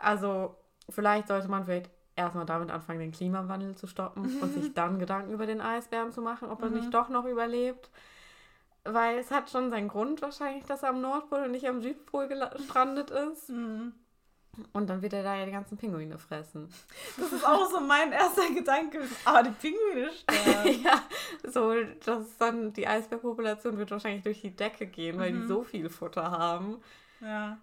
Also 0.00 0.56
vielleicht 0.88 1.28
sollte 1.28 1.48
man 1.48 1.64
vielleicht 1.64 1.90
erstmal 2.16 2.44
damit 2.46 2.70
anfangen, 2.70 3.00
den 3.00 3.12
Klimawandel 3.12 3.76
zu 3.76 3.86
stoppen 3.86 4.40
und 4.40 4.52
sich 4.52 4.72
dann 4.74 4.98
Gedanken 4.98 5.32
über 5.32 5.46
den 5.46 5.60
Eisbären 5.60 6.12
zu 6.12 6.20
machen, 6.22 6.48
ob 6.48 6.62
er 6.62 6.68
Mhm. 6.68 6.74
nicht 6.76 6.94
doch 6.94 7.08
noch 7.08 7.24
überlebt. 7.24 7.90
Weil 8.84 9.18
es 9.18 9.30
hat 9.30 9.50
schon 9.50 9.70
seinen 9.70 9.88
Grund 9.88 10.22
wahrscheinlich, 10.22 10.64
dass 10.64 10.82
er 10.82 10.90
am 10.90 11.00
Nordpol 11.00 11.40
und 11.44 11.50
nicht 11.52 11.66
am 11.68 11.82
Südpol 11.82 12.28
gestrandet 12.56 13.10
ist. 13.10 13.50
Mhm. 13.50 13.92
Und 14.72 14.90
dann 14.90 15.00
wird 15.00 15.12
er 15.12 15.22
da 15.22 15.36
ja 15.36 15.46
die 15.46 15.52
ganzen 15.52 15.78
Pinguine 15.78 16.18
fressen. 16.18 16.68
Das 17.16 17.32
ist 17.32 17.46
auch 17.46 17.70
so 17.70 17.80
mein 17.80 18.10
erster 18.12 18.50
Gedanke. 18.52 19.00
Aber 19.24 19.44
die 19.44 19.50
Pinguine 19.50 20.10
sterben. 20.12 20.82
ja, 20.84 21.02
so, 21.44 21.72
dass 22.04 22.36
dann 22.38 22.72
die 22.72 22.86
Eisbärpopulation 22.86 23.78
wird 23.78 23.90
wahrscheinlich 23.90 24.22
durch 24.24 24.40
die 24.40 24.54
Decke 24.54 24.86
gehen, 24.86 25.18
weil 25.18 25.32
Mhm. 25.32 25.42
die 25.42 25.46
so 25.46 25.62
viel 25.62 25.88
Futter 25.88 26.30
haben. 26.30 26.82
Ja. 27.20 27.58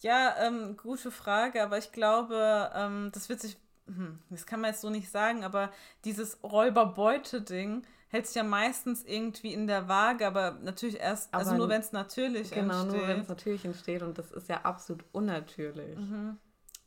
Ja, 0.00 0.36
ähm, 0.38 0.76
gute 0.76 1.10
Frage, 1.10 1.62
aber 1.62 1.78
ich 1.78 1.90
glaube, 1.90 2.70
ähm, 2.74 3.10
das 3.12 3.28
wird 3.28 3.40
sich, 3.40 3.56
hm, 3.86 4.18
das 4.30 4.46
kann 4.46 4.60
man 4.60 4.70
jetzt 4.70 4.82
so 4.82 4.90
nicht 4.90 5.10
sagen, 5.10 5.42
aber 5.42 5.72
dieses 6.04 6.38
Räuberbeute-Ding 6.42 7.82
hält 8.08 8.26
sich 8.26 8.36
ja 8.36 8.42
meistens 8.44 9.04
irgendwie 9.04 9.52
in 9.52 9.66
der 9.66 9.88
Waage, 9.88 10.26
aber 10.26 10.52
natürlich 10.62 10.98
erst, 11.00 11.32
also 11.34 11.50
Aber 11.50 11.58
nur 11.58 11.68
wenn 11.68 11.80
es 11.80 11.92
natürlich 11.92 12.50
Genau, 12.50 12.84
nur 12.84 12.94
wenn 12.94 13.20
es 13.20 13.28
entsteht. 13.28 13.28
natürlich 13.28 13.64
entsteht 13.64 14.02
und 14.02 14.16
das 14.18 14.30
ist 14.32 14.48
ja 14.48 14.60
absolut 14.62 15.04
unnatürlich. 15.12 15.98
Mhm. 15.98 16.36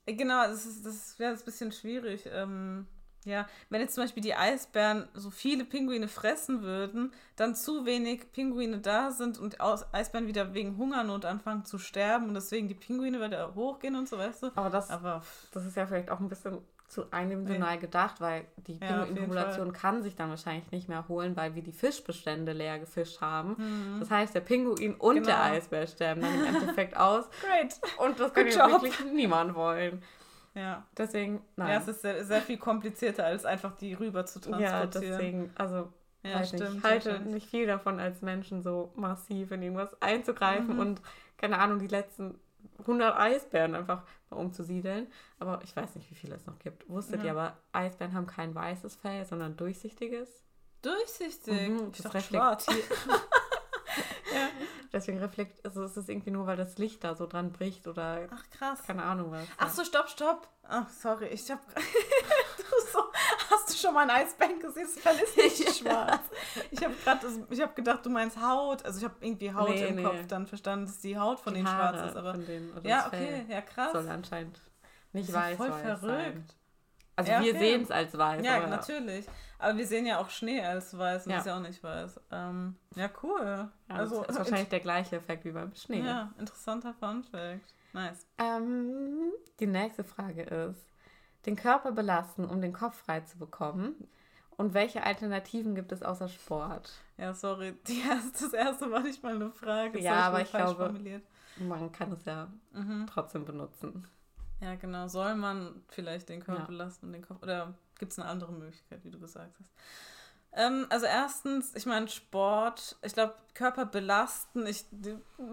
Äh, 0.05 0.13
Genau, 0.13 0.43
das 0.47 0.65
ist, 0.65 0.85
das 0.85 1.19
wäre 1.19 1.33
ein 1.33 1.39
bisschen 1.43 1.71
schwierig. 1.71 2.27
Ähm, 2.31 2.87
Ja, 3.25 3.47
wenn 3.69 3.81
jetzt 3.81 3.95
zum 3.95 4.05
Beispiel 4.05 4.23
die 4.23 4.33
Eisbären 4.33 5.09
so 5.13 5.29
viele 5.29 5.65
Pinguine 5.65 6.07
fressen 6.07 6.61
würden, 6.61 7.11
dann 7.35 7.53
zu 7.53 7.85
wenig 7.85 8.31
Pinguine 8.31 8.79
da 8.79 9.11
sind 9.11 9.37
und 9.37 9.57
Eisbären 9.59 10.25
wieder 10.27 10.53
wegen 10.53 10.77
Hungernot 10.77 11.25
anfangen 11.25 11.65
zu 11.65 11.77
sterben 11.79 12.29
und 12.29 12.33
deswegen 12.35 12.69
die 12.69 12.75
Pinguine 12.75 13.19
wieder 13.21 13.53
hochgehen 13.55 13.97
und 13.97 14.07
so, 14.07 14.17
weißt 14.17 14.43
du? 14.43 14.47
Aber 14.55 14.69
das, 14.69 14.89
Aber 14.89 15.21
das 15.51 15.65
ist 15.65 15.75
ja 15.75 15.85
vielleicht 15.85 16.09
auch 16.09 16.21
ein 16.21 16.29
bisschen 16.29 16.59
zu 16.89 17.11
eindimensional 17.11 17.77
gedacht, 17.79 18.19
weil 18.19 18.45
die 18.67 18.73
Ja, 18.79 19.03
Pinguinpopulation 19.03 19.71
kann 19.73 20.01
sich 20.03 20.15
dann 20.15 20.29
wahrscheinlich 20.29 20.69
nicht 20.71 20.89
mehr 20.89 20.97
erholen, 20.97 21.35
weil 21.37 21.55
wir 21.55 21.61
die 21.61 21.71
Fischbestände 21.71 22.51
leer 22.51 22.79
gefischt 22.79 23.21
haben. 23.21 23.55
Mhm. 23.57 23.99
Das 23.99 24.09
heißt, 24.11 24.33
der 24.35 24.41
Pinguin 24.41 24.95
und 24.95 25.15
der 25.15 25.35
Genau. 25.35 25.37
Eisbär 25.55 25.87
sterben 25.87 26.21
dann 26.21 26.33
im 26.35 26.45
Endeffekt 26.45 26.97
aus 26.97 27.25
great. 27.41 27.79
und 27.97 28.19
das 28.19 28.33
kann 28.33 28.45
Good 28.45 28.55
ja 28.55 28.67
wirklich 28.69 28.99
niemand 29.13 29.55
wollen. 29.55 30.01
Ja. 30.55 30.83
Deswegen, 30.97 31.41
nein. 31.55 31.69
Ja, 31.69 31.77
es 31.77 31.87
ist 31.87 32.01
sehr, 32.01 32.25
sehr 32.25 32.41
viel 32.41 32.57
komplizierter, 32.57 33.23
als 33.25 33.45
einfach 33.45 33.75
die 33.77 33.93
rüber 33.93 34.25
zu 34.25 34.39
Ja, 34.39 34.85
transportieren. 34.87 34.89
deswegen, 34.91 35.51
also 35.55 35.93
Ja, 36.23 36.43
stimmt. 36.43 36.63
ich 36.79 36.83
halte 36.83 37.19
nicht 37.21 37.49
viel 37.49 37.67
davon, 37.67 37.99
als 37.99 38.21
Menschen 38.23 38.61
so 38.63 38.91
massiv 38.95 39.51
in 39.51 39.61
irgendwas 39.61 40.01
einzugreifen 40.01 40.73
Mhm. 40.73 40.79
und, 40.79 41.01
keine 41.37 41.59
Ahnung, 41.59 41.77
die 41.79 41.87
letzten 41.87 42.39
100 42.79 43.17
Eisbären 43.17 43.75
einfach 43.75 44.03
mal 44.29 44.37
umzusiedeln. 44.37 45.07
Aber 45.39 45.61
ich 45.63 45.75
weiß 45.75 45.95
nicht, 45.95 46.09
wie 46.11 46.15
viele 46.15 46.35
es 46.35 46.45
noch 46.45 46.59
gibt. 46.59 46.89
Wusstet 46.89 47.19
Ja. 47.19 47.25
ihr 47.25 47.31
aber, 47.31 47.57
Eisbären 47.71 48.13
haben 48.13 48.27
kein 48.27 48.55
weißes 48.55 48.95
Fell, 48.95 49.25
sondern 49.25 49.57
durchsichtiges. 49.57 50.43
Durchsichtig. 50.81 51.69
Mhm, 51.69 51.91
das 51.91 52.25
schwarz. 52.25 52.65
ja. 54.33 54.49
Deswegen 54.91 55.19
reflekt, 55.19 55.63
also 55.65 55.83
es 55.83 55.97
ist 55.97 56.09
irgendwie 56.09 56.31
nur, 56.31 56.47
weil 56.47 56.57
das 56.57 56.77
Licht 56.77 57.03
da 57.03 57.15
so 57.15 57.27
dran 57.27 57.51
bricht 57.51 57.87
oder 57.87 58.27
Ach, 58.31 58.49
krass. 58.49 58.81
keine 58.83 59.03
Ahnung 59.03 59.31
was. 59.31 59.45
Ach 59.57 59.69
so, 59.69 59.83
stopp, 59.83 60.09
stopp. 60.09 60.47
Ach, 60.63 60.89
sorry, 60.89 61.27
ich 61.27 61.49
hab. 61.51 61.59
du 61.75 62.91
so, 62.91 63.03
hast 63.49 63.68
du 63.68 63.68
schon 63.81 63.93
mal 63.93 64.09
ein 64.09 64.09
Eisbein 64.09 64.59
gesehen? 64.59 64.87
Das 64.93 65.15
Fell 65.15 65.23
ist 65.23 65.37
nicht 65.37 65.77
schwarz. 65.79 66.21
Ich 66.71 66.83
habe 66.83 66.93
gerade, 67.03 67.27
ich 67.49 67.61
habe 67.61 67.73
gedacht, 67.73 68.05
du 68.05 68.09
meinst 68.09 68.39
Haut. 68.41 68.83
Also 68.85 68.99
ich 68.99 69.03
habe 69.05 69.15
irgendwie 69.21 69.53
Haut 69.53 69.69
Nee, 69.69 69.87
im 69.87 69.95
nee. 69.95 70.03
Kopf 70.03 70.27
dann 70.27 70.47
verstanden, 70.47 70.85
dass 70.85 70.99
die 70.99 71.17
Haut 71.17 71.39
von 71.39 71.53
Die 71.53 71.59
denen 71.61 71.71
Haare 71.71 71.97
schwarz 71.97 72.11
ist. 72.11 72.17
Aber 72.17 72.33
denen, 72.33 72.71
ja, 72.83 73.07
okay, 73.07 73.45
ja 73.49 73.61
krass. 73.61 73.91
soll 73.91 74.07
anscheinend 74.09 74.59
nicht 75.13 75.31
weiß 75.33 75.57
voll 75.57 75.69
weiß 75.71 75.81
verrückt. 75.81 76.01
sein. 76.03 76.45
Also 77.15 77.31
Ja, 77.31 77.41
wir 77.41 77.49
okay. 77.51 77.59
sehen 77.59 77.81
es 77.83 77.91
als 77.91 78.17
weiß. 78.17 78.45
Ja, 78.45 78.57
aber 78.57 78.67
natürlich. 78.67 79.25
Aber 79.57 79.77
wir 79.77 79.85
sehen 79.85 80.05
ja 80.05 80.19
auch 80.19 80.29
Schnee 80.29 80.61
als 80.63 80.97
weiß 80.97 81.25
und 81.25 81.33
Ja. 81.33 81.39
ist 81.39 81.45
ja 81.47 81.57
auch 81.57 81.61
nicht 81.61 81.83
weiß. 81.83 82.19
Ähm, 82.31 82.77
ja, 82.95 83.09
cool. 83.23 83.41
Ja, 83.89 83.95
also 83.95 84.21
das 84.21 84.29
ist 84.29 84.37
wahrscheinlich 84.37 84.69
der 84.69 84.79
gleiche 84.79 85.17
Effekt 85.17 85.43
wie 85.43 85.51
beim 85.51 85.75
Schnee. 85.75 85.99
Ja, 86.01 86.31
interessanter 86.39 86.93
Fun 86.93 87.23
Fact. 87.25 87.73
Nice. 87.91 88.25
Ähm, 88.37 89.31
die 89.59 89.65
nächste 89.67 90.03
Frage 90.05 90.43
ist, 90.43 90.85
den 91.49 91.55
Körper 91.55 91.91
belasten, 91.91 92.45
um 92.45 92.61
den 92.61 92.73
Kopf 92.73 92.95
frei 93.03 93.21
zu 93.21 93.37
bekommen. 93.37 94.07
Und 94.57 94.73
welche 94.73 95.03
Alternativen 95.03 95.73
gibt 95.73 95.91
es 95.91 96.03
außer 96.03 96.27
Sport? 96.29 96.91
Ja, 97.17 97.33
sorry. 97.33 97.73
Die 97.87 98.01
erste, 98.01 98.43
das 98.45 98.53
erste 98.53 98.91
war 98.91 98.99
nicht 99.01 99.23
mal 99.23 99.35
eine 99.35 99.49
Frage. 99.51 99.93
Das 99.93 100.03
Ja, 100.03 100.15
hab 100.25 100.33
aber 100.33 100.41
ich 100.41 100.51
glaube- 100.51 100.75
Formuliert. 100.85 101.23
Man 101.57 101.91
kann 101.91 102.11
es 102.11 102.23
ja 102.25 102.47
Mhm. 102.73 103.07
trotzdem 103.07 103.45
benutzen. 103.45 104.07
Ja, 104.61 104.75
genau. 104.75 105.07
Soll 105.07 105.35
man 105.35 105.81
vielleicht 105.89 106.29
den 106.29 106.41
Körper 106.43 106.61
Ja. 106.61 106.67
belasten 106.67 107.07
und 107.07 107.13
den 107.13 107.21
Kopf. 107.25 107.41
Oder 107.41 107.73
gibt 107.97 108.11
es 108.11 108.19
eine 108.19 108.27
andere 108.29 108.51
Möglichkeit, 108.51 109.03
wie 109.03 109.09
du 109.11 109.19
gesagt 109.19 109.55
hast? 109.59 109.71
Ähm, 110.51 110.87
also 110.89 111.05
erstens, 111.05 111.75
ich 111.75 111.85
meine 111.85 112.07
Sport, 112.07 112.97
ich 113.03 113.13
glaube 113.13 113.35
Körper 113.53 113.85
belasten, 113.85 114.65
ich 114.67 114.83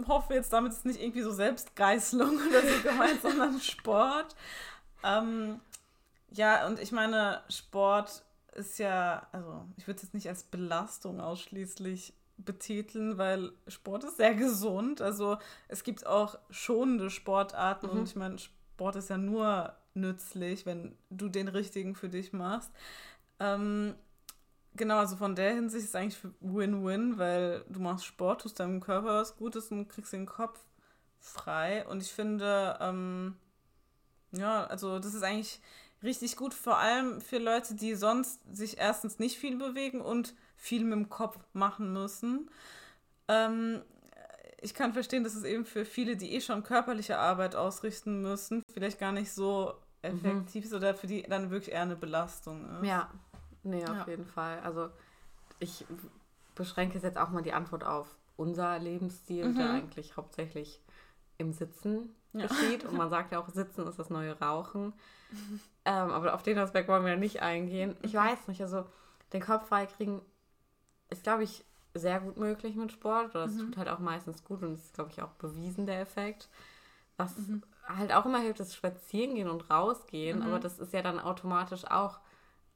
hoffe 0.08 0.34
jetzt 0.34 0.52
damit 0.52 0.72
ist 0.72 0.84
nicht 0.86 1.00
irgendwie 1.00 1.22
so 1.22 1.30
Selbstgeißelung 1.32 2.36
oder 2.48 2.62
so 2.62 2.82
gemeint, 2.82 3.20
sondern 3.22 3.60
Sport. 3.60 4.34
Ähm, 5.04 5.60
ja, 6.36 6.66
und 6.66 6.78
ich 6.78 6.92
meine, 6.92 7.42
Sport 7.48 8.24
ist 8.54 8.78
ja, 8.78 9.26
also 9.32 9.66
ich 9.76 9.86
würde 9.86 9.96
es 9.96 10.02
jetzt 10.04 10.14
nicht 10.14 10.28
als 10.28 10.44
Belastung 10.44 11.20
ausschließlich 11.20 12.14
betiteln, 12.38 13.18
weil 13.18 13.52
Sport 13.66 14.04
ist 14.04 14.16
sehr 14.18 14.34
gesund. 14.46 15.00
Also 15.00 15.38
es 15.68 15.82
gibt 15.82 16.06
auch 16.06 16.38
schonende 16.50 17.10
Sportarten 17.10 17.86
Mhm. 17.86 17.92
und 17.92 18.08
ich 18.08 18.16
meine, 18.16 18.38
Sport 18.38 18.96
ist 18.96 19.10
ja 19.10 19.18
nur 19.18 19.74
nützlich, 19.94 20.66
wenn 20.66 20.96
du 21.10 21.28
den 21.28 21.48
richtigen 21.48 21.94
für 21.94 22.08
dich 22.10 22.32
machst. 22.32 22.70
Ähm, 23.40 23.94
genau, 24.74 24.98
also 24.98 25.16
von 25.16 25.34
der 25.34 25.54
Hinsicht 25.54 25.84
ist 25.84 25.90
es 25.90 25.94
eigentlich 25.94 26.18
Win-Win, 26.40 27.18
weil 27.18 27.64
du 27.68 27.80
machst 27.80 28.04
Sport, 28.04 28.42
tust 28.42 28.60
deinem 28.60 28.80
Körper 28.80 29.20
was 29.20 29.36
Gutes 29.36 29.70
und 29.70 29.88
kriegst 29.88 30.12
den 30.12 30.26
Kopf 30.26 30.60
frei. 31.18 31.86
Und 31.88 32.02
ich 32.02 32.12
finde, 32.12 32.76
ähm, 32.80 33.36
ja, 34.32 34.64
also 34.66 34.98
das 34.98 35.14
ist 35.14 35.22
eigentlich 35.22 35.60
richtig 36.02 36.36
gut, 36.36 36.54
vor 36.54 36.78
allem 36.78 37.20
für 37.20 37.38
Leute, 37.38 37.74
die 37.74 37.94
sonst 37.94 38.40
sich 38.54 38.78
erstens 38.78 39.18
nicht 39.18 39.38
viel 39.38 39.56
bewegen 39.56 40.00
und 40.00 40.34
viel 40.56 40.84
mit 40.84 40.92
dem 40.94 41.08
Kopf 41.08 41.38
machen 41.52 41.92
müssen. 41.92 42.50
Ähm, 43.28 43.82
ich 44.60 44.74
kann 44.74 44.92
verstehen, 44.92 45.24
dass 45.24 45.34
es 45.34 45.44
eben 45.44 45.64
für 45.64 45.84
viele, 45.84 46.16
die 46.16 46.34
eh 46.34 46.40
schon 46.40 46.62
körperliche 46.62 47.18
Arbeit 47.18 47.54
ausrichten 47.54 48.22
müssen, 48.22 48.62
vielleicht 48.72 48.98
gar 48.98 49.12
nicht 49.12 49.32
so 49.32 49.74
effektiv 50.02 50.64
ist 50.64 50.72
oder 50.72 50.94
für 50.94 51.06
die 51.06 51.22
dann 51.22 51.50
wirklich 51.50 51.74
eher 51.74 51.82
eine 51.82 51.96
Belastung 51.96 52.64
ist. 52.80 52.86
Ja, 52.86 53.10
nee, 53.64 53.84
auf 53.84 53.96
Ja. 53.96 54.06
jeden 54.06 54.26
Fall. 54.26 54.60
Also 54.60 54.90
ich 55.58 55.84
beschränke 56.54 56.98
jetzt 56.98 57.18
auch 57.18 57.30
mal 57.30 57.42
die 57.42 57.52
Antwort 57.52 57.84
auf 57.84 58.08
unser 58.36 58.78
Lebensstil, 58.78 59.52
der 59.54 59.66
Mhm. 59.66 59.72
eigentlich 59.72 60.16
hauptsächlich 60.16 60.80
im 61.38 61.52
Sitzen 61.52 62.14
Ja. 62.40 62.46
geschieht. 62.46 62.84
Und 62.84 62.96
man 62.96 63.10
sagt 63.10 63.32
ja 63.32 63.40
auch, 63.40 63.48
Sitzen 63.48 63.86
ist 63.86 63.98
das 63.98 64.10
neue 64.10 64.38
Rauchen. 64.38 64.92
Ähm, 65.84 66.10
aber 66.10 66.34
auf 66.34 66.42
den 66.42 66.58
Aspekt 66.58 66.88
wollen 66.88 67.04
wir 67.04 67.12
ja 67.12 67.18
nicht 67.18 67.42
eingehen. 67.42 67.96
Ich 68.02 68.14
Mhm. 68.14 68.18
weiß 68.18 68.48
nicht, 68.48 68.60
also 68.60 68.84
den 69.32 69.42
Kopf 69.42 69.68
freikriegen 69.68 70.20
ist, 71.10 71.22
glaube 71.22 71.44
ich, 71.44 71.64
sehr 71.94 72.20
gut 72.20 72.36
möglich 72.36 72.74
mit 72.76 72.92
Sport. 72.92 73.30
Oder 73.34 73.44
es 73.44 73.54
Mhm. 73.54 73.66
tut 73.66 73.76
halt 73.78 73.88
auch 73.88 73.98
meistens 74.00 74.44
gut 74.44 74.62
und 74.62 74.72
es 74.74 74.84
ist, 74.86 74.94
glaube 74.94 75.10
ich, 75.10 75.22
auch 75.22 75.30
bewiesen, 75.32 75.86
der 75.86 76.00
Effekt. 76.00 76.48
Was 77.16 77.36
Mhm. 77.38 77.62
halt 77.88 78.12
auch 78.12 78.26
immer 78.26 78.40
hilft, 78.40 78.60
ist 78.60 78.74
Spazierengehen 78.74 79.48
und 79.48 79.70
rausgehen. 79.70 80.38
Mhm. 80.40 80.44
Aber 80.44 80.58
das 80.58 80.78
ist 80.78 80.92
ja 80.92 81.02
dann 81.02 81.18
automatisch 81.20 81.84
auch 81.86 82.20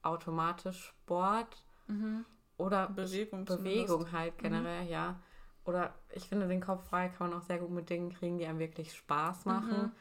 automatisch 0.02 0.86
Sport 1.02 1.64
Mhm. 1.88 2.24
oder 2.56 2.88
Bewegung. 2.88 3.44
Bewegung 3.44 4.12
halt 4.12 4.38
generell, 4.38 4.86
ja. 4.88 5.18
Oder 5.64 5.94
ich 6.14 6.28
finde, 6.28 6.48
den 6.48 6.60
Kopf 6.60 6.88
frei 6.88 7.08
kann 7.08 7.30
man 7.30 7.38
auch 7.38 7.42
sehr 7.42 7.58
gut 7.58 7.70
mit 7.70 7.90
Dingen 7.90 8.12
kriegen, 8.12 8.38
die 8.38 8.46
einem 8.46 8.58
wirklich 8.58 8.94
Spaß 8.94 9.44
machen. 9.44 9.82
Mhm. 9.82 9.92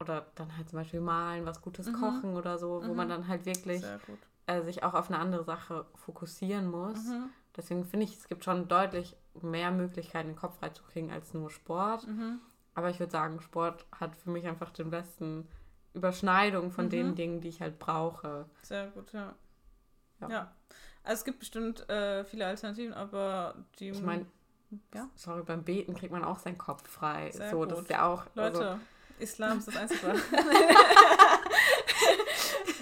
Oder 0.00 0.26
dann 0.34 0.56
halt 0.56 0.68
zum 0.68 0.78
Beispiel 0.78 1.00
malen, 1.00 1.46
was 1.46 1.62
Gutes 1.62 1.86
Mhm. 1.86 1.92
kochen 2.00 2.36
oder 2.36 2.58
so, 2.58 2.82
wo 2.84 2.90
Mhm. 2.90 2.96
man 2.96 3.08
dann 3.08 3.28
halt 3.28 3.46
wirklich 3.46 3.84
äh, 4.46 4.62
sich 4.62 4.82
auch 4.82 4.94
auf 4.94 5.08
eine 5.08 5.18
andere 5.20 5.44
Sache 5.44 5.86
fokussieren 5.94 6.68
muss. 6.70 7.06
Mhm. 7.06 7.30
Deswegen 7.56 7.84
finde 7.84 8.04
ich, 8.06 8.16
es 8.16 8.28
gibt 8.28 8.44
schon 8.44 8.66
deutlich 8.66 9.16
mehr 9.40 9.70
Möglichkeiten, 9.70 10.28
den 10.28 10.36
Kopf 10.36 10.58
frei 10.58 10.70
zu 10.70 10.82
kriegen 10.82 11.12
als 11.12 11.32
nur 11.34 11.50
Sport. 11.50 12.06
Mhm. 12.08 12.40
Aber 12.74 12.90
ich 12.90 12.98
würde 12.98 13.12
sagen, 13.12 13.40
Sport 13.40 13.86
hat 13.92 14.16
für 14.16 14.30
mich 14.30 14.46
einfach 14.48 14.70
den 14.70 14.90
besten 14.90 15.46
Überschneidung 15.94 16.72
von 16.72 16.86
Mhm. 16.86 16.90
den 16.90 17.14
Dingen, 17.14 17.40
die 17.40 17.48
ich 17.48 17.60
halt 17.60 17.78
brauche. 17.78 18.46
Sehr 18.62 18.88
gut, 18.88 19.12
ja. 19.12 19.34
Ja. 20.20 20.28
Ja. 20.28 20.54
Also 21.04 21.20
es 21.20 21.24
gibt 21.24 21.40
bestimmt 21.40 21.88
äh, 21.90 22.24
viele 22.24 22.46
Alternativen, 22.46 22.94
aber 22.94 23.54
die. 23.78 23.90
Ich 23.90 24.02
meine, 24.02 24.26
Ja. 24.94 25.08
sorry, 25.14 25.42
beim 25.42 25.62
Beten 25.64 25.94
kriegt 25.94 26.12
man 26.12 26.24
auch 26.24 26.38
seinen 26.38 26.58
Kopf 26.58 26.88
frei. 26.88 27.30
Sehr 27.32 27.50
so, 27.50 27.64
das 27.64 27.74
gut. 27.78 27.84
ist 27.84 27.90
ja 27.90 28.06
auch. 28.06 28.24
Leute, 28.34 28.58
Also, 28.58 28.80
Islam 29.18 29.58
ist 29.58 29.68
das 29.68 29.76
Einzige. 29.76 30.00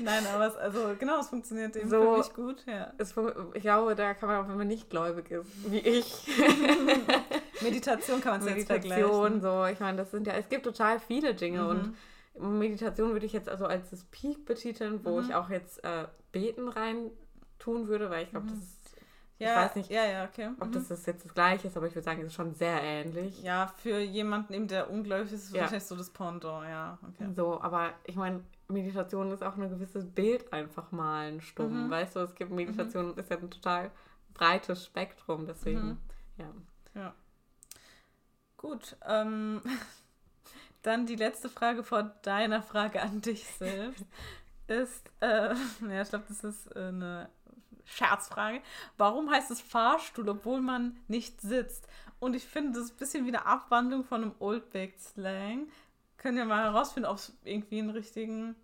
Nein, 0.03 0.27
aber 0.35 0.47
es, 0.47 0.57
also 0.57 0.95
genau, 0.99 1.21
es 1.21 1.29
funktioniert 1.29 1.77
eben 1.77 1.89
So. 1.91 2.01
für 2.01 2.19
mich 2.19 2.33
gut, 2.35 2.65
ja. 2.67 2.93
es, 2.99 3.15
ich 3.55 3.63
glaube, 3.63 3.95
da 3.95 4.15
kann 4.15 4.29
man 4.31 4.45
auch, 4.45 4.49
wenn 4.49 4.57
man 4.57 4.67
nicht 4.69 4.89
gläubig 4.89 5.31
ist, 5.31 5.71
wie 5.71 5.79
ich, 5.81 6.27
Meditation 7.61 8.21
kann 8.23 8.33
man 8.33 8.41
es 8.41 8.47
jetzt 8.47 8.69
Meditation, 8.71 9.41
vergleichen. 9.41 9.43
so, 9.43 9.67
ich 9.67 9.79
meine, 9.81 9.99
das 9.99 10.11
sind 10.11 10.27
ja, 10.27 10.33
es 10.35 10.49
gibt 10.49 10.65
total 10.65 10.99
viele 11.01 11.35
Dinge 11.35 11.67
und 11.69 11.95
Mhm. 12.37 12.59
Meditation 12.59 13.13
würde 13.13 13.27
ich 13.27 13.33
jetzt 13.35 13.49
also 13.49 13.67
als 13.67 13.91
das 13.91 14.05
Peak 14.05 14.47
betiteln, 14.47 15.05
wo 15.05 15.19
Mhm. 15.21 15.27
ich 15.29 15.35
auch 15.35 15.51
jetzt 15.51 15.85
äh, 15.85 16.07
Beten 16.33 16.69
rein 16.69 17.11
tun 17.59 17.89
würde, 17.89 18.09
weil 18.09 18.23
ich 18.25 18.31
glaube, 18.31 18.47
Mhm. 18.47 18.51
das 18.51 18.59
ist, 18.61 18.80
ja, 19.41 19.51
ich 19.51 19.57
weiß 19.57 19.75
nicht, 19.77 19.91
Ja, 19.91 20.05
ja, 20.05 20.25
okay. 20.25 20.51
ob 20.61 20.69
Mhm. 20.69 20.73
das 20.73 20.91
ist 20.91 21.07
jetzt 21.07 21.25
das 21.25 21.35
Gleiche 21.35 21.69
ist, 21.69 21.77
aber 21.77 21.87
ich 21.87 21.95
würde 21.95 22.05
sagen, 22.05 22.21
es 22.21 22.29
ist 22.29 22.35
schon 22.35 22.55
sehr 22.55 22.81
ähnlich. 22.83 23.43
Ja, 23.43 23.67
für 23.79 23.99
jemanden 24.01 24.53
eben, 24.55 24.69
der 24.69 24.91
ungläubig 24.91 25.33
ist, 25.33 25.45
ist 25.47 25.55
Ja. 25.55 25.63
wahrscheinlich 25.63 25.85
so 25.87 25.97
das 25.97 26.11
Pendant, 26.11 26.67
ja. 26.69 26.99
Okay. 27.09 27.33
So, 27.35 27.61
aber 27.61 27.93
ich 28.05 28.17
meine, 28.17 28.45
Meditation 28.69 29.33
ist 29.33 29.43
auch 29.43 29.57
ein 29.57 29.69
gewisses 29.69 30.07
Bild 30.07 30.53
einfach 30.53 30.93
malen, 30.93 31.41
stumm. 31.41 31.87
Mhm. 31.87 31.91
Weißt 31.91 32.15
du, 32.17 32.21
es 32.21 32.35
gibt 32.37 32.53
Meditation, 32.53 33.17
ist 33.17 33.31
ja 33.31 33.37
ein 33.37 33.51
total 33.51 33.91
breites 34.35 34.85
Spektrum, 34.87 35.47
deswegen, 35.47 35.89
Mhm. 35.89 35.99
ja. 36.95 37.15
Gut, 38.57 38.97
ähm, 39.09 39.63
dann 40.83 41.07
die 41.07 41.17
letzte 41.17 41.49
Frage 41.49 41.83
vor 41.83 42.03
deiner 42.23 42.63
Frage 42.63 43.01
an 43.03 43.21
dich 43.23 43.47
selbst 43.47 44.05
ist, 44.67 45.11
äh, 45.21 45.55
ja, 45.89 46.03
ich 46.03 46.09
glaube, 46.11 46.27
das 46.29 46.45
ist 46.45 46.67
äh, 46.77 46.89
eine 46.89 47.29
Scherzfrage. 47.91 48.61
Warum 48.97 49.31
heißt 49.31 49.51
es 49.51 49.61
Fahrstuhl, 49.61 50.29
obwohl 50.29 50.61
man 50.61 50.97
nicht 51.09 51.41
sitzt? 51.41 51.89
Und 52.19 52.37
ich 52.37 52.45
finde, 52.45 52.79
das 52.79 52.85
ist 52.89 52.95
ein 52.95 52.99
bisschen 52.99 53.25
wie 53.25 53.31
eine 53.31 53.47
Abwandlung 53.47 54.05
von 54.05 54.23
einem 54.23 54.35
Oldbaked-Slang. 54.39 55.69
Können 56.17 56.37
wir 56.37 56.45
mal 56.45 56.65
herausfinden, 56.65 57.09
ob 57.09 57.17
es 57.17 57.33
irgendwie 57.45 57.79
einen 57.79 57.91
richtigen 57.91 58.55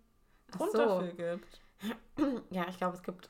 Grund 0.51 0.71
so. 0.71 0.77
dafür 0.77 1.37
gibt. 1.37 1.61
Ja, 2.49 2.65
ich 2.67 2.77
glaube, 2.77 2.95
es 2.95 3.03
gibt 3.03 3.29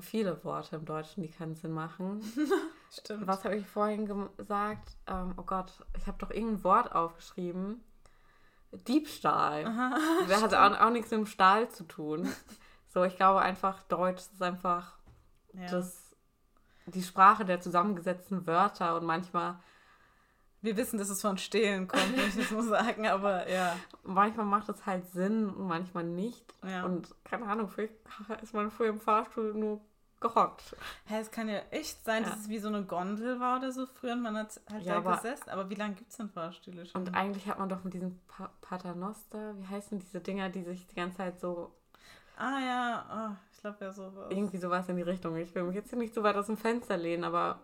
viele 0.00 0.42
Worte 0.44 0.74
im 0.74 0.84
Deutschen, 0.84 1.22
die 1.22 1.30
keinen 1.30 1.54
Sinn 1.54 1.70
machen. 1.70 2.20
Stimmt. 2.90 3.26
Was 3.26 3.44
habe 3.44 3.56
ich 3.56 3.66
vorhin 3.66 4.06
gesagt? 4.06 4.96
Ähm, 5.06 5.34
oh 5.36 5.42
Gott, 5.42 5.72
ich 5.96 6.06
habe 6.08 6.18
doch 6.18 6.30
irgendein 6.30 6.64
Wort 6.64 6.92
aufgeschrieben. 6.92 7.84
Diebstahl. 8.72 9.64
Aha, 9.64 9.96
Wer 10.26 10.40
hat 10.40 10.54
auch, 10.54 10.80
auch 10.80 10.90
nichts 10.90 11.10
mit 11.12 11.20
dem 11.20 11.26
Stahl 11.26 11.68
zu 11.70 11.84
tun. 11.84 12.28
So, 12.88 13.04
ich 13.04 13.16
glaube 13.16 13.40
einfach, 13.40 13.82
Deutsch 13.84 14.22
ist 14.22 14.42
einfach 14.42 14.95
ja. 15.58 15.66
das, 15.70 16.14
die 16.86 17.02
Sprache 17.02 17.44
der 17.44 17.60
zusammengesetzten 17.60 18.46
Wörter 18.46 18.96
und 18.96 19.04
manchmal, 19.04 19.56
Wir 20.62 20.76
wissen, 20.76 20.98
dass 20.98 21.10
es 21.10 21.20
von 21.20 21.38
Stehlen 21.38 21.86
kommt, 21.86 22.16
wenn 22.16 22.28
ich 22.28 22.36
das 22.36 22.50
muss 22.50 22.66
sagen, 22.78 23.06
aber 23.06 23.48
ja. 23.48 23.76
manchmal 24.02 24.46
macht 24.46 24.68
es 24.68 24.84
halt 24.86 25.06
Sinn 25.10 25.48
und 25.50 25.66
manchmal 25.68 26.04
nicht. 26.04 26.44
ja. 26.66 26.84
Und 26.84 27.14
keine 27.24 27.46
Ahnung, 27.46 27.68
vielleicht 27.68 27.94
ist 28.42 28.54
man 28.54 28.70
früher 28.70 28.88
im 28.90 29.00
Fahrstuhl 29.00 29.54
nur 29.54 29.80
gehockt. 30.18 30.74
Hä, 31.04 31.18
es 31.20 31.30
kann 31.30 31.48
ja 31.48 31.58
echt 31.70 32.02
sein, 32.04 32.22
Ja. 32.24 32.30
dass 32.30 32.40
es 32.40 32.48
wie 32.48 32.58
so 32.58 32.68
eine 32.68 32.82
Gondel 32.84 33.38
war 33.38 33.58
oder 33.58 33.70
so 33.70 33.84
früher 33.86 34.14
und 34.14 34.22
man 34.22 34.36
hat 34.38 34.58
halt 34.72 34.82
Ja, 34.84 34.94
da 34.94 34.98
aber- 35.00 35.16
gesessen. 35.16 35.50
Aber 35.50 35.68
wie 35.68 35.74
lange 35.74 35.94
gibt 35.94 36.10
es 36.10 36.16
denn 36.16 36.30
Fahrstühle 36.30 36.86
schon? 36.86 37.02
Und 37.02 37.14
eigentlich 37.14 37.46
hat 37.46 37.58
man 37.58 37.68
doch 37.68 37.84
mit 37.84 37.92
diesen 37.94 38.18
pa 38.26 38.50
Paternoster, 38.62 39.56
wie 39.58 39.66
heißen 39.66 39.98
diese 39.98 40.20
Dinger, 40.20 40.48
die 40.48 40.62
sich 40.64 40.86
die 40.86 40.94
ganze 40.96 41.18
Zeit 41.18 41.38
so 41.38 41.70
ah 42.38 42.58
ja, 42.60 43.04
oh, 43.30 43.36
glaube 43.72 43.84
ja 43.84 43.92
sowas. 43.92 44.26
irgendwie 44.30 44.58
sowas 44.58 44.88
in 44.88 44.96
die 44.96 45.02
Richtung. 45.02 45.36
Ich 45.36 45.54
will 45.54 45.64
mich 45.64 45.74
jetzt 45.74 45.90
hier 45.90 45.98
nicht 45.98 46.14
so 46.14 46.22
weit 46.22 46.36
aus 46.36 46.46
dem 46.46 46.56
Fenster 46.56 46.96
lehnen, 46.96 47.24
aber 47.24 47.60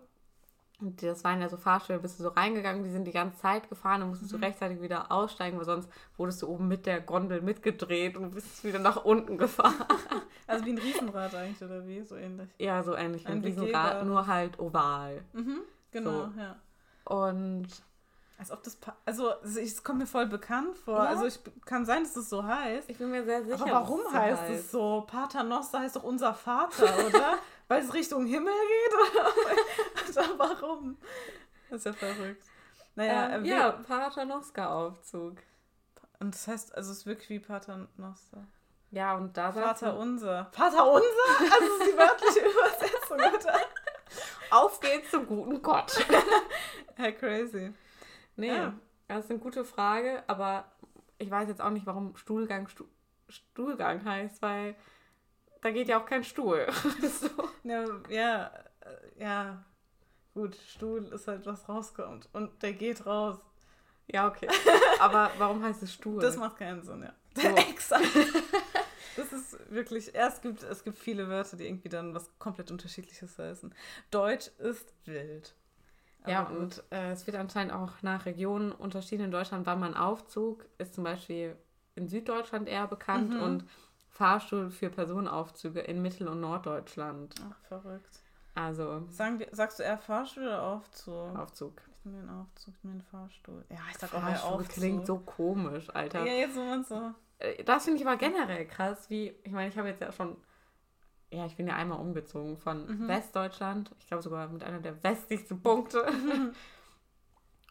das 0.81 1.23
waren 1.23 1.41
ja 1.41 1.49
so 1.49 1.57
Fahrstühle, 1.57 2.01
bist 2.01 2.19
du 2.19 2.25
so 2.25 2.31
reingegangen, 2.31 2.83
die 2.83 2.91
sind 2.91 3.05
die 3.05 3.13
ganze 3.13 3.39
Zeit 3.39 3.69
gefahren, 3.69 4.01
dann 4.01 4.09
musstest 4.09 4.33
du 4.33 4.37
rechtzeitig 4.37 4.81
wieder 4.83 5.13
aussteigen, 5.13 5.57
weil 5.59 5.65
sonst 5.65 5.89
wurdest 6.17 6.43
du 6.43 6.49
oben 6.49 6.67
mit 6.67 6.87
der 6.87 7.01
Gondel 7.01 7.41
mitgedreht 7.41 8.17
und 8.17 8.33
bist 8.35 8.65
wieder 8.65 8.81
nach 8.81 9.05
unten 9.05 9.39
gefahren. 9.39 9.75
Also 10.49 10.67
wie 10.67 10.71
ein 10.73 10.79
Riesenrad 10.79 11.35
eigentlich, 11.37 11.63
oder 11.63 11.87
wie? 11.87 12.03
So 12.03 12.17
ähnlich. 12.17 12.51
ja, 12.59 12.83
so 12.83 12.95
ähnlich 12.97 13.23
wie 13.23 13.29
Ein 13.29 13.39
ein 13.39 13.45
Riesenrad, 13.45 14.05
nur 14.05 14.27
halt 14.27 14.59
oval. 14.59 15.23
Mhm, 15.33 15.61
genau, 15.93 16.11
So. 16.11 16.33
ja. 16.39 16.57
Und 17.05 17.69
Als 18.43 18.51
ob 18.51 18.63
das, 18.65 18.75
pa- 18.77 18.97
also 19.07 19.33
es 19.45 19.85
kommt 19.85 20.01
mir 20.01 20.07
voll 20.07 20.27
bekannt 20.27 20.77
vor. 20.77 20.97
Ja. 20.99 21.05
Also 21.11 21.27
ich 21.27 21.39
kann 21.65 21.87
sein, 21.87 22.03
dass 22.03 22.17
es 22.17 22.29
so 22.29 22.43
heißt. 22.45 22.91
ich 22.91 22.99
bin 22.99 23.11
mir 23.11 23.25
sehr 23.25 23.45
sicher. 23.45 23.63
Aber 23.63 23.73
warum 23.73 24.01
es 24.01 24.07
so 24.07 24.13
heißt 24.13 24.43
es 24.51 24.71
so? 24.73 25.05
Pater 25.07 25.45
Noster 25.45 25.79
heißt 25.81 25.95
doch 25.97 26.03
unser 26.03 26.35
Vater, 26.35 26.85
oder? 27.07 27.39
Weil 27.69 27.83
es 27.85 27.95
Richtung 27.95 28.27
Himmel 28.27 28.53
geht? 28.53 28.95
Oder, 28.95 30.27
oder 30.29 30.39
warum? 30.39 30.99
Das 31.71 31.79
ist 31.79 31.85
ja 31.87 31.93
verrückt. 31.93 32.45
Naja, 32.97 33.31
Ähm, 33.37 33.45
äh, 33.45 33.49
ja, 33.49 33.71
Paternoster-Aufzug. 33.71 35.37
Und 36.21 36.35
das 36.35 36.47
heißt, 36.47 36.75
also 36.77 36.91
es 36.93 36.99
ist 36.99 37.07
wirklich 37.07 37.29
wie 37.31 37.39
Pater 37.41 37.89
Noster. 37.97 38.45
Ja, 38.91 39.15
und 39.17 39.37
da 39.37 39.51
saß 39.53 39.65
Vater 39.81 39.97
unser. 39.97 40.47
Vater 40.53 40.87
unser? 40.93 41.07
Also 41.41 41.49
das 41.49 41.61
ist 41.61 41.93
die 41.93 41.97
wörtliche 41.97 42.41
Übersetzung, 42.51 43.17
oder? 43.17 43.59
Auf 44.51 44.81
geht's 44.81 45.11
zum 45.11 45.27
guten 45.27 45.63
Gott. 45.63 46.05
Ja, 46.99 47.11
crazy. 47.13 47.73
Nee, 48.37 48.49
Ja. 48.49 48.75
das 49.09 49.25
ist 49.25 49.31
eine 49.31 49.41
gute 49.41 49.65
Frage, 49.65 50.23
aber 50.27 50.65
ich 51.19 51.31
weiß 51.31 51.49
jetzt 51.49 51.61
auch 51.61 51.71
nicht, 51.71 51.87
warum 51.87 52.17
Stuhlgang 52.17 52.69
Stu 52.69 52.85
Stuhlgang 53.29 54.05
heißt, 54.05 54.43
weil 54.43 54.75
da 55.63 55.71
geht 55.71 55.89
ja 55.89 56.01
auch 56.01 56.07
kein 56.07 56.25
Stuhl. 56.25 56.67
so. 57.21 57.29
Ja, 57.65 57.85
ja, 58.11 58.47
äh, 58.81 59.23
ja. 59.23 59.65
Gut, 60.35 60.57
Stuhl 60.57 61.05
ist 61.07 61.29
halt, 61.29 61.47
was 61.47 61.69
rauskommt. 61.69 62.29
Und 62.33 62.63
der 62.63 62.73
geht 62.73 63.07
raus. 63.07 63.39
Ja, 64.07 64.29
okay. 64.29 64.49
Aber 65.01 65.31
warum 65.39 65.63
heißt 65.63 65.83
es 65.83 65.93
Stuhl? 65.95 66.21
Das 66.21 66.37
macht 66.37 66.57
keinen 66.57 66.83
Sinn, 66.83 67.03
ja. 67.03 67.13
So. 67.35 67.49
Exakt. 67.49 68.05
Das 69.17 69.33
ist 69.33 69.71
wirklich, 69.71 70.13
ja, 70.15 70.29
es 70.29 70.41
gibt, 70.41 70.63
es 70.63 70.85
gibt 70.85 70.99
viele 70.99 71.29
Wörter, 71.29 71.57
die 71.57 71.67
irgendwie 71.67 71.89
dann 71.89 72.15
was 72.15 72.31
komplett 72.39 72.71
unterschiedliches 72.71 73.39
heißen. 73.39 73.75
Deutsch 74.11 74.49
ist 74.59 74.93
wild. 75.05 75.55
Ja, 76.27 76.47
Aber 76.47 76.59
und 76.59 76.83
äh, 76.91 77.13
es 77.13 77.27
wird 77.27 77.37
anscheinend 77.37 77.73
auch 77.73 77.91
nach 78.03 78.27
Regionen 78.27 78.73
unterschieden 78.73 79.25
in 79.25 79.31
Deutschland, 79.31 79.67
wann 79.67 79.81
man 79.81 79.95
Aufzug 79.95 80.65
ist 80.79 80.95
zum 80.95 81.05
Beispiel 81.05 81.57
in 81.95 82.09
Süddeutschland 82.09 82.69
eher 82.69 82.87
bekannt 82.87 83.35
Mhm. 83.35 83.43
und 83.43 83.65
Fahrstuhl 84.09 84.71
für 84.71 84.91
Personenaufzüge 84.91 85.81
in 85.81 86.03
Mittel- 86.03 86.29
und 86.29 86.41
Norddeutschland. 86.41 87.35
Ach, 87.51 87.57
verrückt. 87.69 88.21
Also 88.55 89.07
Sagen 89.09 89.43
sagst 89.53 89.79
du 89.79 89.83
eher 89.83 89.97
Fahrstuhl 89.99 90.45
oder 90.45 90.63
Aufzug? 90.63 91.39
Aufzug. 91.39 91.81
Ich 91.99 92.05
nehme 92.05 92.19
den 92.21 92.31
Aufzug, 92.31 92.75
ich 92.77 92.85
nehme 92.85 92.97
den 92.99 93.03
Fahrstuhl. 93.07 93.65
Ja, 93.71 93.79
ich 93.91 93.97
sag 93.99 94.13
auch 94.13 94.19
eher 94.23 94.37
Fahrstuhl 94.37 94.51
Aufzug. 94.61 94.75
klingt 94.75 95.07
so 95.07 95.19
komisch, 95.19 95.89
Alter. 95.95 96.27
Ja, 96.27 96.33
jetzt 96.35 96.55
so 96.55 96.61
und 96.61 96.87
so. 96.87 97.13
Äh, 97.39 97.65
Das 97.65 97.85
finde 97.85 98.01
ich 98.01 98.07
aber 98.07 98.17
generell 98.19 98.67
krass, 98.67 99.09
wie, 99.09 99.35
ich 99.45 99.53
meine, 99.53 99.69
ich 99.71 99.79
habe 99.79 99.89
jetzt 99.89 100.03
ja 100.03 100.13
schon, 100.13 100.37
ja, 101.33 101.47
ich 101.47 101.57
bin 101.57 101.67
ja 101.67 101.75
einmal 101.77 101.99
umgezogen 101.99 102.59
von 102.59 102.87
Mhm. 102.87 103.09
Westdeutschland, 103.09 103.91
ich 103.99 104.07
glaube 104.07 104.23
sogar 104.23 104.49
mit 104.49 104.63
einer 104.63 104.81
der 104.81 105.03
westlichsten 105.03 105.61
Punkte. 105.63 106.05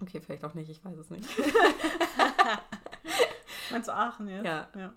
okay, 0.02 0.20
vielleicht 0.22 0.44
auch 0.44 0.54
nicht, 0.56 0.70
ich 0.70 0.84
weiß 0.84 0.98
es 0.98 1.10
nicht. 1.10 1.30
Meinst 3.72 3.88
du 3.88 3.94
Aachen 3.94 4.28
jetzt? 4.28 4.46
Ja. 4.46 4.68
ja. 4.76 4.94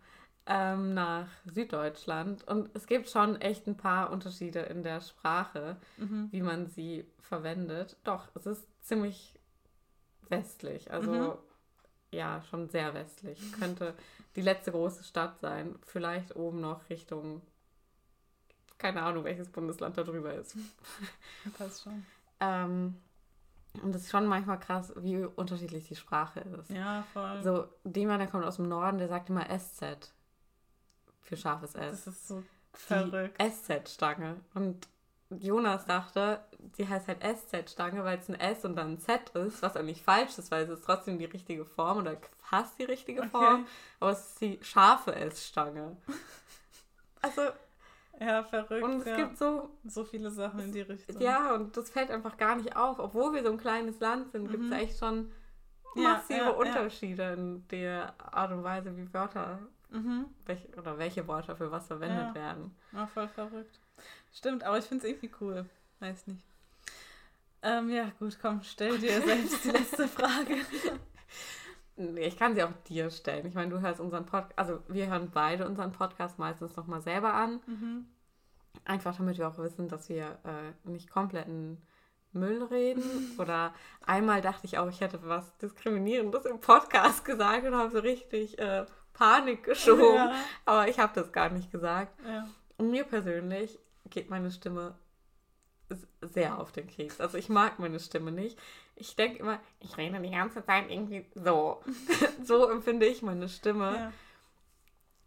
ähm, 0.47 0.95
nach 0.95 1.29
Süddeutschland 1.47 2.47
und 2.49 2.71
es 2.75 2.87
gibt 2.87 3.09
schon 3.09 3.41
echt 3.41 3.67
ein 3.67 3.77
paar 3.77 4.11
Unterschiede 4.11 4.61
in 4.61 4.83
der 4.83 5.01
Sprache, 5.01 5.77
Mhm. 5.97 6.29
wie 6.33 6.43
man 6.43 6.67
sie 6.69 7.07
verwendet. 7.21 7.97
Doch, 8.05 8.29
es 8.35 8.47
ist 8.47 8.67
ziemlich 8.85 9.39
westlich, 10.29 10.91
also 10.93 11.12
Mhm. 11.12 11.33
ja, 12.11 12.43
schon 12.51 12.69
sehr 12.69 12.95
westlich. 12.95 13.41
Könnte 13.53 13.95
die 14.37 14.43
letzte 14.43 14.73
große 14.73 15.05
Stadt 15.05 15.39
sein, 15.41 15.77
vielleicht 15.87 16.35
oben 16.35 16.61
noch 16.61 16.89
Richtung, 16.91 17.43
keine 18.79 19.03
Ahnung, 19.03 19.25
welches 19.25 19.49
Bundesland 19.51 19.97
da 19.97 20.03
drüber 20.03 20.35
ist. 20.35 20.57
Passt 21.59 21.83
schon. 21.85 22.05
Ähm, 22.41 22.97
und 23.83 23.95
es 23.95 24.03
ist 24.03 24.11
schon 24.11 24.27
manchmal 24.27 24.61
krass, 24.61 24.93
wie 24.97 25.25
unterschiedlich 25.25 25.89
die 25.89 25.97
Sprache 25.97 26.41
ist. 26.41 26.70
Ja, 26.70 27.05
voll. 27.12 27.43
So, 27.43 27.68
jemand, 27.95 28.20
der 28.20 28.29
kommt 28.29 28.45
aus 28.45 28.57
dem 28.57 28.68
Norden, 28.68 28.99
der 28.99 29.09
sagt 29.09 29.31
immer 29.31 29.47
SZ 29.59 30.12
für 31.22 31.37
scharfes 31.37 31.75
S. 31.75 32.05
das 32.05 32.14
ist 32.14 32.29
so 32.29 32.43
verrückt. 32.72 33.41
SZ-Stange. 33.43 34.37
Und 34.55 34.87
Jonas 35.31 35.87
dachte, 35.87 36.41
die 36.79 36.87
heißt 36.87 37.09
halt 37.09 37.22
SZ-Stange, 37.22 38.05
weil 38.05 38.18
es 38.18 38.29
ein 38.29 38.39
S 38.39 38.64
und 38.64 38.77
dann 38.77 38.93
ein 38.93 39.01
Z 39.01 39.31
ist, 39.31 39.62
was 39.62 39.77
eigentlich 39.77 40.03
falsch 40.03 40.39
ist, 40.39 40.51
weil 40.51 40.64
es 40.64 40.70
ist 40.70 40.85
trotzdem 40.85 41.18
die 41.18 41.25
richtige 41.25 41.64
Form 41.64 41.99
oder 41.99 42.16
fast 42.43 42.79
die 42.79 42.85
richtige 42.85 43.22
Okay. 43.22 43.31
Form, 43.31 43.66
aber 44.01 44.11
es 44.11 44.27
ist 44.29 44.41
die 44.41 44.59
scharfe 44.62 45.14
S-Stange. 45.14 45.97
Also, 47.22 47.41
Ja, 48.21 48.45
verrückt. 48.45 48.85
und 48.85 49.01
es 49.01 49.07
ja. 49.07 49.17
gibt 49.17 49.37
so, 49.37 49.71
so 49.85 50.05
viele 50.05 50.31
Sachen 50.31 50.61
in 50.61 50.73
die 50.73 50.83
Richtung. 50.83 51.21
ja, 51.21 51.55
und 51.55 51.77
das 51.77 51.91
fällt 51.91 52.11
einfach 52.11 52.37
gar 52.37 52.57
nicht 52.57 52.77
auf. 52.77 52.99
Obwohl 52.99 53.33
wir 53.35 53.43
so 53.43 53.51
ein 53.51 53.59
kleines 53.59 53.99
Land 54.01 54.31
sind, 54.33 54.51
gibt 54.51 54.62
es 54.65 54.71
Mhm. 54.71 54.77
echt 54.77 54.99
schon 54.99 55.33
massive 55.97 56.39
ja, 56.39 56.45
ja. 56.47 56.51
Unterschiede 56.51 57.33
in 57.35 57.67
der 57.69 58.15
Art 58.19 58.53
und 58.53 58.62
Weise, 58.65 58.97
wie 58.97 59.12
Wörter, 59.12 59.59
Mhm. 59.91 60.27
welche, 60.47 60.69
oder 60.77 60.99
welche 60.99 61.27
Wörter 61.29 61.55
für 61.57 61.71
was 61.71 61.87
verwendet 61.87 62.35
werden. 62.35 62.75
Ja, 62.93 63.07
voll 63.07 63.29
verrückt. 63.29 63.79
Stimmt, 64.33 64.65
aber 64.65 64.79
ich 64.79 64.85
finde 64.85 65.05
es 65.07 65.11
irgendwie 65.11 65.31
cool. 65.41 65.67
Weiß 66.01 66.27
nicht. 66.27 66.45
Ähm, 67.62 67.89
ja, 67.91 68.11
gut, 68.19 68.37
komm, 68.43 68.61
stell 68.62 68.99
dir 68.99 69.23
selbst 69.23 69.65
die 69.65 69.71
letzte 69.73 70.07
Frage. 70.09 70.57
Nee, 71.97 72.27
ich 72.27 72.37
kann 72.37 72.55
sie 72.55 72.63
auch 72.63 72.73
dir 72.89 73.11
stellen. 73.11 73.47
Ich 73.47 73.55
meine, 73.55 73.71
du 73.71 73.81
hörst 73.81 74.01
unseren 74.01 74.27
Podcast, 74.27 74.59
also 74.59 74.81
wir 74.89 75.09
hören 75.09 75.31
beide 75.33 75.67
unseren 75.67 75.93
Podcast 75.93 76.39
meistens 76.39 76.77
nochmal 76.77 77.01
selber 77.01 77.35
an. 77.35 77.61
Mhm. 77.67 78.07
Einfach 78.85 79.17
damit 79.17 79.39
wir 79.39 79.49
auch 79.49 79.59
wissen, 79.59 79.89
dass 79.89 80.09
wir 80.09 80.39
äh, 80.45 80.89
nicht 80.89 81.09
kompletten 81.11 81.81
Müll 82.33 82.65
reden. 82.65 83.05
Oder 83.39 83.73
einmal 84.05 84.41
dachte 84.41 84.67
ich 84.67 84.79
auch, 84.79 84.89
ich 84.89 85.01
hätte 85.01 85.21
was 85.23 85.57
Diskriminierendes 85.59 86.45
im 86.47 86.61
Podcast 86.61 87.25
gesagt 87.25 87.65
und 87.65 87.77
habe 87.77 87.91
so 87.91 88.01
richtig 88.01 88.59
äh, 88.59 88.87
Panik 89.13 89.63
geschoben. 89.63 90.17
Ja, 90.17 90.35
Aber 90.65 90.89
ich 90.89 90.99
habe 90.99 91.13
das 91.15 91.31
gar 91.33 91.51
nicht 91.51 91.71
gesagt. 91.71 92.19
ja. 92.27 92.49
Und 92.77 92.91
mir 92.91 93.05
persönlich 93.05 93.79
geht 94.11 94.31
meine 94.31 94.51
Stimme 94.51 94.97
sehr 96.20 96.59
auf 96.59 96.72
den 96.72 96.87
Keks. 96.87 97.20
Also 97.20 97.39
ich 97.39 97.49
mag 97.49 97.78
meine 97.78 98.01
Stimme 98.01 98.32
nicht. 98.32 98.59
Ich 98.97 99.16
denke 99.16 99.39
immer, 99.39 99.61
ich 99.80 99.97
rede 99.97 100.20
die 100.20 100.30
ganze 100.30 100.64
Zeit 100.64 100.91
irgendwie 100.91 101.26
so. 101.35 101.82
so 102.43 102.68
empfinde 102.70 103.07
ich 103.07 103.22
meine 103.22 103.49
Stimme. 103.49 103.95
ja. 103.95 104.12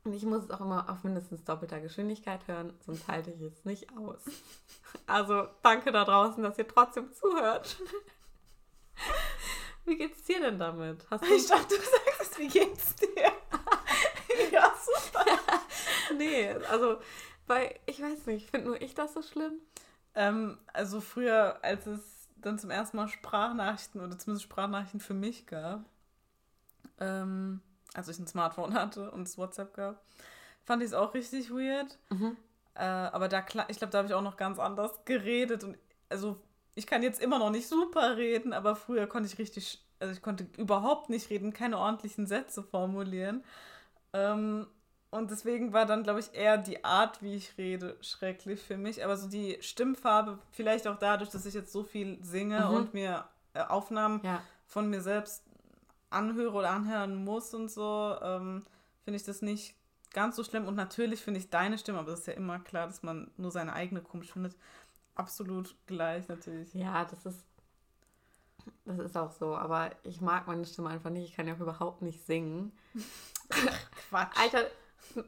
Und 0.08 0.14
ich 0.14 0.24
muss 0.24 0.46
es 0.46 0.52
auch 0.52 0.62
immer 0.62 0.90
auf 0.90 1.04
mindestens 1.04 1.44
doppelter 1.44 1.82
Geschwindigkeit 1.82 2.48
hören, 2.48 2.74
sonst 2.86 3.10
halte 3.10 3.30
ich 3.30 3.42
es 3.42 3.66
nicht 3.66 3.88
aus. 3.98 4.22
Also 5.06 5.48
danke 5.64 5.92
da 5.92 6.06
draußen, 6.06 6.42
dass 6.42 6.58
ihr 6.58 6.68
trotzdem 6.68 7.14
zuhört. 7.14 7.78
Wie 9.86 9.98
geht's 9.98 10.24
dir 10.24 10.40
denn 10.40 10.58
damit? 10.58 11.06
Hast 11.12 11.24
du 11.24 11.34
Ich 11.34 11.46
dachte, 11.46 11.76
du 11.76 11.82
sagst, 11.82 12.40
wie 12.40 12.48
geht's 12.48 12.96
dir? 12.96 13.32
ja, 14.52 14.74
super. 14.82 15.26
Nee, 16.18 16.52
also, 16.70 17.00
weil 17.48 17.78
ich 17.86 18.02
weiß 18.02 18.26
nicht, 18.28 18.50
finde 18.50 18.68
nur 18.68 18.82
ich 18.82 18.96
das 18.96 19.14
so 19.14 19.22
schlimm. 19.22 19.60
Ähm, 20.18 20.58
also 20.74 21.00
früher, 21.00 21.60
als 21.62 21.86
es 21.86 22.28
dann 22.38 22.58
zum 22.58 22.72
ersten 22.72 22.98
Mal 22.98 23.08
Sprachnachrichten 23.08 24.02
oder 24.02 24.18
zumindest 24.18 24.46
Sprachnachrichten 24.46 25.00
für 25.00 25.14
mich 25.14 25.46
gab, 25.46 25.86
ähm, 27.00 27.62
als 27.94 28.08
ich 28.08 28.18
ein 28.18 28.26
Smartphone 28.26 28.74
hatte 28.74 29.12
und 29.12 29.28
es 29.28 29.38
WhatsApp 29.38 29.76
gab, 29.76 30.04
fand 30.66 30.82
ich 30.82 30.88
es 30.88 30.94
auch 30.96 31.14
richtig 31.14 31.52
weird. 31.52 32.00
Mhm. 32.10 32.36
Äh, 32.74 32.84
aber 32.84 33.28
da, 33.28 33.46
ich 33.68 33.78
glaube, 33.78 33.92
da 33.92 34.00
habe 34.00 34.08
ich 34.08 34.14
auch 34.16 34.24
noch 34.24 34.38
ganz 34.38 34.58
anders 34.58 35.06
geredet. 35.06 35.64
Und 35.64 35.78
also, 36.10 36.36
ich 36.74 36.88
kann 36.88 37.04
jetzt 37.04 37.22
immer 37.22 37.38
noch 37.38 37.52
nicht 37.52 37.68
super 37.68 38.18
reden, 38.18 38.54
aber 38.54 38.76
früher 38.76 39.06
konnte 39.06 39.30
ich 39.30 39.38
richtig, 39.38 39.86
also 40.00 40.14
ich 40.14 40.24
konnte 40.24 40.48
überhaupt 40.58 41.10
nicht 41.12 41.30
reden, 41.30 41.54
keine 41.54 41.78
ordentlichen 41.78 42.26
Sätze 42.26 42.64
formulieren. 42.64 43.44
Ähm, 44.14 44.66
und 45.10 45.32
deswegen 45.32 45.74
war 45.74 45.86
dann, 45.86 46.04
glaube 46.04 46.20
ich, 46.20 46.34
eher 46.34 46.58
die 46.58 46.84
Art, 46.84 47.22
wie 47.22 47.36
ich 47.36 47.58
rede, 47.58 47.98
schrecklich 48.02 48.62
für 48.62 48.78
mich. 48.78 49.04
Aber 49.04 49.16
so 49.18 49.28
die 49.30 49.58
Stimmfarbe, 49.62 50.40
vielleicht 50.52 50.88
auch 50.88 50.98
dadurch, 51.00 51.30
dass 51.30 51.46
ich 51.46 51.54
jetzt 51.54 51.72
so 51.72 51.84
viel 51.84 52.18
singe 52.24 52.66
Mhm. 52.68 52.74
und 52.76 52.94
mir 52.94 53.26
äh, 53.54 53.62
Aufnahmen 53.62 54.20
Ja. 54.24 54.42
von 54.66 54.90
mir 54.90 55.02
selbst 55.02 55.44
anhöre 56.10 56.54
oder 56.54 56.70
anhören 56.72 57.24
muss 57.24 57.54
und 57.54 57.70
so, 57.72 58.16
ähm, 58.22 58.64
finde 59.04 59.18
ich 59.18 59.24
das 59.24 59.42
nicht 59.42 59.76
ganz 60.14 60.36
so 60.36 60.44
schlimm. 60.44 60.68
Und 60.68 60.76
natürlich 60.76 61.22
finde 61.22 61.40
ich 61.40 61.50
deine 61.50 61.78
Stimme, 61.78 62.00
aber 62.00 62.12
das 62.12 62.22
ist 62.22 62.28
ja 62.28 62.34
immer 62.34 62.60
klar, 62.60 62.88
dass 62.88 63.04
man 63.04 63.32
nur 63.38 63.52
seine 63.52 63.74
eigene 63.74 64.02
komisch 64.02 64.32
findet, 64.32 64.56
absolut 65.16 65.76
gleich 65.88 66.28
natürlich. 66.28 66.74
Ja, 66.74 67.06
das 67.06 67.26
ist. 67.26 67.44
Das 68.86 69.00
ist 69.00 69.18
auch 69.18 69.32
so, 69.32 69.56
aber 69.56 69.92
ich 70.04 70.20
mag 70.22 70.48
meine 70.48 70.66
Stimme 70.66 70.90
einfach 70.90 71.10
nicht. 71.10 71.30
Ich 71.30 71.34
kann 71.36 71.48
ja 71.48 71.54
auch 71.56 71.60
überhaupt 71.60 72.02
nicht 72.02 72.26
singen. 72.26 72.72
Quatsch. 74.10 74.38
Alter, 74.38 74.66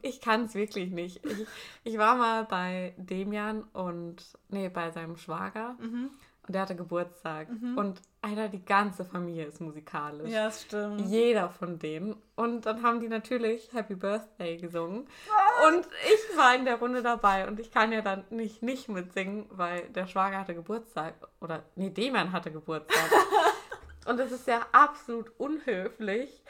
ich 0.02 0.20
kann 0.20 0.44
es 0.44 0.54
wirklich 0.54 0.90
nicht. 0.90 1.24
Ich, 1.24 1.46
ich 1.84 1.98
war 1.98 2.16
mal 2.16 2.44
bei 2.44 2.94
Demian 2.96 3.62
und, 3.72 4.16
nee, 4.48 4.68
bei 4.68 4.90
seinem 4.90 5.16
Schwager 5.16 5.76
Mhm. 5.78 6.10
und 6.46 6.54
der 6.54 6.62
hatte 6.62 6.76
Geburtstag. 6.76 7.48
Mhm. 7.50 7.76
Und 7.78 8.00
Alter, 8.22 8.48
die 8.48 8.64
ganze 8.64 9.04
Familie 9.04 9.46
ist 9.46 9.60
musikalisch. 9.60 10.30
Ja, 10.30 10.44
das 10.46 10.62
stimmt. 10.62 11.00
Jeder 11.08 11.48
von 11.48 11.78
denen. 11.78 12.16
Und 12.36 12.66
dann 12.66 12.82
haben 12.82 13.00
die 13.00 13.08
natürlich 13.08 13.72
Happy 13.72 13.94
Birthday 13.94 14.56
gesungen. 14.58 15.06
Ah! 15.30 15.68
Und 15.68 15.86
ich 15.86 16.36
war 16.36 16.54
in 16.54 16.64
der 16.66 16.78
Runde 16.78 17.02
dabei 17.02 17.46
und 17.48 17.58
ich 17.60 17.70
kann 17.70 17.92
ja 17.92 18.02
dann 18.02 18.24
nicht, 18.30 18.62
nicht 18.62 18.88
mitsingen, 18.88 19.46
weil 19.50 19.88
der 19.90 20.06
Schwager 20.06 20.38
hatte 20.40 20.54
Geburtstag. 20.54 21.14
Oder, 21.40 21.62
nee, 21.76 21.90
Demian 21.90 22.32
hatte 22.32 22.50
Geburtstag. 22.50 23.10
und 24.06 24.18
das 24.18 24.32
ist 24.32 24.46
ja 24.46 24.66
absolut 24.72 25.30
unhöflich. 25.38 26.42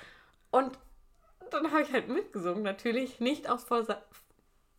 Und 0.50 0.76
dann 1.50 1.70
habe 1.70 1.82
ich 1.82 1.92
halt 1.92 2.08
mitgesungen, 2.08 2.62
natürlich 2.62 3.20
nicht 3.20 3.48
aus 3.48 3.64
voller, 3.64 4.02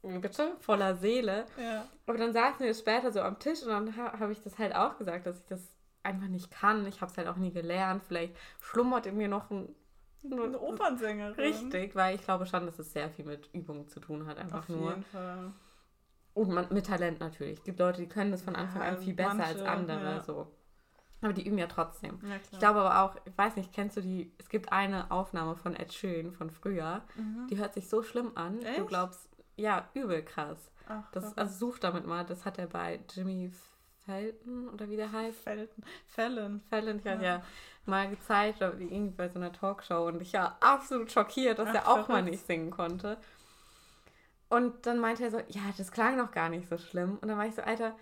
bitte, 0.01 0.55
voller 0.59 0.95
Seele. 0.95 1.45
Ja. 1.57 1.87
Aber 2.07 2.17
dann 2.17 2.33
saßen 2.33 2.65
wir 2.65 2.73
später 2.73 3.11
so 3.11 3.21
am 3.21 3.39
Tisch 3.39 3.61
und 3.63 3.69
dann 3.69 3.95
ha 3.97 4.19
habe 4.19 4.31
ich 4.31 4.41
das 4.41 4.57
halt 4.57 4.75
auch 4.75 4.97
gesagt, 4.97 5.25
dass 5.25 5.39
ich 5.39 5.45
das 5.45 5.61
einfach 6.03 6.27
nicht 6.27 6.51
kann. 6.51 6.85
Ich 6.87 7.01
habe 7.01 7.11
es 7.11 7.17
halt 7.17 7.27
auch 7.27 7.37
nie 7.37 7.51
gelernt. 7.51 8.03
Vielleicht 8.07 8.35
schlummert 8.59 9.05
in 9.05 9.17
mir 9.17 9.27
noch 9.27 9.49
ein. 9.51 9.75
Eine 10.23 10.59
Opernsängerin. 10.59 11.33
Richtig, 11.33 11.95
weil 11.95 12.13
ich 12.15 12.23
glaube 12.23 12.45
schon, 12.45 12.67
dass 12.67 12.77
es 12.77 12.93
sehr 12.93 13.09
viel 13.09 13.25
mit 13.25 13.49
Übung 13.53 13.87
zu 13.87 13.99
tun 13.99 14.27
hat, 14.27 14.37
einfach 14.37 14.59
Auf 14.59 14.69
nur. 14.69 14.89
jeden 14.89 15.03
Fall. 15.03 15.51
Und 16.33 16.49
man, 16.49 16.67
mit 16.71 16.85
Talent 16.85 17.19
natürlich. 17.19 17.57
Es 17.59 17.63
gibt 17.63 17.79
Leute, 17.79 18.01
die 18.01 18.07
können 18.07 18.31
das 18.31 18.43
von 18.43 18.55
Anfang 18.55 18.83
Ja, 18.83 18.89
an 18.89 18.97
viel 18.99 19.15
besser 19.15 19.43
als 19.43 19.57
manche, 19.57 19.67
andere. 19.69 20.03
ja. 20.03 20.21
So. 20.21 20.47
Aber 21.21 21.33
die 21.33 21.45
üben 21.47 21.57
ja 21.59 21.67
trotzdem. 21.67 22.19
Ja. 22.23 22.35
Ich 22.51 22.59
glaube 22.59 22.81
aber 22.81 23.01
auch, 23.03 23.15
ich 23.25 23.37
weiß 23.37 23.55
nicht, 23.55 23.71
kennst 23.73 23.95
du 23.97 24.01
die, 24.01 24.31
es 24.39 24.49
gibt 24.49 24.71
eine 24.71 25.11
Aufnahme 25.11 25.55
von 25.55 25.75
Ed 25.75 25.93
Sheeran 25.93 26.31
von 26.33 26.49
früher, 26.49 27.01
Mhm. 27.15 27.47
die 27.47 27.57
hört 27.57 27.73
sich 27.75 27.87
so 27.87 28.01
schlimm 28.01 28.31
an. 28.35 28.59
Du 28.59 28.65
Echt? 28.65 28.87
glaubst, 28.87 29.29
ja, 29.55 29.87
übel 29.93 30.23
krass. 30.23 30.71
Ach, 30.87 31.03
Das, 31.11 31.37
also 31.37 31.57
such 31.67 31.79
damit 31.79 32.07
mal, 32.07 32.25
das 32.25 32.43
hat 32.45 32.57
er 32.57 32.67
bei 32.67 32.99
Jimmy 33.13 33.51
Felton 34.05 34.67
oder 34.69 34.89
wie 34.89 34.95
der 34.95 35.11
heißt. 35.11 35.39
Fällen. 35.41 35.69
Fallon, 36.07 36.61
hatte 37.05 37.09
Ja. 37.09 37.21
ja 37.21 37.43
mal 37.85 38.09
gezeigt, 38.09 38.61
irgendwie 38.61 39.11
bei 39.15 39.29
so 39.29 39.37
einer 39.37 39.51
Talkshow 39.53 40.07
und 40.07 40.21
ich 40.21 40.33
war 40.33 40.57
absolut 40.59 41.11
schockiert, 41.11 41.59
dass 41.59 41.69
Ach, 41.69 41.73
er 41.75 41.87
auch 41.87 42.07
mal 42.07 42.23
nicht 42.23 42.45
singen 42.45 42.71
konnte. 42.71 43.17
Und 44.49 44.85
dann 44.85 44.99
meinte 44.99 45.23
er 45.23 45.31
so, 45.31 45.39
ja, 45.49 45.61
das 45.77 45.91
klang 45.91 46.17
noch 46.17 46.31
gar 46.31 46.49
nicht 46.49 46.67
so 46.67 46.77
schlimm. 46.77 47.17
Und 47.21 47.27
dann 47.29 47.37
war 47.37 47.45
ich 47.45 47.55
so, 47.55 47.61
Alter, 47.61 47.95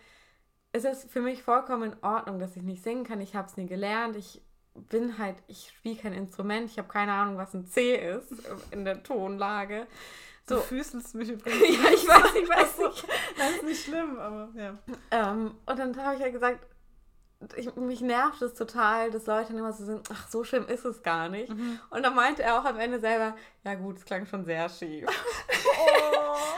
es 0.72 0.86
ist 0.86 1.09
für 1.11 1.22
mich 1.22 1.43
vollkommen 1.43 1.93
in 1.93 2.03
Ordnung, 2.03 2.39
dass 2.39 2.55
ich 2.55 2.63
nicht 2.63 2.84
singen 2.84 3.03
kann. 3.03 3.22
Ich 3.22 3.36
habe 3.36 3.47
es 3.47 3.57
nie 3.57 3.65
gelernt. 3.65 4.15
Ich 4.15 4.41
bin 4.76 5.17
halt, 5.17 5.36
ich 5.47 5.74
spiele 5.76 5.95
kein 5.97 6.13
Instrument. 6.13 6.70
Ich 6.70 6.78
habe 6.78 6.88
keine 6.88 7.11
Ahnung, 7.13 7.38
was 7.38 7.53
ein 7.53 7.65
C 7.65 7.95
ist 7.95 8.32
in 8.72 8.86
der 8.86 9.03
Tonlage. 9.03 9.88
Du 10.47 10.55
So, 10.55 10.61
füßelst 10.61 11.15
mich 11.15 11.30
übrigens. 11.32 11.59
ja, 11.61 11.89
ich 11.91 12.07
weiß, 12.07 12.36
ich 12.36 12.49
weiß 12.49 12.70
Ach 12.74 12.76
so. 12.78 12.88
nicht. 12.88 13.07
Nein, 13.38 13.53
ist 13.55 13.63
nicht 13.63 13.84
schlimm, 13.86 14.17
aber 14.20 14.49
ja. 14.55 14.78
Ähm, 15.11 15.55
und 15.65 15.80
dann 15.80 15.95
habe 16.03 16.15
ich 16.15 16.22
ja 16.22 16.30
gesagt, 16.30 16.65
ich, 17.55 17.74
mich 17.76 18.01
nervt 18.01 18.41
es 18.41 18.53
total, 18.53 19.11
dass 19.11 19.26
Leute 19.26 19.49
dann 19.49 19.59
immer 19.59 19.72
so 19.72 19.86
sind, 19.86 20.09
ach, 20.11 20.28
so 20.28 20.43
schlimm 20.43 20.67
ist 20.67 20.84
es 20.86 21.01
gar 21.03 21.30
nicht. 21.30 21.49
Mhm. 21.53 21.80
Und 21.89 22.03
dann 22.03 22.13
meinte 22.15 22.43
er 22.43 22.59
auch 22.59 22.65
am 22.65 22.78
Ende 22.80 22.99
selber, 22.99 23.36
ja 23.63 23.76
gut, 23.76 23.97
es 23.97 24.05
klang 24.05 24.26
schon 24.26 24.45
sehr 24.45 24.70
schief. 24.70 25.07
Oh. 25.82 26.09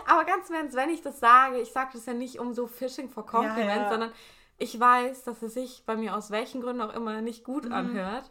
Aber 0.07 0.25
ganz 0.25 0.49
im 0.49 0.55
Ernst, 0.55 0.75
wenn 0.75 0.89
ich 0.89 1.01
das 1.01 1.19
sage, 1.19 1.59
ich 1.59 1.71
sage 1.71 1.91
das 1.93 2.05
ja 2.05 2.13
nicht 2.13 2.39
um 2.39 2.53
so 2.53 2.67
Fishing 2.67 3.09
for 3.09 3.25
Compliments, 3.25 3.65
Ja, 3.75 3.82
ja. 3.84 3.89
sondern 3.89 4.11
ich 4.57 4.79
weiß, 4.79 5.23
dass 5.23 5.41
es 5.41 5.53
sich 5.55 5.84
bei 5.86 5.95
mir 5.95 6.15
aus 6.15 6.29
welchen 6.32 6.61
Gründen 6.61 6.82
auch 6.82 6.93
immer 6.93 7.21
nicht 7.21 7.43
gut 7.43 7.65
Mhm. 7.65 7.73
anhört. 7.73 8.29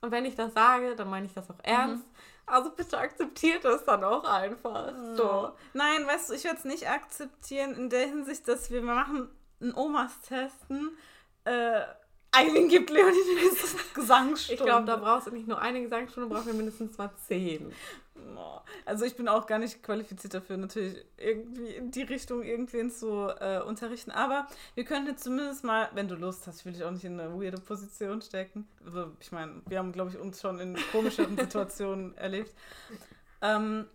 Und 0.00 0.10
wenn 0.12 0.24
ich 0.24 0.36
das 0.36 0.52
sage, 0.54 0.94
dann 0.94 1.10
meine 1.10 1.26
ich 1.26 1.32
das 1.34 1.50
auch 1.50 1.58
ernst. 1.62 2.04
Also 2.48 2.70
bitte 2.70 2.96
akzeptiert 2.98 3.64
das 3.64 3.84
dann 3.84 4.04
auch 4.04 4.22
einfach. 4.24 4.92
So. 5.16 5.50
Nein, 5.72 6.06
weißt 6.06 6.30
du, 6.30 6.34
ich 6.34 6.44
werde 6.44 6.58
es 6.58 6.64
nicht 6.64 6.88
akzeptieren 6.88 7.74
in 7.74 7.90
der 7.90 8.06
Hinsicht, 8.06 8.46
dass 8.46 8.70
wir, 8.70 8.82
machen 8.82 9.28
einen 9.60 9.74
Omas 9.74 10.20
testen. 10.20 10.96
Äh, 11.44 11.80
Eileen 12.30 12.68
gibt 12.68 12.90
Leonie 12.90 13.14
die 13.14 13.94
Gesangsstunde. 13.94 14.60
Ich 14.60 14.64
glaube, 14.64 14.84
da 14.86 14.96
brauchst 14.96 15.26
du 15.26 15.30
nicht 15.32 15.48
nur 15.48 15.58
eine 15.60 15.80
Gesangsstunde, 15.80 16.28
brauchen 16.32 16.46
wir 16.46 16.54
mindestens 16.54 16.96
mal 16.98 17.10
zehn. 17.26 17.72
Also 18.84 19.04
ich 19.04 19.16
bin 19.16 19.28
auch 19.28 19.46
gar 19.46 19.58
nicht 19.58 19.82
qualifiziert 19.82 20.34
dafür, 20.34 20.56
natürlich 20.56 21.04
irgendwie 21.16 21.70
in 21.70 21.90
die 21.90 22.02
Richtung 22.02 22.42
irgendwen 22.42 22.90
zu 22.90 23.28
äh, 23.40 23.60
unterrichten. 23.60 24.10
Aber 24.10 24.46
wir 24.74 24.84
könnten 24.84 25.08
jetzt 25.08 25.24
zumindest 25.24 25.64
mal, 25.64 25.88
wenn 25.94 26.08
du 26.08 26.14
Lust 26.14 26.46
hast, 26.46 26.60
ich 26.60 26.66
will 26.66 26.72
dich 26.72 26.84
auch 26.84 26.90
nicht 26.90 27.04
in 27.04 27.18
eine 27.18 27.34
weirde 27.34 27.60
Position 27.60 28.22
stecken. 28.22 28.68
Also 28.84 29.12
ich 29.20 29.32
meine, 29.32 29.62
wir 29.66 29.78
haben, 29.78 29.92
glaube 29.92 30.10
ich, 30.10 30.18
uns 30.18 30.40
schon 30.40 30.60
in 30.60 30.76
komischeren 30.92 31.36
Situationen 31.38 32.16
erlebt. 32.16 32.54
Ähm, 33.42 33.86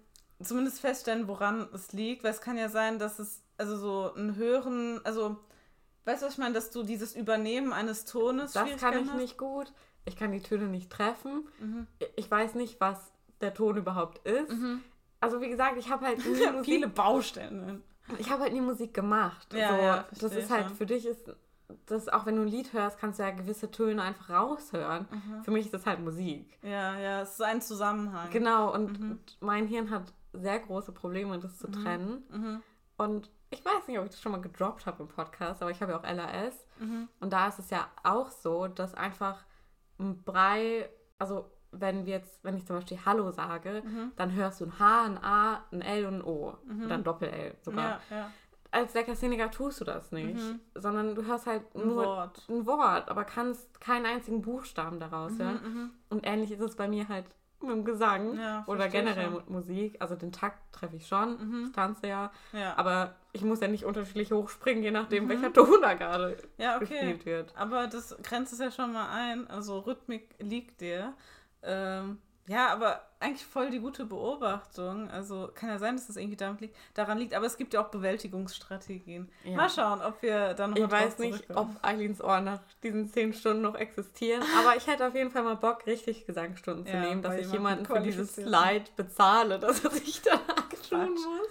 zumindest 0.41 0.81
feststellen, 0.81 1.27
woran 1.27 1.67
es 1.73 1.93
liegt. 1.93 2.23
Weil 2.23 2.31
es 2.31 2.41
kann 2.41 2.57
ja 2.57 2.69
sein, 2.69 2.99
dass 2.99 3.19
es, 3.19 3.41
also 3.57 3.77
so 3.77 4.13
ein 4.15 4.35
Hören, 4.35 4.99
also 5.05 5.37
weißt 6.05 6.21
du, 6.21 6.25
was 6.25 6.33
ich 6.33 6.39
meine, 6.39 6.53
dass 6.53 6.71
du 6.71 6.83
dieses 6.83 7.15
Übernehmen 7.15 7.73
eines 7.73 8.05
Tones 8.05 8.53
Das 8.53 8.69
kann 8.77 9.03
ich 9.03 9.09
hast? 9.09 9.17
nicht 9.17 9.37
gut. 9.37 9.71
Ich 10.05 10.15
kann 10.15 10.31
die 10.31 10.41
Töne 10.41 10.65
nicht 10.65 10.89
treffen. 10.89 11.47
Mhm. 11.59 11.87
Ich 12.15 12.29
weiß 12.29 12.55
nicht, 12.55 12.81
was 12.81 13.11
der 13.41 13.53
Ton 13.53 13.77
überhaupt 13.77 14.19
ist. 14.27 14.51
Mhm. 14.51 14.81
Also 15.19 15.41
wie 15.41 15.49
gesagt, 15.49 15.77
ich 15.77 15.89
habe 15.89 16.05
halt 16.05 16.17
nie 16.25 16.31
Musik, 16.47 16.65
viele 16.65 16.87
Baustellen. 16.87 17.83
ich 18.17 18.29
habe 18.31 18.43
halt 18.43 18.53
nie 18.53 18.61
Musik 18.61 18.93
gemacht. 18.93 19.53
Ja, 19.53 19.69
so, 19.75 19.81
ja, 19.81 20.05
das 20.19 20.35
ist 20.35 20.49
halt 20.49 20.67
schon. 20.67 20.75
für 20.77 20.85
dich 20.85 21.05
ist 21.05 21.31
das 21.85 22.09
auch 22.09 22.25
wenn 22.25 22.35
du 22.35 22.41
ein 22.41 22.47
Lied 22.49 22.73
hörst, 22.73 22.99
kannst 22.99 23.19
du 23.19 23.23
ja 23.23 23.31
gewisse 23.31 23.71
Töne 23.71 24.01
einfach 24.01 24.29
raushören. 24.29 25.07
Mhm. 25.09 25.43
Für 25.45 25.51
mich 25.51 25.65
ist 25.65 25.73
das 25.73 25.85
halt 25.85 26.01
Musik. 26.01 26.57
Ja, 26.63 26.99
ja, 26.99 27.21
es 27.21 27.31
ist 27.31 27.41
ein 27.41 27.61
Zusammenhang. 27.61 28.29
Genau 28.29 28.73
und, 28.73 28.99
Mhm. 28.99 29.11
und 29.11 29.37
mein 29.39 29.67
Hirn 29.67 29.89
hat 29.89 30.11
sehr 30.33 30.59
große 30.59 30.91
Probleme, 30.91 31.39
das 31.39 31.57
zu 31.57 31.67
trennen. 31.71 32.23
Mhm. 32.29 32.63
Und 32.97 33.29
ich 33.51 33.63
weiß 33.63 33.87
nicht, 33.87 33.97
ob 33.99 34.05
ich 34.05 34.11
das 34.11 34.21
schon 34.21 34.33
mal 34.33 34.41
gedroppt 34.41 34.85
habe 34.85 35.03
im 35.03 35.07
Podcast, 35.09 35.61
aber 35.61 35.71
ich 35.71 35.81
habe 35.81 35.93
ja 35.93 35.99
auch 35.99 36.03
LAS. 36.03 36.55
Mhm. 36.79 37.07
Und 37.21 37.31
da 37.31 37.47
ist 37.47 37.59
es 37.59 37.69
ja 37.69 37.87
auch 38.03 38.29
so, 38.31 38.67
dass 38.67 38.93
einfach 38.93 39.37
ein 39.97 40.23
Brei, 40.23 40.89
also 41.19 41.49
wenn 41.71 42.05
wir 42.05 42.13
jetzt, 42.17 42.43
wenn 42.43 42.55
ich 42.57 42.65
zum 42.65 42.75
Beispiel 42.77 42.99
Hallo 43.05 43.31
sage, 43.31 43.81
Mhm. 43.85 44.11
dann 44.15 44.33
hörst 44.33 44.59
du 44.61 44.65
ein 44.65 44.79
H, 44.79 45.03
ein 45.05 45.17
A, 45.23 45.63
ein 45.71 45.81
L 45.81 46.05
und 46.05 46.15
ein 46.15 46.23
O. 46.23 46.53
Mhm. 46.65 46.85
Oder 46.85 46.95
ein 46.95 47.03
Doppel-L 47.03 47.55
sogar. 47.61 48.01
Ja, 48.09 48.17
ja. 48.17 48.31
Als 48.73 48.93
Lekkerszeniker 48.93 49.51
tust 49.51 49.81
du 49.81 49.85
das 49.85 50.11
nicht, 50.13 50.35
Mhm. 50.39 50.59
sondern 50.75 51.13
du 51.15 51.25
hörst 51.25 51.45
halt 51.45 51.63
Ein 51.75 51.87
nur 51.87 52.05
Wort. 52.05 52.41
ein 52.49 52.65
Wort, 52.65 53.09
aber 53.09 53.25
kannst 53.25 53.81
keinen 53.81 54.05
einzigen 54.05 54.41
Buchstaben 54.41 54.99
daraus 54.99 55.37
hören. 55.37 55.59
Mhm. 55.63 55.89
Und 56.09 56.25
ähnlich 56.25 56.51
ist 56.51 56.61
es 56.61 56.75
bei 56.77 56.87
mir 56.87 57.09
halt 57.09 57.25
mit 57.59 57.69
dem 57.69 57.85
Gesang 57.85 58.39
Ja, 58.39 58.63
oder 58.67 58.87
generell 58.87 59.25
schon. 59.25 59.33
mit 59.35 59.49
Musik. 59.49 59.97
Also 60.01 60.15
den 60.15 60.31
Takt 60.31 60.57
treffe 60.73 60.95
ich 60.95 61.05
schon, 61.05 61.31
Mhm. 61.37 61.65
ich 61.67 61.71
tanze 61.73 62.07
ja, 62.07 62.31
Ja, 62.53 62.73
aber 62.77 63.15
ich 63.33 63.43
muss 63.43 63.59
ja 63.59 63.67
nicht 63.67 63.85
unterschiedlich 63.85 64.31
hochspringen, 64.31 64.83
je 64.83 64.91
nachdem, 64.91 65.25
Mhm. 65.25 65.29
welcher 65.29 65.53
Ton 65.53 65.79
da 65.81 65.93
gerade 65.93 66.37
ja 66.57 66.77
okay. 66.77 66.85
gespielt 66.87 67.25
wird. 67.25 67.53
Aber 67.57 67.87
das 67.87 68.15
grenzt 68.23 68.53
es 68.53 68.59
ja 68.59 68.71
schon 68.71 68.93
mal 68.93 69.09
ein. 69.09 69.47
Also 69.49 69.79
Rhythmik 69.79 70.29
liegt 70.39 70.79
dir. 70.81 71.13
Ähm, 71.63 72.19
ja, 72.47 72.69
aber 72.69 73.01
eigentlich 73.19 73.45
voll 73.45 73.69
die 73.69 73.79
gute 73.79 74.03
Beobachtung. 74.05 75.09
Also 75.09 75.49
kann 75.53 75.69
ja 75.69 75.77
sein, 75.77 75.95
dass 75.95 76.07
das 76.07 76.17
irgendwie 76.17 76.35
damit 76.37 76.59
liegt, 76.61 76.75
daran 76.95 77.17
liegt. 77.19 77.33
Aber 77.35 77.45
es 77.45 77.55
gibt 77.55 77.73
ja 77.73 77.81
auch 77.81 77.89
Bewältigungsstrategien. 77.89 79.29
Ja. 79.43 79.55
Mal 79.55 79.69
schauen, 79.69 80.01
ob 80.01 80.21
wir 80.21 80.53
da 80.55 80.67
noch 80.67 80.75
Ich 80.75 80.89
weiß 80.89 81.19
nicht, 81.19 81.55
ob. 81.55 81.67
Eileens 81.83 82.21
Ohren 82.21 82.45
nach 82.45 82.59
diesen 82.83 83.07
zehn 83.07 83.33
Stunden 83.33 83.61
noch 83.61 83.75
existieren, 83.75 84.43
aber 84.59 84.75
ich 84.75 84.87
hätte 84.87 85.07
auf 85.07 85.13
jeden 85.15 85.29
Fall 85.29 85.43
mal 85.43 85.55
Bock, 85.55 85.85
richtig 85.85 86.25
Gesangsstunden 86.25 86.85
zu 86.85 86.93
Ja, 86.93 87.01
nehmen, 87.01 87.21
dass 87.21 87.35
ich 87.37 87.51
jemanden 87.51 87.85
für 87.85 87.99
dieses. 88.01 88.37
Leid 88.37 88.95
bezahle, 88.95 89.59
dass 89.59 89.83
er 89.85 89.91
sich 89.91 90.21
danach 90.21 90.69
tun 90.89 91.13
muss. 91.13 91.49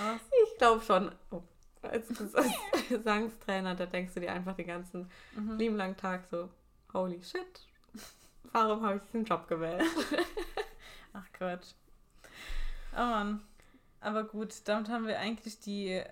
Ah, 0.00 0.16
Ich 0.50 0.58
glaube 0.58 0.82
schon. 0.82 1.12
Oh, 1.30 1.42
als 1.82 2.08
Ges- 2.10 2.52
Gesangstrainer, 2.88 3.74
da 3.74 3.86
denkst 3.86 4.14
du 4.14 4.20
dir 4.20 4.32
einfach 4.32 4.54
den 4.54 4.66
ganzen 4.66 5.10
mhm. 5.36 5.56
lieben 5.58 5.76
langen 5.76 5.96
Tag 5.96 6.24
so, 6.30 6.48
holy 6.94 7.22
shit, 7.22 7.68
warum 8.52 8.84
habe 8.84 8.96
ich 8.96 9.02
diesen 9.04 9.24
Job 9.24 9.48
gewählt? 9.48 9.82
Ach 11.12 11.26
Quatsch. 11.32 11.72
Oh 12.94 12.98
Mann. 12.98 13.42
Aber 14.00 14.24
gut, 14.24 14.54
damit 14.66 14.88
haben 14.88 15.06
wir 15.06 15.18
eigentlich 15.18 15.60
die 15.60 16.02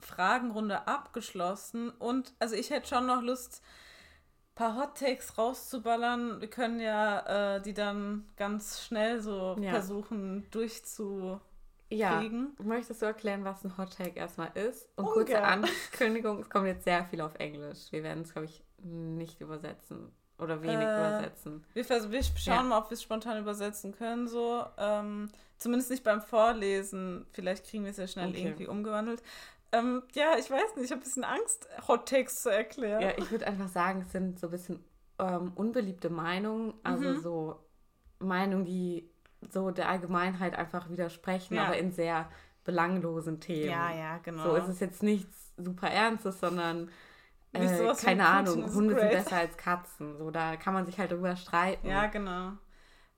Fragenrunde 0.00 0.86
abgeschlossen. 0.88 1.90
Und 1.90 2.34
also 2.38 2.54
ich 2.56 2.70
hätte 2.70 2.88
schon 2.88 3.06
noch 3.06 3.22
Lust, 3.22 3.62
ein 3.62 4.54
paar 4.56 4.76
Hot 4.76 4.98
Takes 4.98 5.38
rauszuballern. 5.38 6.40
Wir 6.40 6.48
können 6.50 6.80
ja 6.80 7.56
äh, 7.56 7.62
die 7.62 7.74
dann 7.74 8.28
ganz 8.36 8.82
schnell 8.82 9.20
so 9.20 9.56
Ja. 9.60 9.70
versuchen 9.70 10.46
durchzukriegen. 10.50 11.40
Ja. 11.90 12.64
Möchtest 12.64 13.02
du 13.02 13.06
erklären, 13.06 13.44
was 13.44 13.64
ein 13.64 13.76
Hot 13.78 13.96
Take 13.96 14.18
erstmal 14.18 14.50
ist? 14.56 14.88
Und 14.96 15.06
kurze 15.06 15.36
Ungern. 15.36 15.64
Ankündigung, 15.64 16.40
es 16.40 16.50
kommt 16.50 16.66
jetzt 16.66 16.84
sehr 16.84 17.04
viel 17.04 17.20
auf 17.20 17.34
Englisch. 17.36 17.90
Wir 17.92 18.02
werden 18.02 18.22
es, 18.22 18.32
glaube 18.32 18.46
ich, 18.46 18.64
nicht 18.82 19.40
übersetzen. 19.40 20.12
Oder 20.38 20.60
wenig 20.62 20.76
Äh, 20.76 20.82
übersetzen. 20.92 21.64
Wir, 21.72 21.84
vers- 21.84 22.10
wir 22.10 22.22
schauen 22.22 22.54
Ja. 22.54 22.62
mal, 22.62 22.78
ob 22.78 22.90
wir 22.90 22.94
es 22.94 23.02
spontan 23.02 23.38
übersetzen 23.38 23.92
können. 23.96 24.28
So, 24.28 24.64
ähm, 24.76 25.30
zumindest 25.56 25.90
nicht 25.90 26.04
beim 26.04 26.20
Vorlesen. 26.20 27.26
Vielleicht 27.32 27.66
kriegen 27.66 27.84
wir 27.84 27.90
es 27.90 27.96
ja 27.96 28.06
schnell 28.06 28.28
Okay. 28.30 28.42
irgendwie 28.42 28.66
umgewandelt. 28.66 29.22
Ähm, 29.72 30.02
ja, 30.14 30.36
ich 30.38 30.50
weiß 30.50 30.76
nicht. 30.76 30.84
Ich 30.86 30.90
habe 30.90 31.00
ein 31.00 31.04
bisschen 31.04 31.24
Angst, 31.24 31.66
Hot 31.88 32.08
Takes 32.08 32.42
zu 32.42 32.50
erklären. 32.50 33.00
Ja, 33.00 33.10
ich 33.16 33.30
würde 33.30 33.46
einfach 33.46 33.68
sagen, 33.68 34.02
es 34.02 34.12
sind 34.12 34.38
so 34.38 34.48
ein 34.48 34.50
bisschen 34.50 34.84
ähm, 35.18 35.52
unbeliebte 35.54 36.10
Meinungen. 36.10 36.74
Also 36.82 37.08
Mhm. 37.08 37.20
so 37.20 37.56
Meinungen, 38.18 38.64
die 38.66 39.08
so 39.50 39.70
der 39.70 39.88
Allgemeinheit 39.88 40.54
einfach 40.56 40.90
widersprechen, 40.90 41.54
Ja. 41.54 41.64
aber 41.64 41.78
in 41.78 41.92
sehr 41.92 42.28
belanglosen 42.64 43.40
Themen. 43.40 43.70
ja, 43.70 43.94
ja, 43.94 44.18
genau. 44.18 44.42
So 44.42 44.56
ist 44.56 44.68
es 44.68 44.80
jetzt 44.80 45.02
nichts 45.02 45.52
super 45.56 45.88
Ernstes, 45.88 46.40
sondern 46.40 46.90
äh, 47.62 47.94
keine 47.96 48.26
Ahnung, 48.26 48.72
Hunde 48.74 48.98
sind 48.98 49.10
besser 49.10 49.36
als 49.36 49.56
Katzen. 49.56 50.16
So, 50.18 50.30
da 50.30 50.56
kann 50.56 50.74
man 50.74 50.86
sich 50.86 50.98
halt 50.98 51.10
drüber 51.12 51.36
streiten. 51.36 51.88
ja, 51.88 52.06
genau. 52.06 52.52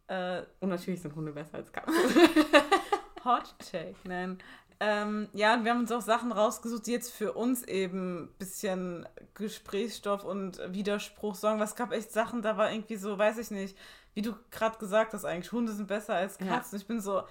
Äh, 0.09 0.43
Und 0.61 0.71
natürlich 0.71 1.03
sind 1.03 1.15
Hunde 1.15 1.33
besser 1.33 1.57
als 1.59 1.73
Katzen. 1.73 1.95
Hot 3.25 3.55
Take, 3.59 3.95
nein. 4.05 4.39
Ähm, 4.81 5.29
ja, 5.33 5.55
und 5.55 5.65
wir 5.65 5.73
haben 5.73 5.81
uns 5.81 5.91
auch 5.91 6.01
Sachen 6.01 6.31
rausgesucht, 6.31 6.87
die 6.87 6.93
jetzt 6.93 7.13
für 7.13 7.33
uns 7.33 7.65
eben 7.65 8.25
ein 8.25 8.29
bisschen 8.39 9.09
Gesprächsstoff 9.35 10.23
und 10.25 10.61
Widerspruch 10.73 11.35
sorgen. 11.35 11.59
Was 11.59 11.75
gab 11.75 11.93
echt 11.93 12.13
Sachen, 12.13 12.43
da 12.43 12.57
war 12.57 12.71
irgendwie 12.71 12.97
so, 12.97 13.19
weiß 13.19 13.39
ich 13.39 13.51
nicht, 13.51 13.77
wie 14.15 14.23
du 14.23 14.35
gerade 14.53 14.79
gesagt 14.79 15.15
hast, 15.15 15.25
eigentlich, 15.25 15.51
Hunde 15.51 15.73
sind 15.73 15.89
besser 15.89 16.15
als 16.15 16.39
Ja. 16.41 16.47
Katzen. 16.47 16.79
Ich 16.79 16.87
bin 16.87 17.01
so, 17.01 17.23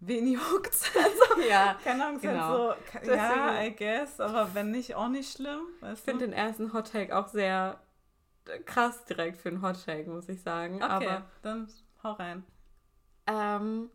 wen 0.00 0.26
juckt's? 0.32 0.90
ja. 1.48 1.76
Keine 1.84 2.04
Ahnung, 2.04 2.16
ist 2.16 2.22
Genau. 2.22 2.68
halt 2.92 3.04
so, 3.04 3.10
ja, 3.12 3.56
Deswegen- 3.58 3.72
I 3.72 3.76
guess, 3.76 4.20
aber 4.20 4.54
wenn 4.54 4.70
nicht, 4.70 4.94
auch 4.94 5.08
nicht 5.08 5.32
schlimm. 5.32 5.62
Ich 5.92 5.98
finde 6.00 6.26
den 6.26 6.32
ersten 6.32 6.72
Hot 6.72 6.92
Take 6.92 7.16
auch 7.16 7.28
sehr 7.28 7.80
äh, 8.46 8.58
krass 8.60 9.04
direkt 9.04 9.40
für 9.40 9.48
einen 9.50 9.62
Hot 9.62 9.84
Take, 9.84 10.08
muss 10.10 10.28
ich 10.28 10.40
sagen. 10.42 10.76
Okay, 10.76 10.84
Aber 11.08 11.22
dann 11.42 11.68
hau 12.02 12.12
rein. 12.12 12.44
Um, 13.28 13.90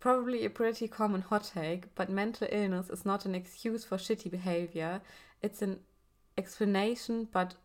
probably 0.00 0.44
a 0.44 0.48
pretty 0.48 0.88
common 0.88 1.30
hot 1.30 1.52
take, 1.54 1.88
but 1.94 2.08
mental 2.08 2.48
illness 2.50 2.90
is 2.90 3.04
not 3.04 3.24
an 3.24 3.34
excuse 3.34 3.84
for 3.84 3.96
shitty 3.96 4.28
behavior. 4.28 5.00
It's 5.40 5.62
an 5.62 5.78
explanation, 6.36 7.28
but 7.32 7.56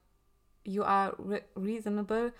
you 0.63 0.83
are 0.83 1.15
re- 1.17 1.41
reasonable 1.55 2.31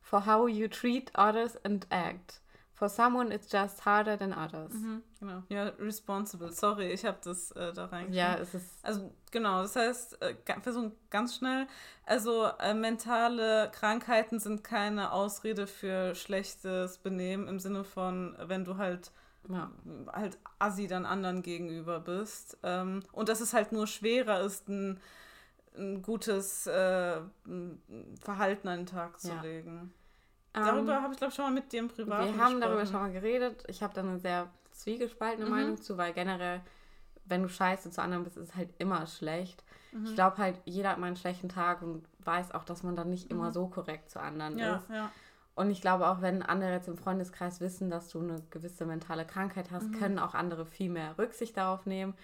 for 0.00 0.20
how 0.20 0.46
you 0.46 0.66
treat 0.66 1.10
others 1.14 1.56
and 1.64 1.84
act. 1.90 2.40
For 2.76 2.88
someone, 2.88 3.30
it's 3.32 3.50
just 3.52 3.84
harder 3.86 4.16
than 4.16 4.32
others. 4.32 4.72
Mhm, 4.74 5.02
genau. 5.20 5.42
Ja, 5.48 5.68
responsible. 5.78 6.50
Sorry, 6.50 6.90
ich 6.92 7.04
habe 7.04 7.18
das 7.22 7.52
äh, 7.52 7.72
da 7.72 7.84
reingeschrieben. 7.86 8.14
Ja, 8.14 8.36
es 8.36 8.52
ist. 8.52 8.66
Also 8.84 9.12
genau, 9.30 9.62
das 9.62 9.76
heißt, 9.76 10.20
äh, 10.20 10.34
versuchen 10.60 10.90
ganz 11.08 11.36
schnell. 11.36 11.68
Also 12.04 12.46
äh, 12.58 12.74
mentale 12.74 13.70
Krankheiten 13.72 14.40
sind 14.40 14.64
keine 14.64 15.12
Ausrede 15.12 15.68
für 15.68 16.16
schlechtes 16.16 16.98
Benehmen 16.98 17.46
im 17.46 17.60
Sinne 17.60 17.84
von, 17.84 18.36
wenn 18.40 18.64
du 18.64 18.76
halt 18.76 19.12
Ja. 19.48 19.70
halt 20.12 20.38
assi 20.58 20.88
dann 20.88 21.06
anderen 21.06 21.42
gegenüber 21.42 22.00
bist. 22.00 22.58
Ähm, 22.64 23.04
und 23.12 23.28
dass 23.28 23.40
es 23.40 23.54
halt 23.54 23.70
nur 23.70 23.86
schwerer 23.86 24.40
ist, 24.40 24.68
ein, 24.68 25.00
ein 25.76 26.02
gutes 26.02 26.66
äh, 26.66 27.20
Verhalten 28.20 28.66
an 28.68 28.80
den 28.80 28.86
Tag 28.86 29.20
zu 29.20 29.28
Ja. 29.28 29.40
legen. 29.42 29.94
Darüber 30.54 31.02
habe 31.02 31.12
ich, 31.12 31.18
glaube 31.18 31.30
ich, 31.30 31.34
schon 31.34 31.44
mal 31.46 31.50
mit 31.52 31.72
dir 31.72 31.80
im 31.80 31.88
Privaten 31.88 32.28
Ähm, 32.28 32.34
Wir 32.36 32.44
haben 32.44 32.60
darüber 32.60 32.86
schon 32.86 32.94
mal 33.00 33.12
geredet. 33.12 33.64
Ich 33.68 33.82
habe 33.82 33.92
da 33.94 34.00
eine 34.02 34.18
sehr 34.18 34.48
zwiegespaltene 34.72 35.46
Mhm. 35.46 35.50
Meinung 35.50 35.76
zu, 35.82 35.96
weil 35.98 36.12
generell, 36.12 36.60
wenn 37.26 37.42
du 37.42 37.48
scheiße 37.48 37.90
zu 37.90 38.00
anderen 38.02 38.24
bist, 38.24 38.36
ist 38.36 38.50
es 38.50 38.56
halt 38.56 38.70
immer 38.78 39.06
schlecht. 39.06 39.64
Mhm. 39.92 40.06
Ich 40.06 40.14
glaube 40.14 40.38
halt, 40.38 40.56
jeder 40.64 40.90
hat 40.90 40.98
mal 40.98 41.06
einen 41.08 41.16
schlechten 41.16 41.48
Tag 41.48 41.82
und 41.82 42.04
weiß 42.24 42.52
auch, 42.52 42.64
dass 42.64 42.82
man 42.82 42.96
dann 42.96 43.10
nicht 43.10 43.30
immer 43.30 43.52
so 43.52 43.66
korrekt 43.68 44.10
zu 44.10 44.20
anderen 44.20 44.54
Mhm. 44.54 44.58
Ja, 44.60 44.76
ist. 44.76 44.90
ja. 44.90 45.10
Und 45.56 45.70
ich 45.70 45.80
glaube 45.80 46.08
auch, 46.08 46.20
wenn 46.20 46.42
andere 46.42 46.72
jetzt 46.72 46.88
im 46.88 46.96
Freundeskreis 46.96 47.60
wissen, 47.60 47.88
dass 47.88 48.08
du 48.10 48.18
eine 48.18 48.42
gewisse 48.50 48.86
mentale 48.86 49.24
Krankheit 49.24 49.70
hast, 49.70 49.88
Mhm. 49.88 49.92
können 49.98 50.18
auch 50.18 50.34
andere 50.34 50.66
viel 50.66 50.90
mehr 50.90 51.16
Rücksicht 51.16 51.56
darauf 51.56 51.86
nehmen. 51.86 52.14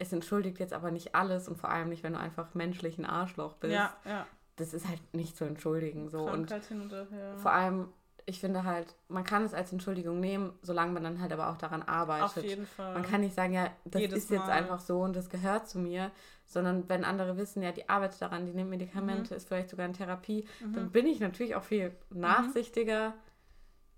Es 0.00 0.12
entschuldigt 0.12 0.58
jetzt 0.58 0.72
aber 0.72 0.90
nicht 0.90 1.14
alles 1.14 1.46
und 1.46 1.56
vor 1.58 1.70
allem 1.70 1.90
nicht, 1.90 2.02
wenn 2.02 2.14
du 2.14 2.18
einfach 2.18 2.54
menschlich 2.54 2.98
ein 2.98 3.04
Arschloch 3.06 3.54
bist. 3.54 3.72
Ja, 3.74 3.94
ja. 4.04 4.26
Das 4.56 4.74
ist 4.74 4.86
halt 4.88 5.00
nicht 5.14 5.36
zu 5.36 5.44
entschuldigen. 5.44 6.08
So. 6.08 6.24
Und 6.24 6.46
Krankheit 6.48 6.64
hin 6.66 6.82
oder 6.86 7.06
her. 7.10 7.36
vor 7.38 7.52
allem, 7.52 7.88
ich 8.26 8.38
finde 8.38 8.64
halt, 8.64 8.94
man 9.08 9.24
kann 9.24 9.44
es 9.44 9.54
als 9.54 9.72
Entschuldigung 9.72 10.20
nehmen, 10.20 10.52
solange 10.62 10.92
man 10.92 11.02
dann 11.02 11.20
halt 11.20 11.32
aber 11.32 11.50
auch 11.50 11.56
daran 11.56 11.82
arbeitet. 11.82 12.26
Auf 12.38 12.44
jeden 12.44 12.66
Fall. 12.66 12.94
Man 12.94 13.02
kann 13.02 13.22
nicht 13.22 13.34
sagen, 13.34 13.52
ja, 13.54 13.70
das 13.84 14.02
Jedes 14.02 14.24
ist 14.24 14.30
jetzt 14.30 14.46
Mal. 14.48 14.52
einfach 14.52 14.80
so 14.80 15.00
und 15.00 15.16
das 15.16 15.28
gehört 15.30 15.68
zu 15.68 15.78
mir, 15.78 16.10
sondern 16.46 16.88
wenn 16.88 17.04
andere 17.04 17.36
wissen, 17.36 17.62
ja, 17.62 17.72
die 17.72 17.88
arbeitet 17.88 18.20
daran, 18.22 18.46
die 18.46 18.52
nimmt 18.52 18.70
Medikamente, 18.70 19.34
ist 19.34 19.48
vielleicht 19.48 19.70
sogar 19.70 19.86
in 19.86 19.94
Therapie, 19.94 20.46
dann 20.72 20.90
bin 20.90 21.06
ich 21.06 21.18
natürlich 21.18 21.54
auch 21.56 21.64
viel 21.64 21.96
nachsichtiger 22.10 23.14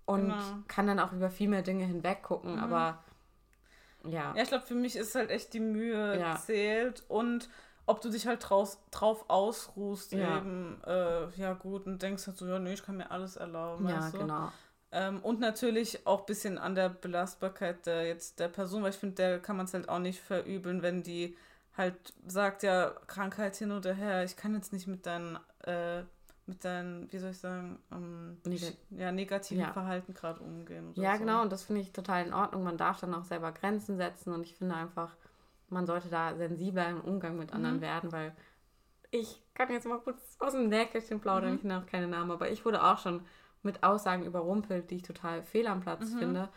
und 0.05 0.29
Genau. 0.29 0.57
kann 0.67 0.87
dann 0.87 0.99
auch 0.99 1.11
über 1.13 1.29
viel 1.29 1.49
mehr 1.49 1.61
Dinge 1.63 1.85
hinweg 1.85 2.23
gucken, 2.23 2.57
aber 2.59 3.03
ja. 4.03 4.33
Ja, 4.35 4.41
ich 4.43 4.49
glaube, 4.49 4.65
für 4.65 4.75
mich 4.75 4.95
ist 4.95 5.15
halt 5.15 5.29
echt 5.31 5.53
die 5.53 5.59
Mühe 5.59 6.19
Ja. 6.19 6.35
zählt 6.37 7.03
und 7.07 7.49
ob 7.87 8.01
du 8.01 8.09
dich 8.09 8.25
halt 8.27 8.47
draus, 8.49 8.79
drauf 8.91 9.25
ausruhst, 9.29 10.11
Ja. 10.13 10.37
eben, 10.37 10.81
äh, 10.85 11.29
ja 11.37 11.53
gut, 11.53 11.85
und 11.85 12.01
denkst 12.01 12.27
halt 12.27 12.37
so, 12.37 12.47
ja, 12.47 12.59
nee, 12.59 12.73
ich 12.73 12.83
kann 12.83 12.97
mir 12.97 13.11
alles 13.11 13.35
erlauben, 13.35 13.87
Ja, 13.87 13.97
weißt 13.97 14.13
du? 14.15 14.17
genau. 14.19 14.51
Ähm, 14.91 15.19
und 15.21 15.39
natürlich 15.39 16.05
auch 16.07 16.21
ein 16.21 16.25
bisschen 16.25 16.57
an 16.57 16.73
der 16.75 16.89
Belastbarkeit 16.89 17.85
der, 17.85 18.05
jetzt 18.07 18.39
der 18.39 18.47
Person, 18.47 18.81
weil 18.83 18.91
ich 18.91 18.95
finde, 18.97 19.15
der 19.15 19.39
kann 19.39 19.57
man 19.57 19.65
es 19.65 19.73
halt 19.73 19.89
auch 19.89 19.99
nicht 19.99 20.21
verübeln, 20.21 20.81
wenn 20.81 21.03
die 21.03 21.35
halt 21.77 21.95
sagt, 22.25 22.63
ja, 22.63 22.91
Krankheit 23.07 23.55
hin 23.57 23.71
oder 23.71 23.93
her, 23.93 24.23
ich 24.23 24.37
kann 24.37 24.53
jetzt 24.55 24.71
nicht 24.71 24.87
mit 24.87 25.05
deinen, 25.05 25.37
äh, 25.65 26.03
mit 26.45 26.63
deinen, 26.63 27.11
wie 27.11 27.17
soll 27.17 27.31
ich 27.31 27.39
sagen, 27.39 27.79
ähm, 27.91 28.37
Neg- 28.45 28.77
ja, 28.91 29.11
negativen 29.11 29.63
Ja. 29.63 29.73
Verhalten 29.73 30.13
gerade 30.13 30.39
umgehen. 30.41 30.91
Ja, 30.95 31.13
so. 31.13 31.19
genau, 31.19 31.41
und 31.41 31.51
das 31.51 31.63
finde 31.63 31.81
ich 31.81 31.91
total 31.91 32.25
in 32.27 32.33
Ordnung. 32.33 32.63
Man 32.63 32.77
darf 32.77 32.99
dann 33.01 33.13
auch 33.13 33.25
selber 33.25 33.51
Grenzen 33.51 33.97
setzen 33.97 34.31
und 34.31 34.43
ich 34.43 34.55
finde 34.55 34.75
einfach, 34.75 35.15
man 35.75 35.85
sollte 35.85 36.09
da 36.09 36.35
sensibler 36.35 36.89
im 36.89 37.01
Umgang 37.01 37.37
mit 37.37 37.49
Mhm. 37.51 37.55
anderen 37.57 37.81
werden, 37.81 38.11
weil 38.11 38.35
ich 39.11 39.41
kann 39.53 39.71
jetzt 39.71 39.85
mal 39.85 39.99
kurz 39.99 40.19
aus 40.39 40.53
dem 40.53 40.69
Nähkästchen 40.69 41.19
plaudern, 41.21 41.51
Mhm. 41.51 41.55
ich 41.57 41.63
nenne 41.63 41.81
auch 41.81 41.85
keine 41.85 42.07
Namen, 42.07 42.31
aber 42.31 42.49
ich 42.49 42.65
wurde 42.65 42.83
auch 42.83 42.97
schon 42.97 43.23
mit 43.61 43.83
Aussagen 43.83 44.25
überrumpelt, 44.25 44.89
die 44.89 44.95
ich 44.97 45.03
total 45.03 45.43
fehl 45.43 45.67
am 45.67 45.81
Platz 45.81 46.09
Mhm. 46.11 46.17
finde. 46.19 46.49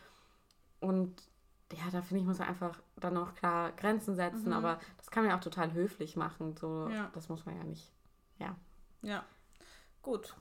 Und 0.81 1.23
ja, 1.73 1.85
da 1.93 2.01
finde 2.03 2.21
ich, 2.23 2.27
muss 2.27 2.39
man 2.39 2.49
einfach 2.49 2.79
dann 2.97 3.17
auch 3.17 3.35
klar 3.35 3.73
Grenzen 3.73 4.17
setzen, 4.17 4.47
Mhm. 4.49 4.53
aber 4.55 4.81
das 4.97 5.11
kann 5.11 5.23
man 5.25 5.31
ja 5.31 5.37
auch 5.37 5.43
total 5.43 5.73
höflich 5.73 6.17
machen. 6.17 6.57
So, 6.57 6.89
Ja. 6.89 7.11
das 7.13 7.29
muss 7.29 7.45
man 7.45 7.57
ja 7.57 7.65
nicht. 7.65 7.91
Ja. 8.39 8.57
Ja, 9.03 9.25
gut. 10.03 10.35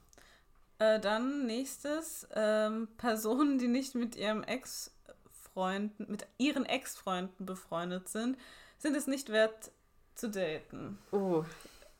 Äh, 0.80 1.00
dann 1.00 1.46
nächstes, 1.48 2.28
ähm, 2.36 2.88
Personen, 2.98 3.58
die 3.60 3.68
nicht 3.68 3.96
mit 3.96 4.16
ihrem 4.16 4.44
Ex-Freunden, 4.44 6.06
mit 6.10 6.28
ihren 6.38 6.66
Ex-Freunden 6.66 7.46
befreundet 7.46 8.08
sind, 8.10 8.38
sind 8.78 8.96
es 8.96 9.08
nicht 9.08 9.30
wert 9.32 9.72
zu 10.16 10.30
daten. 10.30 10.98
Oh, 11.12 11.44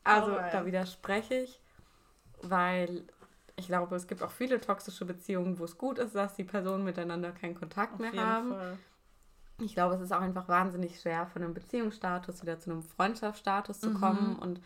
also 0.04 0.32
Alright. 0.32 0.52
da 0.54 0.66
widerspreche 0.66 1.34
ich, 1.34 1.60
weil 2.42 3.04
ich 3.56 3.66
glaube, 3.66 3.96
es 3.96 4.06
gibt 4.06 4.22
auch 4.22 4.30
viele 4.30 4.60
toxische 4.60 5.04
Beziehungen, 5.04 5.58
wo 5.58 5.64
es 5.64 5.78
gut 5.78 5.98
ist, 5.98 6.14
dass 6.14 6.34
die 6.34 6.44
Personen 6.44 6.84
miteinander 6.84 7.32
keinen 7.32 7.54
Kontakt 7.54 7.94
Auf 7.94 8.00
mehr 8.00 8.16
haben. 8.16 8.50
Fall. 8.54 8.78
Ich 9.60 9.74
glaube, 9.74 9.96
es 9.96 10.00
ist 10.00 10.12
auch 10.12 10.20
einfach 10.20 10.48
wahnsinnig 10.48 11.00
schwer, 11.00 11.26
von 11.26 11.42
einem 11.42 11.54
Beziehungsstatus 11.54 12.42
wieder 12.42 12.60
zu 12.60 12.70
einem 12.70 12.82
Freundschaftsstatus 12.82 13.80
zu 13.80 13.90
Mhm. 13.90 13.94
kommen 13.94 14.38
und 14.38 14.60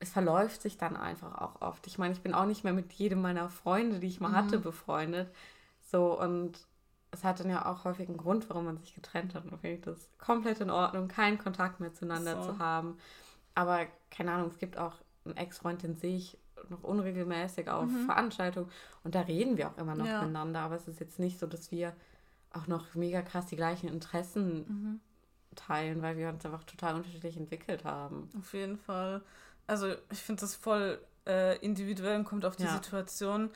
es 0.00 0.10
verläuft 0.10 0.62
sich 0.62 0.78
dann 0.78 0.96
einfach 0.96 1.36
auch 1.38 1.60
oft. 1.60 1.86
Ich 1.86 1.98
meine, 1.98 2.14
ich 2.14 2.22
bin 2.22 2.32
auch 2.34 2.46
nicht 2.46 2.64
mehr 2.64 2.72
mit 2.72 2.92
jedem 2.94 3.20
meiner 3.20 3.48
Freunde, 3.50 3.98
die 4.00 4.06
ich 4.06 4.20
mal 4.20 4.30
Mhm. 4.30 4.36
hatte, 4.36 4.58
befreundet. 4.58 5.30
So 5.82 6.18
und 6.18 6.58
es 7.10 7.24
hat 7.24 7.40
dann 7.40 7.50
ja 7.50 7.64
auch 7.66 7.84
häufig 7.84 8.08
einen 8.08 8.18
Grund, 8.18 8.48
warum 8.50 8.66
man 8.66 8.76
sich 8.78 8.94
getrennt 8.94 9.34
hat. 9.34 9.44
Und 9.44 9.58
finde 9.58 9.76
ich 9.76 9.80
das 9.82 10.10
komplett 10.18 10.60
in 10.60 10.70
Ordnung, 10.70 11.08
keinen 11.08 11.38
Kontakt 11.38 11.80
mehr 11.80 11.92
zueinander 11.94 12.42
So. 12.42 12.52
zu 12.52 12.58
haben. 12.58 12.98
Aber 13.54 13.86
keine 14.10 14.32
Ahnung, 14.32 14.48
es 14.48 14.58
gibt 14.58 14.76
auch 14.78 14.94
einen 15.24 15.36
Ex-Freund, 15.36 15.82
den 15.82 15.96
sehe 15.96 16.16
ich 16.16 16.38
noch 16.68 16.82
unregelmäßig 16.82 17.68
auf 17.70 17.86
Mhm. 17.90 18.06
Veranstaltungen 18.06 18.70
und 19.04 19.14
da 19.14 19.20
reden 19.22 19.56
wir 19.56 19.68
auch 19.68 19.78
immer 19.78 19.94
noch 19.94 20.06
Ja. 20.06 20.20
miteinander. 20.20 20.60
Aber 20.60 20.74
es 20.76 20.88
ist 20.88 21.00
jetzt 21.00 21.18
nicht 21.18 21.38
so, 21.38 21.46
dass 21.46 21.70
wir 21.70 21.94
auch 22.50 22.66
noch 22.66 22.94
mega 22.94 23.22
krass 23.22 23.46
die 23.46 23.56
gleichen 23.56 23.88
Interessen 23.88 24.58
Mhm. 24.66 25.00
teilen, 25.54 26.02
weil 26.02 26.16
wir 26.16 26.28
uns 26.28 26.44
einfach 26.44 26.64
total 26.64 26.94
unterschiedlich 26.96 27.36
entwickelt 27.36 27.84
haben. 27.84 28.28
Auf 28.38 28.52
jeden 28.54 28.76
Fall. 28.76 29.22
Also 29.66 29.94
ich 30.10 30.22
finde 30.22 30.40
das 30.42 30.54
voll 30.54 31.00
äh, 31.26 31.58
individuell 31.58 32.16
und 32.18 32.24
kommt 32.24 32.44
auf 32.46 32.56
die 32.56 32.62
Ja. 32.64 32.72
Situation 32.74 33.50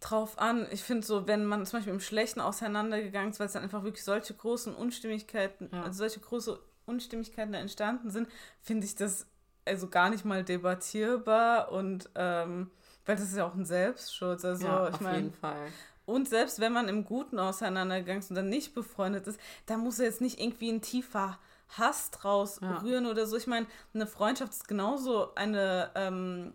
drauf 0.00 0.38
an. 0.38 0.66
Ich 0.70 0.82
finde 0.82 1.06
so, 1.06 1.26
wenn 1.26 1.44
man 1.46 1.64
zum 1.66 1.78
Beispiel 1.78 1.92
im 1.94 2.00
Schlechten 2.00 2.40
auseinandergegangen 2.40 3.30
ist, 3.30 3.40
weil 3.40 3.46
es 3.46 3.52
dann 3.54 3.62
einfach 3.62 3.82
wirklich 3.82 4.04
solche 4.04 4.34
großen 4.34 4.74
Unstimmigkeiten, 4.74 5.70
Ja. 5.72 5.82
also 5.84 5.98
solche 5.98 6.20
große 6.20 6.58
Unstimmigkeiten 6.86 7.52
da 7.52 7.58
entstanden 7.58 8.10
sind, 8.10 8.28
finde 8.60 8.86
ich 8.86 8.94
das 8.94 9.26
also 9.64 9.88
gar 9.88 10.10
nicht 10.10 10.24
mal 10.24 10.44
debattierbar 10.44 11.72
und 11.72 12.08
ähm, 12.14 12.70
weil 13.04 13.16
das 13.16 13.24
ist 13.24 13.36
ja 13.36 13.46
auch 13.46 13.54
ein 13.54 13.64
Selbstschutz. 13.64 14.44
Also 14.44 14.66
ja, 14.66 14.88
ich 14.88 14.94
auf 14.94 15.00
meine, 15.00 15.16
jeden 15.18 15.32
Fall. 15.32 15.68
und 16.04 16.28
selbst 16.28 16.60
wenn 16.60 16.72
man 16.72 16.88
im 16.88 17.04
Guten 17.04 17.38
auseinandergegangen 17.38 18.20
ist 18.20 18.30
und 18.30 18.36
dann 18.36 18.48
nicht 18.48 18.74
befreundet 18.74 19.26
ist, 19.26 19.40
da 19.66 19.76
muss 19.76 19.98
er 19.98 20.06
jetzt 20.06 20.20
nicht 20.20 20.40
irgendwie 20.40 20.70
ein 20.70 20.82
tiefer 20.82 21.38
Hass 21.70 22.12
draus 22.12 22.60
Ja. 22.62 22.78
rühren 22.78 23.06
oder 23.06 23.26
so. 23.26 23.36
Ich 23.36 23.48
meine, 23.48 23.66
eine 23.92 24.06
Freundschaft 24.06 24.52
ist 24.52 24.68
genauso 24.68 25.34
eine, 25.34 25.90
ähm, 25.96 26.52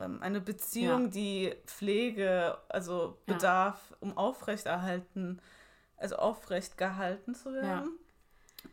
eine 0.00 0.40
Beziehung, 0.40 1.04
Ja. 1.04 1.08
die 1.08 1.54
Pflege, 1.66 2.58
also 2.68 3.18
Ja. 3.26 3.34
bedarf, 3.34 3.94
um 4.00 4.16
aufrechterhalten, 4.16 5.40
also 5.96 6.16
aufrecht 6.16 6.76
gehalten 6.78 7.34
zu 7.34 7.52
werden. 7.52 7.90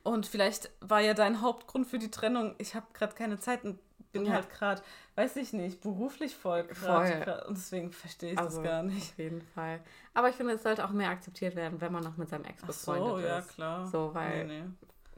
Und 0.03 0.26
vielleicht 0.26 0.69
war 0.82 0.99
ja 1.01 1.13
dein 1.13 1.41
Hauptgrund 1.41 1.88
für 1.88 1.99
die 1.99 2.11
Trennung, 2.11 2.55
ich 2.57 2.76
habe 2.76 2.88
gerade 2.93 3.15
keine 3.15 3.39
Zeit 3.39 3.63
und 3.63 3.80
bin 4.11 4.26
Ja. 4.26 4.34
halt 4.34 4.49
gerade, 4.49 4.82
weiß 5.15 5.36
ich 5.36 5.51
nicht, 5.51 5.82
beruflich 5.82 6.36
voll 6.36 6.63
gerade. 6.63 7.43
Und 7.47 7.57
deswegen 7.57 7.91
verstehe 7.91 8.34
ich 8.34 8.39
Also, 8.39 8.61
das 8.61 8.63
gar 8.63 8.84
nicht. 8.84 9.11
Auf 9.11 9.17
jeden 9.17 9.41
Fall. 9.41 9.82
Aber 10.13 10.30
ich 10.30 10.36
finde, 10.36 10.53
es 10.53 10.63
sollte 10.63 10.86
auch 10.86 10.91
mehr 10.91 11.09
akzeptiert 11.09 11.55
werden, 11.55 11.82
wenn 11.82 11.91
man 11.91 12.03
noch 12.03 12.15
mit 12.17 12.30
seinem 12.30 12.45
Ex 12.45 12.63
befreundet 12.63 13.07
so, 13.09 13.19
ja 13.19 13.39
ist. 13.39 13.49
klar. 13.49 13.86
So, 13.88 14.13
weil, 14.13 14.45
Nee, 14.47 14.63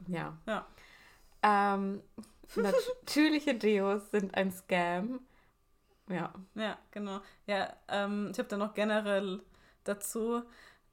nee. 0.08 0.16
ja. 0.18 0.36
Ja. 0.46 0.66
Ähm, 1.42 2.02
natürliche 2.56 3.54
Deos 3.54 4.10
sind 4.10 4.34
ein 4.34 4.50
Scam. 4.50 5.20
Ja. 6.08 6.32
Ja, 6.54 6.78
genau. 6.90 7.20
Ja, 7.46 7.72
ähm, 7.88 8.28
ich 8.32 8.38
habe 8.38 8.48
da 8.48 8.56
noch 8.56 8.74
generell 8.74 9.40
dazu. 9.84 10.42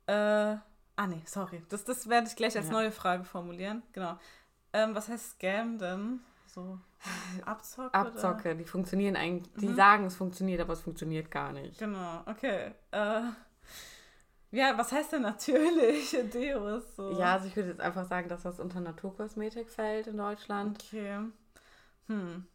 Äh, 0.08 0.14
ah, 0.14 1.08
nee, 1.08 1.22
sorry. 1.26 1.64
Das, 1.70 1.84
das 1.84 2.10
werde 2.10 2.28
ich 2.28 2.36
gleich 2.36 2.56
als 2.58 2.68
Ja. 2.68 2.74
neue 2.74 2.92
Frage 2.92 3.24
formulieren. 3.24 3.82
Genau. 3.94 4.18
Ähm, 4.74 4.94
was 4.94 5.08
heißt 5.10 5.32
Scam 5.32 5.78
denn? 5.78 6.20
So 6.48 6.80
Abzocke? 7.46 7.88
Oder? 7.90 8.00
Abzocke, 8.00 8.56
die 8.56 8.66
funktionieren 8.66 9.16
eigentlich, 9.16 9.52
die 9.56 9.68
Mhm. 9.70 9.76
sagen, 9.76 10.06
es 10.06 10.16
funktioniert, 10.16 10.62
aber 10.62 10.74
es 10.74 10.82
funktioniert 10.82 11.32
gar 11.32 11.52
nicht. 11.52 11.78
Genau, 11.80 12.22
okay. 12.26 12.72
Äh, 12.92 13.22
ja, 14.52 14.78
was 14.78 14.92
heißt 14.92 15.14
denn 15.14 15.24
natürliche 15.24 16.24
Deos? 16.26 16.96
So? 16.96 17.20
Ja, 17.20 17.34
also 17.34 17.48
ich 17.48 17.56
würde 17.56 17.70
jetzt 17.70 17.82
einfach 17.82 18.06
sagen, 18.06 18.30
dass 18.30 18.44
das 18.44 18.60
unter 18.60 18.80
Naturkosmetik 18.80 19.70
fällt 19.70 20.08
in 20.08 20.18
Deutschland. 20.18 20.84
Okay. 20.84 21.20
Hm. 22.08 22.46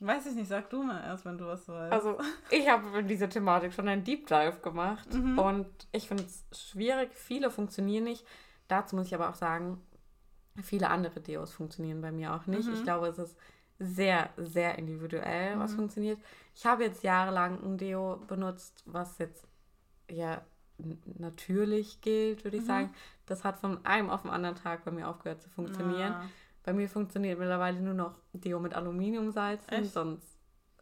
Weiß 0.00 0.26
ich 0.26 0.34
nicht, 0.34 0.48
sag 0.48 0.70
du 0.70 0.82
mal 0.82 1.02
erst, 1.02 1.24
wenn 1.24 1.38
du 1.38 1.46
was 1.46 1.68
weißt. 1.68 1.92
Also 1.92 2.18
ich 2.50 2.68
habe 2.68 2.98
in 3.00 3.08
dieser 3.08 3.28
Thematik 3.28 3.72
schon 3.74 3.88
einen 3.88 4.04
Deep 4.04 4.26
Dive 4.26 4.58
gemacht 4.62 5.12
Mhm. 5.12 5.38
und 5.38 5.66
ich 5.92 6.06
finde 6.06 6.22
es 6.24 6.44
schwierig. 6.56 7.10
Viele 7.14 7.50
funktionieren 7.50 8.04
nicht. 8.04 8.24
Dazu 8.68 8.94
muss 8.96 9.06
ich 9.08 9.14
aber 9.14 9.28
auch 9.30 9.34
sagen, 9.34 9.80
viele 10.62 10.90
andere 10.90 11.20
Deos 11.20 11.52
funktionieren 11.52 12.00
bei 12.00 12.12
mir 12.12 12.32
auch 12.34 12.46
nicht. 12.46 12.68
Mhm. 12.68 12.74
Ich 12.74 12.82
glaube, 12.84 13.08
es 13.08 13.18
ist 13.18 13.36
sehr, 13.80 14.30
sehr 14.36 14.78
individuell, 14.78 15.58
was 15.58 15.72
Mhm. 15.72 15.76
funktioniert. 15.76 16.20
Ich 16.54 16.66
habe 16.66 16.84
jetzt 16.84 17.02
jahrelang 17.02 17.62
ein 17.64 17.76
Deo 17.78 18.16
benutzt, 18.28 18.82
was 18.86 19.18
jetzt 19.18 19.46
ja 20.10 20.42
natürlich 21.18 22.00
gilt, 22.00 22.44
würde 22.44 22.56
ich 22.56 22.62
Mhm. 22.62 22.66
sagen. 22.66 22.94
Das 23.26 23.44
hat 23.44 23.58
von 23.58 23.84
einem 23.84 24.10
auf 24.10 24.22
den 24.22 24.30
anderen 24.30 24.56
Tag 24.56 24.84
bei 24.84 24.90
mir 24.90 25.08
aufgehört 25.08 25.42
zu 25.42 25.48
funktionieren. 25.50 26.12
Ah. 26.12 26.24
Bei 26.64 26.72
mir 26.72 26.88
funktioniert 26.88 27.38
mittlerweile 27.38 27.80
nur 27.80 27.94
noch 27.94 28.14
Deo 28.32 28.58
mit 28.60 28.74
Aluminiumsalzen, 28.74 29.72
Echt? 29.72 29.92
sonst, 29.92 30.26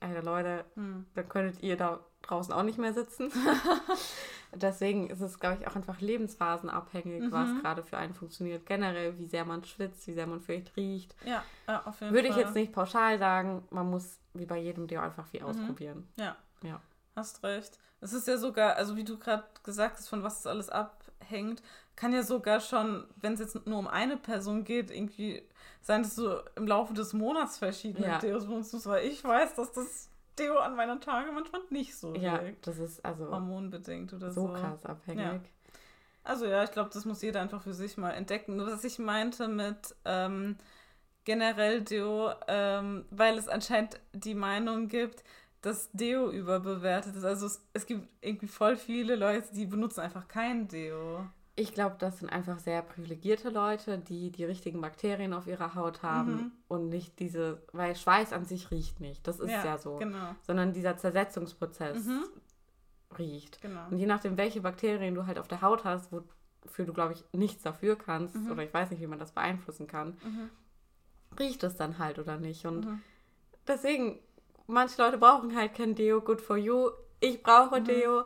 ey, 0.01 0.21
Leute, 0.21 0.65
Hm. 0.75 1.07
dann 1.15 1.29
könntet 1.29 1.63
ihr 1.63 1.77
da 1.77 2.01
draußen 2.23 2.53
auch 2.53 2.63
nicht 2.65 2.79
mehr 2.79 2.93
sitzen. 2.93 3.31
Deswegen 4.55 5.11
ist 5.11 5.21
es, 5.21 5.39
glaube 5.39 5.59
ich, 5.61 5.67
auch 5.69 5.77
einfach 5.77 6.01
lebensphasenabhängig, 6.01 7.31
was 7.31 7.49
Mhm. 7.51 7.61
gerade 7.63 7.83
für 7.83 7.99
einen 7.99 8.15
funktioniert. 8.15 8.65
Generell, 8.67 9.19
wie 9.19 9.27
sehr 9.27 9.45
man 9.45 9.65
schwitzt, 9.65 10.07
wie 10.07 10.13
sehr 10.13 10.27
man 10.27 10.41
vielleicht 10.41 10.77
riecht. 10.77 11.15
Ja, 11.25 11.43
ja, 11.69 11.83
auf 11.85 12.01
jeden 12.01 12.15
Würde 12.15 12.29
Fall. 12.29 12.39
ich 12.41 12.45
jetzt 12.47 12.55
nicht 12.55 12.73
pauschal 12.73 13.19
sagen, 13.19 13.67
man 13.71 13.91
muss 13.91 14.19
wie 14.35 14.47
bei 14.47 14.59
jedem 14.59 14.87
Deo 14.87 15.01
einfach 15.01 15.27
viel 15.27 15.41
Mhm. 15.43 15.47
ausprobieren. 15.47 16.09
Ja. 16.19 16.37
Ja. 16.63 16.81
Hast 17.15 17.43
recht. 17.43 17.79
Es 18.01 18.13
ist 18.13 18.29
ja 18.29 18.39
sogar, 18.39 18.77
also 18.77 18.97
wie 18.97 19.05
du 19.05 19.19
gerade 19.19 19.45
gesagt 19.63 19.99
hast, 19.99 20.09
von 20.09 20.23
was 20.23 20.37
das 20.43 20.47
alles 20.47 20.69
abhängt, 20.71 21.63
kann 21.97 22.13
ja 22.13 22.23
sogar 22.23 22.61
schon, 22.61 23.07
wenn 23.17 23.33
es 23.35 23.41
jetzt 23.41 23.67
nur 23.67 23.79
um 23.79 23.89
eine 23.89 24.17
Person 24.17 24.65
geht, 24.65 24.91
irgendwie 24.91 25.43
sein, 25.81 26.03
dass 26.03 26.15
du 26.17 26.43
im 26.55 26.67
Laufe 26.67 26.95
des 26.95 27.13
Monats 27.13 27.59
verschiedene 27.59 28.07
Ja. 28.07 28.19
Deos 28.19 28.47
benutzt, 28.47 28.87
weil 28.87 29.07
ich 29.07 29.25
weiß, 29.25 29.55
dass 29.55 29.73
das 29.73 30.11
Deo 30.39 30.59
an 30.59 30.77
meiner 30.77 31.01
Tage 31.01 31.33
manchmal 31.33 31.63
nicht 31.71 31.97
so 31.97 32.15
Ja, 32.15 32.43
wirkt. 32.43 32.67
das 32.67 32.79
ist 32.79 33.05
also 33.05 33.31
Hormonbedingt 33.31 34.13
oder 34.13 34.31
so. 34.31 34.49
so 34.49 34.53
krass 34.53 34.85
abhängig. 34.85 35.41
Also 36.23 36.45
ja, 36.47 36.65
ich 36.65 36.73
glaube, 36.73 36.91
das 36.93 37.05
muss 37.05 37.23
jeder 37.23 37.41
einfach 37.41 37.63
für 37.63 37.73
sich 37.73 37.97
mal 37.97 38.11
entdecken. 38.11 38.57
Nur 38.57 38.67
was 38.67 38.85
ich 38.85 38.99
meinte 38.99 39.49
mit 39.49 39.95
ähm, 40.05 40.57
generell 41.25 41.83
Deo, 41.83 42.33
ähm, 42.49 43.05
weil 43.11 43.39
es 43.39 43.49
anscheinend 43.49 44.01
die 44.13 44.35
Meinung 44.35 44.89
gibt, 44.89 45.23
dass 45.63 45.89
Deo 45.93 46.31
überbewertet 46.31 47.17
ist. 47.17 47.25
Also 47.25 47.47
es, 47.47 47.65
es 47.73 47.87
gibt 47.87 48.09
irgendwie 48.21 48.49
voll 48.49 48.77
viele 48.77 49.17
Leute, 49.17 49.49
die 49.55 49.67
benutzen 49.67 50.01
einfach 50.01 50.27
kein 50.29 50.69
Deo. 50.69 51.27
Ich 51.59 51.73
glaube, 51.73 51.97
das 51.99 52.19
sind 52.19 52.29
einfach 52.29 52.59
sehr 52.59 52.83
privilegierte 52.83 53.49
Leute, 53.49 53.99
die 53.99 54.31
die 54.31 54.45
richtigen 54.45 54.81
Bakterien 54.83 55.33
auf 55.33 55.47
ihrer 55.47 55.75
Haut 55.75 56.03
haben 56.03 56.35
Mhm. 56.37 56.53
und 56.69 56.89
nicht 56.91 57.19
diese, 57.19 57.63
weil 57.73 57.97
Schweiß 57.97 58.35
an 58.35 58.45
sich 58.45 58.71
riecht 58.71 59.01
nicht, 59.01 59.27
das 59.27 59.41
ist 59.41 59.51
ja, 59.51 59.79
so, 59.79 59.97
Genau, 59.97 60.35
sondern 60.43 60.75
dieser 60.75 60.99
Zersetzungsprozess 60.99 62.05
Mhm. 62.05 62.25
riecht. 63.19 63.63
genau. 63.63 63.87
Und 63.91 63.97
je 63.99 64.05
nachdem, 64.07 64.37
welche 64.37 64.61
Bakterien 64.61 65.15
du 65.15 65.27
halt 65.27 65.39
auf 65.39 65.49
der 65.49 65.63
Haut 65.63 65.85
hast, 65.85 66.13
wofür 66.13 66.85
du, 66.85 66.93
glaube 66.93 67.15
ich, 67.15 67.25
nichts 67.33 67.63
dafür 67.63 67.97
kannst, 67.97 68.35
Mhm. 68.37 68.51
oder 68.51 68.63
ich 68.63 68.75
weiß 68.75 68.91
nicht, 68.91 69.01
wie 69.01 69.07
man 69.07 69.19
das 69.19 69.33
beeinflussen 69.33 69.87
kann, 69.87 70.19
Mhm. 70.23 70.51
riecht 71.39 71.63
es 71.63 71.77
dann 71.77 71.99
halt 71.99 72.19
oder 72.19 72.37
nicht. 72.37 72.67
Und 72.67 72.85
Mhm. 72.85 73.03
deswegen, 73.67 74.19
manche 74.67 75.01
Leute 75.01 75.17
brauchen 75.17 75.57
halt 75.57 75.75
kein 75.75 75.95
Deo, 75.95 76.21
good 76.21 76.43
for 76.43 76.59
you. 76.59 76.91
Ich 77.21 77.43
brauche 77.43 77.81
Mhm. 77.81 77.85
Deo. 77.85 78.25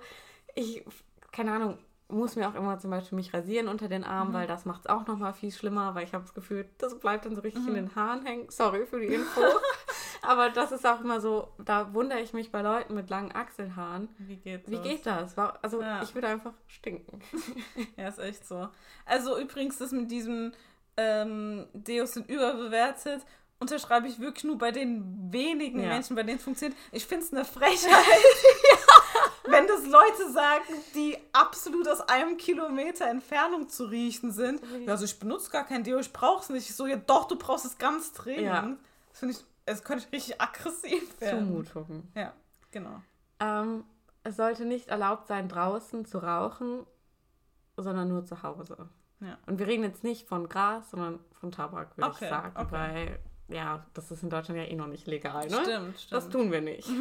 Ich, 0.56 0.84
keine 1.30 1.52
Ahnung, 1.52 1.78
muss 2.12 2.36
mir 2.36 2.48
auch 2.48 2.54
immer 2.54 2.78
zum 2.78 2.90
Beispiel 2.90 3.16
mich 3.16 3.32
rasieren 3.34 3.68
unter 3.68 3.88
den 3.88 4.04
Armen, 4.04 4.30
Mhm. 4.30 4.34
weil 4.34 4.46
das 4.46 4.64
macht 4.64 4.80
es 4.82 4.86
auch 4.90 5.06
nochmal 5.06 5.32
viel 5.32 5.50
schlimmer, 5.52 5.94
weil 5.94 6.04
ich 6.04 6.12
habe 6.14 6.24
das 6.24 6.34
Gefühl, 6.34 6.68
das 6.78 6.98
bleibt 6.98 7.24
dann 7.26 7.34
so 7.34 7.40
richtig 7.40 7.64
in 7.66 7.72
Mhm. 7.72 7.76
den 7.76 7.94
Haaren 7.96 8.24
hängen. 8.26 8.50
Sorry 8.50 8.86
für 8.86 9.00
die 9.00 9.06
Info. 9.14 9.40
Aber 10.22 10.50
das 10.50 10.70
ist 10.72 10.86
auch 10.86 11.00
immer 11.00 11.20
so, 11.20 11.48
da 11.58 11.94
wundere 11.94 12.20
ich 12.20 12.32
mich 12.34 12.52
bei 12.52 12.60
Leuten 12.60 12.94
mit 12.94 13.08
langen 13.08 13.32
Achselhaaren. 13.34 14.08
Wie 14.18 14.36
geht 14.36 14.68
Wie 14.68 14.76
das? 14.76 14.82
geht 14.84 15.06
das? 15.06 15.34
Also 15.62 15.80
Ja. 15.80 16.02
ich 16.02 16.14
würde 16.14 16.28
einfach 16.28 16.52
stinken. 16.66 17.20
Ja, 17.96 18.08
ist 18.08 18.18
echt 18.18 18.46
so. 18.46 18.68
Also 19.06 19.38
übrigens, 19.38 19.78
das 19.78 19.92
mit 19.92 20.10
diesem 20.10 20.52
ähm, 20.96 21.66
Deos 21.72 22.12
sind 22.12 22.28
überbewertet, 22.28 23.22
unterschreibe 23.60 24.06
ich 24.08 24.18
wirklich 24.20 24.44
nur 24.44 24.58
bei 24.58 24.70
den 24.70 25.32
wenigen 25.32 25.80
Ja. 25.80 25.88
Menschen, 25.88 26.16
bei 26.16 26.22
denen 26.22 26.38
es 26.38 26.44
funktioniert. 26.44 26.78
Ich 26.92 27.06
finde 27.06 27.24
es 27.24 27.32
eine 27.32 27.44
Frechheit, 27.56 27.90
wenn 29.50 29.66
das 29.66 29.86
Leute 29.86 30.30
sagen, 30.32 30.64
die 30.94 31.16
absolut 31.32 31.88
aus 31.88 32.00
einem 32.02 32.36
Kilometer 32.36 33.06
Entfernung 33.06 33.68
zu 33.68 33.84
riechen 33.84 34.32
sind. 34.32 34.60
Ja, 34.86 34.92
also 34.92 35.04
ich 35.04 35.18
benutze 35.18 35.50
gar 35.50 35.64
kein 35.64 35.84
Deo, 35.84 35.98
ich 35.98 36.12
brauche 36.12 36.42
es 36.42 36.48
nicht. 36.48 36.68
Ich 36.70 36.76
so, 36.76 36.86
ja 36.86 36.96
doch, 36.96 37.26
du 37.28 37.36
brauchst 37.36 37.64
es 37.64 37.78
ganz 37.78 38.12
dringend. 38.12 38.42
Ja. 38.44 38.76
Das 39.10 39.18
finde 39.18 39.34
ich, 39.34 39.44
es 39.66 39.84
könnte 39.84 40.04
ich 40.06 40.12
richtig 40.12 40.40
aggressiv 40.40 41.20
werden. 41.20 41.46
Zumutung. 41.46 42.08
Ja, 42.14 42.32
genau. 42.70 43.00
Ähm, 43.40 43.84
es 44.22 44.36
sollte 44.36 44.64
nicht 44.64 44.88
erlaubt 44.88 45.26
sein, 45.26 45.48
draußen 45.48 46.04
zu 46.04 46.18
rauchen, 46.18 46.86
sondern 47.76 48.08
nur 48.08 48.24
zu 48.24 48.42
Hause. 48.42 48.88
Ja. 49.20 49.38
Und 49.46 49.58
wir 49.58 49.66
reden 49.66 49.82
jetzt 49.84 50.04
nicht 50.04 50.26
von 50.28 50.48
Gras, 50.48 50.90
sondern 50.90 51.20
von 51.40 51.50
Tabak, 51.50 51.96
würde 51.96 52.10
Okay, 52.10 52.24
ich 52.24 52.30
sagen. 52.30 52.56
okay. 52.56 52.70
Weil, 52.70 53.18
ja, 53.48 53.84
das 53.94 54.10
ist 54.10 54.22
in 54.22 54.30
Deutschland 54.30 54.58
ja 54.60 54.66
eh 54.66 54.76
noch 54.76 54.86
nicht 54.86 55.06
legal, 55.06 55.46
ne? 55.48 55.60
Stimmt, 55.62 56.00
stimmt. 56.00 56.12
Das 56.12 56.28
tun 56.28 56.50
wir 56.52 56.60
nicht. 56.60 56.88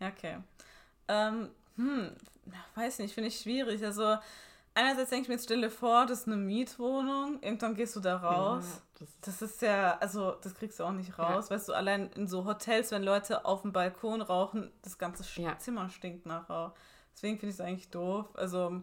Ja, 0.00 0.08
okay. 0.08 0.38
Ähm, 1.06 1.48
hm, 1.76 2.10
weiß 2.74 2.98
nicht, 3.00 3.14
finde 3.14 3.28
ich 3.28 3.38
schwierig. 3.40 3.84
Also, 3.84 4.16
einerseits 4.74 5.10
denke 5.10 5.22
ich 5.22 5.28
mir 5.28 5.34
jetzt, 5.34 5.44
stelle 5.44 5.70
vor, 5.70 6.06
das 6.06 6.20
ist 6.20 6.26
eine 6.26 6.36
Mietwohnung, 6.36 7.38
irgendwann 7.42 7.74
gehst 7.74 7.96
du 7.96 8.00
da 8.00 8.16
raus. 8.16 8.64
Ja, 8.68 8.82
das 8.98 9.08
ist, 9.08 9.26
Das 9.26 9.42
ist 9.42 9.62
ja, 9.62 9.98
also, 9.98 10.32
das 10.42 10.54
kriegst 10.54 10.80
du 10.80 10.84
auch 10.84 10.92
nicht 10.92 11.18
raus. 11.18 11.50
Weißt 11.50 11.68
du, 11.68 11.72
allein 11.72 12.10
in 12.12 12.26
so 12.26 12.44
Hotels, 12.44 12.90
wenn 12.90 13.02
Leute 13.02 13.44
auf 13.44 13.62
dem 13.62 13.72
Balkon 13.72 14.22
rauchen, 14.22 14.70
das 14.82 14.98
ganze 14.98 15.24
Ja. 15.40 15.58
Zimmer 15.58 15.88
stinkt 15.88 16.26
nach 16.26 16.48
Rauch. 16.48 16.72
Deswegen 17.14 17.38
finde 17.38 17.50
ich 17.50 17.56
es 17.56 17.60
eigentlich 17.60 17.90
doof. 17.90 18.26
Also, 18.34 18.82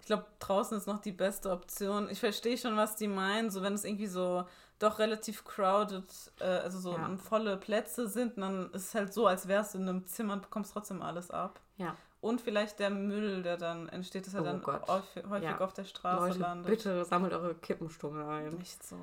ich 0.00 0.06
glaube, 0.06 0.26
draußen 0.38 0.76
ist 0.76 0.86
noch 0.86 1.00
die 1.00 1.12
beste 1.12 1.50
Option. 1.50 2.08
Ich 2.10 2.20
verstehe 2.20 2.56
schon, 2.56 2.76
was 2.76 2.96
die 2.96 3.08
meinen. 3.08 3.50
So, 3.50 3.62
wenn 3.62 3.74
es 3.74 3.84
irgendwie 3.84 4.06
so 4.06 4.46
doch 4.78 4.98
relativ 4.98 5.44
crowded, 5.44 6.04
äh, 6.40 6.44
also 6.44 6.78
so 6.78 6.92
Ja. 6.94 7.16
volle 7.18 7.56
Plätze 7.56 8.08
sind, 8.08 8.38
dann 8.38 8.70
ist 8.72 8.88
es 8.88 8.94
halt 8.94 9.12
so, 9.12 9.26
als 9.26 9.48
wärst 9.48 9.74
du 9.74 9.78
in 9.78 9.88
einem 9.88 10.06
Zimmer 10.06 10.34
und 10.34 10.42
bekommst 10.42 10.72
trotzdem 10.72 11.02
alles 11.02 11.30
ab. 11.30 11.60
Ja. 11.78 11.96
Und 12.20 12.40
vielleicht 12.40 12.80
der 12.80 12.90
Müll, 12.90 13.42
der 13.44 13.56
dann 13.56 13.88
entsteht, 13.88 14.26
dass 14.26 14.34
er 14.34 14.42
Oh 14.42 14.44
dann 14.44 14.60
Gott. 14.60 14.88
häufig, 14.88 15.22
Ja. 15.40 15.58
auf 15.60 15.72
der 15.72 15.84
Straße 15.84 16.26
Leute, 16.26 16.38
landet. 16.40 16.70
bitte 16.70 17.04
sammelt 17.04 17.32
eure 17.32 17.54
Kippenstummel 17.54 18.24
ein. 18.24 18.48
Nicht 18.58 18.82
so. 18.82 18.96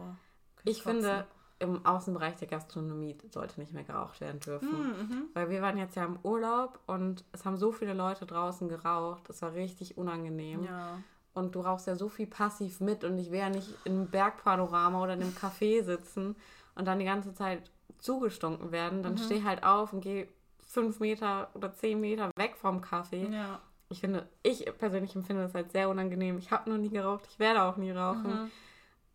Ich 0.66 0.84
finde, 0.84 1.26
im 1.60 1.86
Außenbereich 1.86 2.36
der 2.36 2.50
Gastronomie 2.50 3.18
sollte 3.32 3.62
nicht 3.62 3.72
mehr 3.72 3.84
geraucht 3.86 4.20
werden 4.20 4.42
dürfen. 4.42 4.70
Mhm. 4.70 5.24
Weil 5.34 5.50
wir 5.50 5.62
waren 5.62 5.78
jetzt 5.78 5.96
ja 5.96 6.04
im 6.04 6.20
Urlaub 6.24 6.80
und 6.88 7.24
es 7.32 7.46
haben 7.46 7.56
so 7.56 7.72
viele 7.72 7.94
Leute 7.94 8.26
draußen 8.26 8.68
geraucht. 8.68 9.30
Das 9.30 9.42
war 9.42 9.54
richtig 9.54 9.98
unangenehm. 9.98 10.66
Ja. 10.66 11.00
Und 11.34 11.56
du 11.56 11.62
rauchst 11.62 11.88
ja 11.88 11.96
so 11.96 12.10
viel 12.10 12.28
passiv 12.28 12.82
mit 12.82 13.06
und 13.06 13.18
ich 13.18 13.32
will 13.32 13.40
ja 13.40 13.50
nicht 13.50 13.70
einem 13.86 14.08
Bergpanorama 14.08 15.02
oder 15.02 15.14
in 15.14 15.22
einem 15.22 15.32
Café 15.42 15.84
sitzen 15.84 16.36
und 16.76 16.86
dann 16.86 17.00
die 17.00 17.06
ganze 17.06 17.34
Zeit 17.34 17.72
zugestunken 18.00 18.74
werden. 18.74 19.04
Dann 19.04 19.18
steh 19.18 19.44
halt 19.44 19.64
auf 19.64 19.94
und 19.94 20.02
geh 20.02 20.28
fünf 20.76 21.00
Meter 21.00 21.50
oder 21.54 21.74
zehn 21.74 22.02
Meter 22.02 22.30
weg 22.36 22.58
vom 22.58 22.82
Kaffee. 22.82 23.28
Ja. 23.32 23.62
Ich 23.88 24.02
finde, 24.02 24.28
ich 24.44 24.66
persönlich 24.78 25.16
empfinde 25.16 25.44
das 25.44 25.56
als 25.56 25.72
sehr 25.72 25.90
unangenehm. 25.90 26.38
Ich 26.38 26.52
habe 26.52 26.70
noch 26.70 26.78
nie 26.78 26.90
geraucht, 26.90 27.26
ich 27.30 27.40
werde 27.40 27.64
auch 27.64 27.78
nie 27.78 27.92
rauchen. 27.92 28.44
Mhm. 28.44 28.52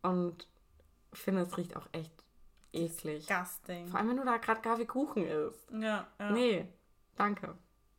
Und 0.02 0.48
finde, 1.12 1.42
es 1.42 1.56
riecht 1.58 1.76
auch 1.76 1.86
echt 1.92 2.12
eklig. 2.72 3.26
Disgusting. 3.26 3.88
Vor 3.88 3.98
allem, 4.00 4.08
wenn 4.10 4.16
du 4.16 4.24
da 4.24 4.38
gerade 4.38 4.62
Kaffeekuchen 4.62 5.26
isst. 5.26 5.70
Ja, 5.70 6.06
ja. 6.18 6.30
Nee, 6.30 6.66
danke. 7.16 7.54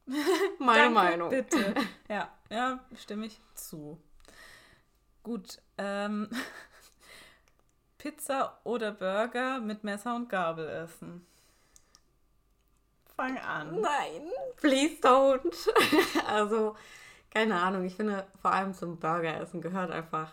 Meine 0.59 0.79
Danke, 0.79 0.93
Meinung. 0.93 1.29
Bitte. 1.29 1.75
Ja, 2.09 2.29
ja, 2.49 2.79
stimme 2.95 3.27
ich 3.27 3.39
zu. 3.53 4.01
Gut. 5.23 5.61
Ähm, 5.77 6.27
Pizza 7.99 8.59
oder 8.63 8.91
Burger 8.91 9.59
mit 9.59 9.83
Messer 9.83 10.15
und 10.15 10.27
Gabel 10.27 10.67
essen. 10.67 11.25
Fang 13.21 13.37
an. 13.37 13.81
Nein, 13.81 14.31
please 14.57 14.95
don't. 14.99 15.53
also, 16.27 16.75
keine 17.31 17.55
Ahnung. 17.55 17.85
Ich 17.85 17.95
finde, 17.95 18.25
vor 18.41 18.51
allem 18.51 18.73
zum 18.73 18.97
Burgeressen 18.97 19.61
gehört 19.61 19.91
einfach 19.91 20.31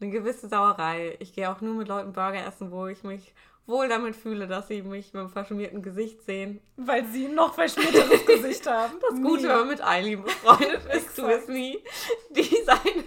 eine 0.00 0.10
gewisse 0.12 0.48
Sauerei. 0.48 1.16
Ich 1.18 1.32
gehe 1.32 1.50
auch 1.50 1.60
nur 1.60 1.74
mit 1.74 1.88
Leuten 1.88 2.12
Burger 2.12 2.46
essen, 2.46 2.70
wo 2.70 2.86
ich 2.86 3.02
mich 3.02 3.34
wohl 3.66 3.88
damit 3.88 4.14
fühle, 4.14 4.46
dass 4.46 4.68
sie 4.68 4.82
mich 4.82 5.12
mit 5.12 5.22
einem 5.22 5.28
verschmierten 5.28 5.82
Gesicht 5.82 6.22
sehen. 6.22 6.60
Weil 6.76 7.04
sie 7.06 7.26
ein 7.26 7.34
noch 7.34 7.54
verschmierteres 7.54 8.24
Gesicht 8.26 8.64
haben. 8.70 8.94
Das 9.00 9.20
Gute, 9.20 9.48
wenn 9.48 9.58
man 9.58 9.68
mit 9.68 9.84
Eileen 9.84 10.22
befreundet 10.22 10.84
ist, 10.94 11.18
du 11.18 11.26
es 11.26 11.48
nie, 11.48 11.82
die 12.30 12.62
sein, 12.64 13.04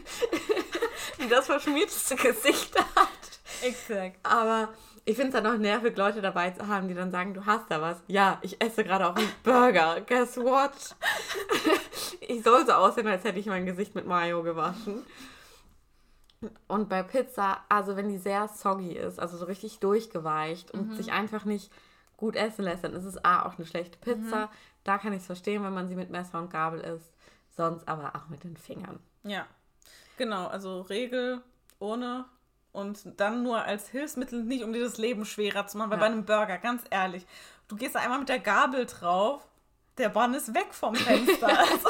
die 1.23 1.29
das 1.29 1.45
verschmierteste 1.45 2.17
Gesicht 2.17 2.77
hat. 2.77 3.07
Exakt. 3.61 4.19
Aber 4.23 4.67
ich 5.07 5.15
finde 5.15 5.29
es 5.29 5.41
dann 5.41 5.47
auch 5.47 5.57
nervig, 5.57 5.95
Leute 5.95 6.21
dabei 6.21 6.51
zu 6.51 6.67
haben, 6.67 6.89
die 6.89 6.93
dann 6.93 7.11
sagen, 7.11 7.33
du 7.33 7.45
hast 7.45 7.71
da 7.71 7.81
was. 7.81 7.95
Ja, 8.07 8.39
ich 8.41 8.61
esse 8.61 8.83
gerade 8.83 9.07
auch 9.07 9.15
einen 9.15 9.31
Burger. 9.41 10.01
Guess 10.05 10.35
what? 10.35 10.97
ich 12.19 12.43
soll 12.43 12.65
so 12.65 12.73
aussehen, 12.73 13.07
als 13.07 13.23
hätte 13.23 13.39
ich 13.39 13.45
mein 13.45 13.65
Gesicht 13.65 13.95
mit 13.95 14.05
Mayo 14.05 14.43
gewaschen. 14.43 15.05
Und 16.67 16.89
bei 16.89 17.03
Pizza, 17.03 17.63
also 17.69 17.95
wenn 17.95 18.09
die 18.09 18.17
sehr 18.17 18.49
soggy 18.49 18.97
ist, 18.97 19.17
also 19.17 19.37
so 19.37 19.45
richtig 19.45 19.79
durchgeweicht 19.79 20.71
und 20.71 20.93
sich 20.97 21.13
einfach 21.13 21.45
nicht 21.45 21.71
gut 22.17 22.35
essen 22.35 22.65
lässt, 22.65 22.83
dann 22.83 22.93
ist 22.93 23.05
es 23.05 23.23
A 23.23 23.45
auch 23.45 23.57
eine 23.57 23.65
schlechte 23.65 23.97
Pizza. 23.99 24.51
Da 24.83 24.97
kann 24.97 25.13
ich 25.13 25.21
es 25.21 25.25
verstehen, 25.25 25.63
wenn 25.63 25.73
man 25.73 25.87
sie 25.87 25.95
mit 25.95 26.09
Messer 26.09 26.37
und 26.37 26.49
Gabel 26.51 26.81
isst. 26.81 27.13
Sonst 27.55 27.87
aber 27.87 28.13
auch 28.13 28.27
mit 28.27 28.43
den 28.43 28.57
Fingern. 28.57 28.99
Ja. 29.23 29.45
Genau, 30.17 30.47
also 30.47 30.81
Regel 30.81 31.41
ohne 31.79 32.25
und 32.77 33.19
dann 33.19 33.43
nur 33.43 33.61
als 33.63 33.89
Hilfsmittel, 33.89 34.43
nicht 34.43 34.63
um 34.63 34.71
dir 34.71 34.83
das 34.83 34.97
Leben 34.97 35.25
schwerer 35.25 35.67
zu 35.67 35.77
machen, 35.77 35.89
weil 35.91 35.97
Ja. 35.97 36.05
bei 36.05 36.11
einem 36.11 36.23
Burger, 36.25 36.57
ganz 36.57 36.83
ehrlich, 36.89 37.25
du 37.67 37.75
gehst 37.75 37.95
da 37.95 37.99
einmal 37.99 38.19
mit 38.19 38.29
der 38.29 38.39
Gabel 38.39 38.85
drauf, 38.85 39.45
der 39.97 40.09
Bann 40.09 40.33
ist 40.35 40.53
weg 40.53 40.73
vom 40.73 40.93
Fenster. 40.95 41.47
also, 41.59 41.89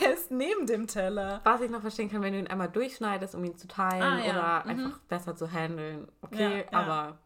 der 0.00 0.14
ist 0.14 0.30
neben 0.32 0.66
dem 0.66 0.86
Teller. 0.88 1.40
Was 1.44 1.60
ich 1.60 1.70
noch 1.70 1.80
verstehen 1.80 2.10
kann, 2.10 2.22
wenn 2.22 2.32
du 2.32 2.40
ihn 2.40 2.48
einmal 2.48 2.68
durchschneidest, 2.68 3.34
um 3.36 3.44
ihn 3.44 3.56
zu 3.56 3.68
teilen 3.68 4.02
Ah, 4.02 4.18
ja. 4.18 4.30
oder 4.32 4.64
Mhm. 4.64 4.70
einfach 4.86 4.98
besser 5.08 5.36
zu 5.36 5.50
handeln. 5.50 6.08
Okay, 6.22 6.64
Ja, 6.72 6.78
aber 6.78 7.18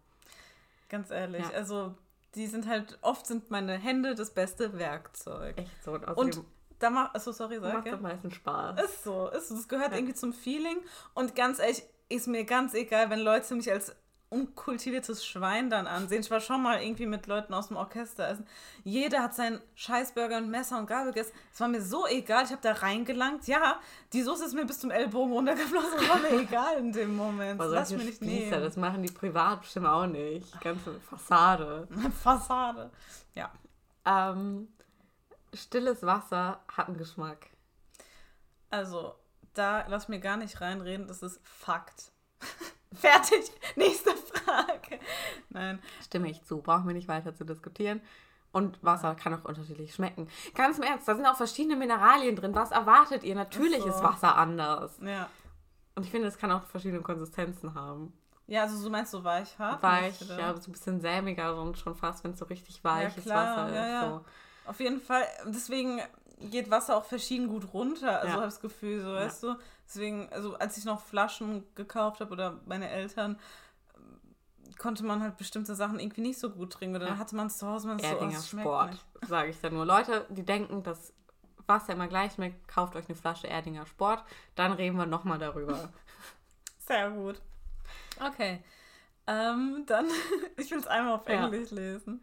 Ganz 0.91 1.11
ehrlich. 1.11 1.45
Also, 1.55 1.95
die 2.35 2.47
sind 2.47 2.68
halt, 2.68 2.99
oft 3.01 3.26
sind 3.26 3.51
meine 3.51 3.72
Hände 3.78 4.14
das 4.14 4.32
beste 4.32 4.78
Werkzeug. 4.78 5.57
echt 5.59 5.82
so. 5.85 5.93
Und 5.95 6.16
Und 6.16 6.41
da 6.78 6.91
macht, 6.91 7.16
achso, 7.16 7.32
sorry, 7.32 7.59
sag 7.61 7.72
macht 7.72 7.87
ja. 7.87 7.93
es 7.93 7.97
am 7.97 8.03
meisten 8.03 8.30
Spaß. 8.30 8.80
Ist 8.85 9.05
so, 9.05 9.28
ist 9.30 9.49
so. 9.49 9.55
Das 9.57 9.68
gehört 9.68 9.95
irgendwie 9.95 10.14
zum 10.14 10.32
Feeling. 10.32 10.76
Und 11.14 11.35
ganz 11.35 11.59
ehrlich, 11.59 11.82
ist 12.09 12.28
mir 12.28 12.44
ganz 12.44 12.74
egal, 12.74 13.11
wenn 13.11 13.20
Leute 13.20 13.55
mich 13.55 13.70
als 13.70 13.94
unkultiviertes 14.34 15.24
Schwein 15.24 15.70
dann 15.70 15.86
ansehen. 15.86 16.20
Ich 16.20 16.30
war 16.30 16.40
schon 16.40 16.62
mal 16.62 16.82
irgendwie 16.82 17.07
mit 17.07 17.26
Leuten 17.28 17.55
aus 17.55 17.68
dem 17.68 17.76
Orchester 17.76 18.28
essen. 18.28 18.46
Jeder 18.82 19.22
hat 19.22 19.34
seinen 19.34 19.61
Scheißburger 19.76 20.38
und 20.38 20.50
Messer 20.50 20.78
und 20.78 20.86
Gabel 20.86 21.12
gegessen. 21.12 21.32
Es 21.52 21.61
war 21.61 21.68
mir 21.68 21.80
so 21.80 22.07
egal. 22.09 22.44
Ich 22.44 22.50
habe 22.50 22.61
da 22.61 22.72
reingelangt. 22.72 23.46
Ja, 23.46 23.80
die 24.12 24.22
Soße 24.22 24.44
ist 24.44 24.55
mir 24.55 24.64
bis 24.64 24.80
zum 24.80 24.90
Ellbogen 24.90 25.32
runtergeflossen. 25.32 25.98
Das 25.98 26.09
war 26.09 26.18
mir 26.18 26.40
egal 26.40 26.78
in 26.78 26.92
dem 26.92 27.14
Moment. 27.16 27.61
Aber 27.61 27.70
Lass 27.70 27.90
mich 27.92 28.05
nicht 28.05 28.16
Spießer, 28.16 28.50
nehmen. 28.50 28.62
das 28.62 28.76
machen 28.76 29.02
die 29.02 29.12
privat 29.12 29.61
bestimmt 29.61 29.86
auch 29.86 30.07
nicht. 30.07 30.61
Ganze 30.61 30.98
Fassade. 31.00 31.86
Fassade. 32.22 32.90
Ja. 33.34 33.52
Ähm, 34.05 34.68
stilles 35.52 36.02
Wasser 36.02 36.61
hat 36.68 36.88
einen 36.88 36.98
Geschmack. 36.98 37.46
Also, 38.70 39.14
da 39.55 39.84
lass 39.88 40.09
mir 40.09 40.20
gar 40.20 40.36
nicht 40.36 40.61
reinreden. 40.61 41.07
Das 41.07 41.22
ist 41.22 41.40
Fakt. 41.46 42.12
Fertig. 42.94 43.50
Nächste 43.76 44.11
Frage. 44.11 45.00
Nein. 45.48 45.80
Stimme 46.05 46.30
ich 46.30 46.44
zu, 46.44 46.59
brauchen 46.59 46.86
wir 46.86 46.94
nicht 46.94 47.09
weiter 47.09 47.34
zu 47.34 47.44
diskutieren. 47.44 48.00
Und 48.52 48.80
Wasser 48.84 49.16
kann 49.16 49.34
auch 49.34 49.44
unterschiedlich 49.44 49.94
schmecken. 49.94 50.28
Ganz 50.55 50.78
im 50.78 50.84
Ernst, 50.84 51.09
da 51.09 51.16
sind 51.16 51.26
auch 51.26 51.36
verschiedene 51.36 51.74
Mineralien 51.74 52.36
drin. 52.36 52.55
Was 52.55 52.70
erwartet 52.70 53.24
ihr? 53.24 53.34
Natürlich 53.34 53.82
so. 53.82 53.88
ist 53.88 54.02
Wasser 54.02 54.36
anders. 54.36 54.96
Ja. 55.02 55.28
Und 55.96 56.05
ich 56.05 56.11
finde, 56.11 56.28
es 56.28 56.38
kann 56.38 56.52
auch 56.52 56.62
verschiedene 56.62 57.02
Konsistenzen 57.02 57.74
haben. 57.74 58.12
Ja, 58.46 58.62
also 58.62 58.82
du 58.82 58.90
meinst 58.90 59.11
so 59.11 59.24
weich 59.24 59.59
hart? 59.59 59.82
Weich, 59.82 60.20
ja, 60.20 60.55
so 60.57 60.68
ein 60.68 60.72
bisschen 60.72 61.00
sämiger 61.00 61.61
und 61.61 61.78
schon 61.78 61.94
fast, 61.94 62.22
wenn 62.22 62.32
es 62.32 62.38
so 62.38 62.44
richtig 62.44 62.84
weiches 62.84 63.24
klar, 63.24 63.57
Wasser 63.57 63.74
ja, 63.74 63.82
ist. 63.82 63.90
ja. 63.90 64.11
So. 64.11 64.24
Auf 64.66 64.80
jeden 64.80 65.00
Fall. 65.00 65.24
Deswegen 65.46 66.00
geht 66.41 66.70
Wasser 66.70 66.97
auch 66.97 67.05
verschieden 67.05 67.49
gut 67.49 67.72
runter. 67.72 68.20
Also 68.20 68.28
Ja. 68.28 68.35
habe 68.35 68.47
ich 68.47 68.55
das 68.55 68.61
Gefühl, 68.61 69.03
so 69.03 69.12
weißt 69.14 69.43
du. 69.43 69.57
Deswegen, 69.87 70.28
also 70.32 70.55
als 70.57 70.76
ich 70.76 70.85
noch 70.85 71.01
Flaschen 71.01 71.64
gekauft 71.74 72.20
habe 72.20 72.32
oder 72.32 72.61
meine 72.66 72.89
Eltern, 72.89 73.39
konnte 74.78 75.05
man 75.05 75.22
halt 75.22 75.37
bestimmte 75.37 75.74
Sachen 75.74 76.01
irgendwie 76.01 76.22
nicht 76.22 76.39
so 76.39 76.51
gut 76.51 76.72
trinken. 76.72 76.97
Oder 76.97 77.07
dann 77.07 77.14
Ja. 77.14 77.20
hatte 77.20 77.37
man 77.37 77.47
es 77.47 77.59
zu 77.59 77.66
Hause, 77.66 77.89
man 77.89 77.99
ist 77.99 78.09
so, 78.09 78.18
oh, 78.20 78.24
es 78.24 78.49
Sport, 78.49 79.05
sage 79.26 79.51
ich 79.51 79.61
da 79.61 79.70
nur. 79.70 79.85
Leute, 79.87 80.26
die 80.30 80.43
denken, 80.45 80.82
dass 80.82 81.12
Wasser 81.66 81.93
immer 81.93 82.09
gleich 82.09 82.32
schmeckt, 82.32 82.66
kauft 82.68 82.97
euch 82.97 83.07
eine 83.07 83.14
Flasche 83.14 83.47
Erdinger 83.47 83.87
Sport. 83.87 84.22
Dann 84.55 84.72
reden 84.72 84.97
wir 84.97 85.07
nochmal 85.07 85.39
darüber. 85.39 85.89
Sehr 86.78 87.11
gut. 87.11 87.41
Okay. 88.20 88.62
Ähm, 89.26 89.85
dann, 89.87 90.07
ich 90.57 90.70
will 90.70 90.78
es 90.78 90.87
einmal 90.87 91.14
auf 91.14 91.26
Ja. 91.28 91.45
Englisch 91.47 91.70
lesen. 91.70 92.22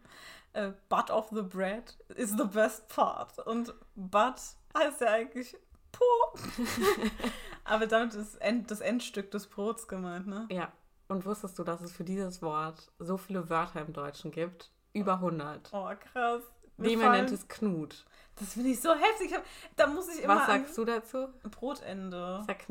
Äh, 0.54 0.72
butt 0.88 1.10
of 1.10 1.28
the 1.30 1.42
bread 1.42 1.96
is 2.16 2.30
the 2.36 2.44
best 2.44 2.88
part. 2.88 3.38
Und 3.46 3.74
butt 3.94 4.40
heißt 4.76 5.00
ja 5.00 5.08
eigentlich 5.08 5.56
Po. 5.92 6.04
Aber 7.64 7.86
damit 7.86 8.14
ist 8.14 8.36
End, 8.36 8.70
das 8.70 8.80
Endstück 8.80 9.30
des 9.30 9.46
Brots 9.46 9.86
gemeint, 9.88 10.26
ne? 10.26 10.46
ja. 10.50 10.72
Und 11.08 11.26
wusstest 11.26 11.58
du, 11.58 11.64
dass 11.64 11.82
es 11.82 11.92
für 11.92 12.04
dieses 12.04 12.40
Wort 12.40 12.90
so 12.98 13.18
viele 13.18 13.50
Wörter 13.50 13.82
im 13.82 13.92
Deutschen 13.92 14.30
gibt? 14.30 14.70
Über 14.94 15.14
100. 15.14 15.68
Oh, 15.72 15.90
krass. 16.00 16.42
Mir 16.78 16.88
Wie 16.88 16.96
man 16.96 17.06
fallen- 17.08 17.24
nennt 17.26 17.32
es 17.32 17.46
Knut. 17.48 18.06
Das 18.36 18.54
finde 18.54 18.70
ich 18.70 18.80
so 18.80 18.94
heftig. 18.94 19.38
Da 19.76 19.86
muss 19.88 20.08
ich 20.08 20.22
immer 20.24 20.36
Was 20.36 20.46
sagst 20.46 20.78
du 20.78 20.86
dazu? 20.86 21.28
Brotende. 21.50 22.42
Sag 22.46 22.66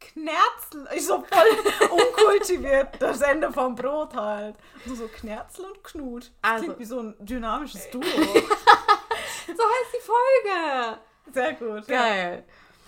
Knerzel. 0.00 0.88
Ich 0.94 1.06
so 1.06 1.22
voll 1.22 1.88
unkultiviert. 1.90 3.00
Das 3.00 3.20
Ende 3.20 3.52
vom 3.52 3.74
Brot 3.74 4.14
halt. 4.14 4.56
So, 4.86 4.94
so 4.94 5.08
Knerzel 5.08 5.64
und 5.66 5.82
Knut. 5.84 6.32
Das 6.42 6.52
Also- 6.52 6.64
klingt 6.64 6.78
wie 6.80 6.84
so 6.84 7.00
ein 7.00 7.14
dynamisches 7.20 7.90
Duo. 7.90 8.02
So 9.46 9.64
heißt 9.64 9.94
die 9.96 10.04
Folge. 10.04 10.98
Sehr 11.32 11.52
gut. 11.54 11.88
Ja. 11.88 11.98
Geil. 12.02 12.44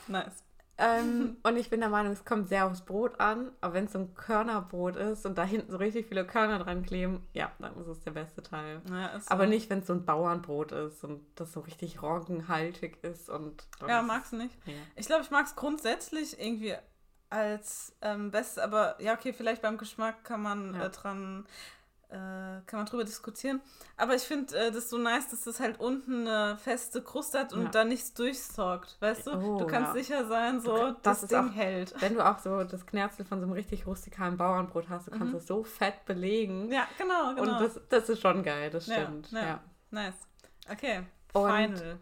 Nice. 0.09 0.45
Ähm, 0.77 1.39
und 1.43 1.57
ich 1.57 1.71
bin 1.71 1.81
der 1.81 1.89
Meinung, 1.89 2.13
es 2.13 2.25
kommt 2.25 2.49
sehr 2.51 2.67
aufs 2.67 2.83
Brot 2.83 3.19
an. 3.19 3.51
Aber 3.63 3.73
wenn 3.75 3.87
es 3.87 3.93
so 3.93 3.99
ein 4.01 4.15
Körnerbrot 4.15 4.97
ist 4.97 5.25
und 5.25 5.39
da 5.39 5.45
hinten 5.45 5.71
so 5.73 5.79
richtig 5.79 6.07
viele 6.09 6.27
Körner 6.27 6.59
dran 6.59 6.83
kleben, 6.85 7.27
ja, 7.33 7.51
dann 7.61 7.75
ist 7.81 7.87
es 7.87 8.01
der 8.03 8.11
beste 8.11 8.43
Teil. 8.43 8.83
Ja, 8.91 9.19
so. 9.19 9.31
Aber 9.31 9.47
nicht, 9.47 9.71
wenn 9.71 9.79
es 9.81 9.87
so 9.87 9.95
ein 9.95 10.05
Bauernbrot 10.05 10.73
ist 10.73 11.03
und 11.03 11.25
das 11.37 11.53
so 11.53 11.61
richtig 11.61 12.03
roggenhaltig 12.03 13.03
ist 13.03 13.31
und. 13.31 13.67
Ja, 13.89 14.03
magst 14.03 14.33
du 14.33 14.37
nicht? 14.37 14.55
es- 14.67 14.73
Ja. 14.73 14.79
Ich 14.97 15.07
glaube, 15.07 15.23
ich 15.23 15.31
mag 15.31 15.47
es 15.47 15.57
grundsätzlich 15.57 16.39
irgendwie 16.39 16.75
als 17.31 17.95
ähm, 18.03 18.31
Bestes, 18.31 18.59
aber 18.59 19.01
ja, 19.01 19.15
okay, 19.15 19.33
vielleicht 19.33 19.63
beim 19.63 19.79
Geschmack 19.79 20.25
kann 20.25 20.43
man 20.43 20.75
Ja. 20.75 20.87
äh, 20.87 20.91
dran, 20.91 21.47
äh, 22.09 22.13
kann 22.67 22.73
man 22.81 22.87
drüber 22.87 23.05
diskutieren. 23.05 23.61
Aber 23.97 24.17
ich 24.17 24.23
finde 24.23 24.57
äh, 24.59 24.73
das 24.73 24.91
so 24.91 24.99
nice, 24.99 25.29
dass 25.31 25.45
das 25.45 25.61
halt 25.61 25.79
unten 25.79 26.27
eine 26.27 26.59
feste 26.59 27.03
Kruste 27.03 27.39
hat 27.39 27.53
und 27.53 27.63
Ja. 27.65 27.69
da 27.71 27.85
nichts 27.85 28.13
durchsaugt, 28.15 28.97
weißt 28.99 29.29
du? 29.29 29.31
Oh, 29.33 29.59
du 29.59 29.67
kannst 29.69 29.95
ja. 29.95 30.03
sicher 30.03 30.27
sein, 30.27 30.61
so, 30.61 30.75
kann- 30.75 30.97
das, 31.05 31.21
das 31.21 31.31
Ding 31.31 31.51
auch- 31.51 31.55
hält. 31.55 31.95
Wenn 32.01 32.15
du 32.15 32.27
auch 32.29 32.39
so 32.41 32.65
das 32.65 32.85
Knerzel 32.85 33.25
von 33.25 33.39
so 33.39 33.45
einem 33.45 33.53
richtig 33.53 33.87
rustikalen 33.87 34.37
Bauernbrot 34.37 34.89
hast, 34.89 35.07
du 35.07 35.13
kannst 35.13 35.29
Mhm. 35.33 35.37
es 35.39 35.47
so 35.47 35.63
fett 35.63 36.05
belegen. 36.07 36.71
Ja, 36.73 36.89
genau, 36.99 37.35
genau. 37.37 37.43
Und 37.59 37.61
das, 37.61 37.81
das 37.89 38.09
ist 38.09 38.21
schon 38.21 38.43
geil, 38.43 38.71
das 38.71 38.87
stimmt. 38.87 39.31
ja. 39.31 39.41
Ja. 39.41 39.61
nice. 39.93 40.15
Okay, 40.69 41.05
Und- 41.33 41.53
final. 41.79 41.99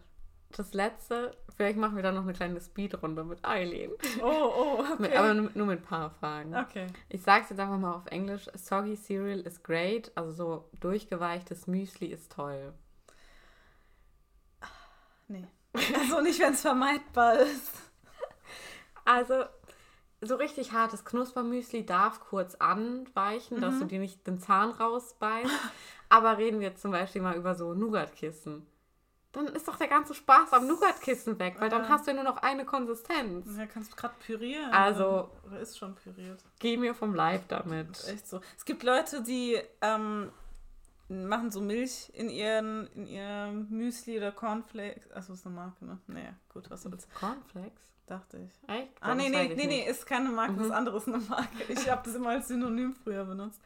das 0.57 0.73
letzte, 0.73 1.37
vielleicht 1.59 1.77
machen 1.77 1.97
wir 1.97 2.03
dann 2.03 2.15
noch 2.15 2.23
eine 2.23 2.31
kleine 2.31 2.61
Speedrunde 2.61 3.25
mit 3.25 3.43
Eileen. 3.43 3.91
Oh, 4.21 4.25
oh, 4.25 4.79
okay. 4.93 5.01
Mit, 5.01 5.13
aber 5.13 5.33
nur, 5.33 5.65
mit 5.65 5.79
ein 5.79 5.81
paar 5.81 6.09
Fragen. 6.09 6.55
okay. 6.55 6.87
Ich 7.09 7.21
sag's 7.21 7.49
jetzt 7.49 7.59
einfach 7.59 7.77
mal 7.77 7.95
auf 7.95 8.05
Englisch. 8.05 8.45
Soggy 8.53 8.95
Cereal 8.95 9.41
is 9.41 9.61
great. 9.61 10.09
Also 10.15 10.31
so 10.31 10.69
durchgeweichtes 10.79 11.67
Müsli 11.67 12.07
ist 12.07 12.31
toll. 12.31 12.71
Nee. 15.27 15.45
Also 15.73 16.21
nicht, 16.21 16.39
wenn 16.39 16.53
es 16.53 16.61
vermeidbar 16.61 17.39
ist. 17.39 17.73
Also 19.03 19.43
so 20.21 20.35
richtig 20.35 20.71
hartes 20.71 21.03
Knuspermüsli 21.03 21.85
darf 21.85 22.21
kurz 22.21 22.55
anweichen, 22.55 23.59
dass 23.59 23.79
du 23.79 23.85
dir 23.85 23.99
nicht 23.99 24.25
den 24.25 24.39
Zahn 24.39 24.71
rausbeißt. 24.71 25.51
Aber 26.07 26.37
reden 26.37 26.61
wir 26.61 26.69
jetzt 26.69 26.81
zum 26.81 26.91
Beispiel 26.91 27.21
mal 27.21 27.35
über 27.35 27.53
so 27.53 27.73
Nougatkissen. 27.73 28.65
Dann 29.31 29.45
ist 29.47 29.67
doch 29.67 29.75
der 29.75 29.87
ganze 29.87 30.15
Spaß 30.15 30.53
am 30.53 30.65
Nougatkissen 30.65 31.37
weg, 31.37 31.57
weil 31.59 31.69
dann 31.69 31.87
hast 31.87 32.07
du 32.07 32.11
ja 32.11 32.15
nur 32.15 32.23
noch 32.23 32.37
eine 32.37 32.65
Konsistenz. 32.65 33.45
Ja, 33.57 33.67
kannst 33.67 33.91
du 33.91 33.95
gerade 33.95 34.15
pürieren. 34.25 34.71
Also- 34.71 35.29
Oder 35.45 35.59
ist 35.59 35.77
schon 35.77 35.93
püriert. 35.93 36.43
Geh 36.57 36.77
mir 36.77 36.95
vom 36.95 37.13
Leib 37.13 37.47
damit. 37.47 38.07
Echt 38.07 38.27
so. 38.27 38.41
Es 38.57 38.65
gibt 38.65 38.81
Leute, 38.81 39.21
die 39.21 39.59
ähm, 39.81 40.31
machen 41.09 41.51
so 41.51 41.61
Milch 41.61 42.09
in 42.15 42.29
ihren 42.29 42.87
in 42.95 43.05
ihr 43.05 43.51
Müsli 43.69 44.17
oder 44.17 44.31
Cornflakes. 44.31 45.11
Achso, 45.11 45.33
ist 45.33 45.45
eine 45.45 45.55
Marke, 45.55 45.85
ne? 45.85 45.99
Naja, 46.07 46.33
gut, 46.51 46.67
was 46.71 46.81
soll's. 46.81 47.07
Cornflakes? 47.19 47.83
Dachte 48.07 48.39
ich. 48.39 48.69
Echt? 48.69 48.89
Ah, 49.01 49.13
nee, 49.13 49.31
das 49.31 49.41
nee, 49.49 49.53
nee, 49.55 49.67
nee, 49.67 49.87
ist 49.87 50.07
keine 50.07 50.29
Marke, 50.29 50.55
das 50.55 50.67
Mhm. 50.69 50.73
andere 50.73 50.97
ist 50.97 51.07
eine 51.07 51.19
Marke. 51.19 51.63
Ich 51.67 51.87
habe 51.87 52.01
das 52.03 52.15
immer 52.15 52.29
als 52.31 52.47
Synonym 52.47 52.95
früher 52.95 53.25
benutzt. 53.25 53.61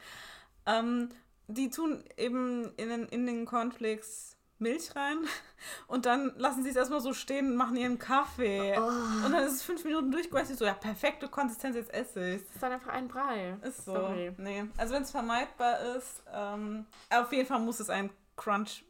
Ähm, 0.66 1.08
die 1.48 1.70
tun 1.70 2.04
eben 2.18 2.66
in 2.76 2.90
den, 2.90 3.06
in 3.08 3.26
den 3.26 3.46
Cornflakes 3.46 4.36
Milch 4.60 4.96
rein 4.96 5.18
und 5.88 6.06
dann 6.06 6.34
lassen 6.38 6.64
sie 6.64 6.70
es 6.70 6.76
erstmal 6.76 7.02
so 7.02 7.14
stehen 7.14 7.52
und 7.52 7.56
machen 7.56 7.76
ihren 7.76 8.00
Kaffee. 8.00 8.78
Oh. 8.78 8.82
Und 9.26 9.32
dann 9.32 9.44
ist 9.44 9.54
es 9.54 9.64
fünf 9.64 9.84
Minuten 9.84 10.12
durchgegossen. 10.12 10.56
So, 10.56 10.66
ja, 10.66 10.74
perfekte 10.74 11.28
Konsistenz, 11.28 11.76
jetzt 11.76 11.94
esse 11.94 12.36
ich's. 12.36 12.46
Das 12.46 12.56
ist 12.56 12.64
dann 12.64 12.72
einfach 12.72 12.92
ein 12.92 13.08
Brei. 13.08 13.58
Ist 13.64 13.86
so. 13.86 13.94
Sorry. 13.94 14.34
Nee. 14.38 14.66
Also 14.78 14.94
wenn 14.94 15.04
es 15.04 15.12
vermeidbar 15.12 15.80
ist, 15.98 16.24
ähm, 16.32 16.86
auf 17.10 17.32
jeden 17.32 17.48
Fall 17.48 17.60
muss 17.60 17.80
es 17.80 17.90
einen 17.90 18.10
Crunch 18.36 18.86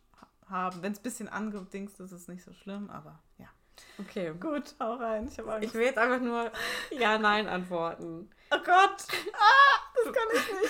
haben. 0.49 0.81
Wenn 0.81 0.91
es 0.91 0.99
ein 0.99 1.03
bisschen 1.03 1.29
angedingst 1.29 1.99
ist, 1.99 2.11
ist 2.11 2.21
es 2.21 2.27
nicht 2.27 2.43
so 2.43 2.53
schlimm, 2.53 2.89
aber 2.89 3.19
ja. 3.37 3.47
Okay. 3.99 4.33
Gut, 4.39 4.75
hau 4.79 4.95
rein. 4.95 5.27
Ich. 5.27 5.37
Ich 5.61 5.73
will 5.73 5.81
jetzt 5.85 5.97
einfach 5.97 6.19
nur 6.19 6.51
Ja, 6.91 7.17
Nein 7.17 7.47
antworten. 7.47 8.29
oh 8.51 8.57
Gott! 8.63 9.05
Ah, 9.33 9.79
das 10.03 10.13
kann 10.13 10.23
ich 10.33 10.61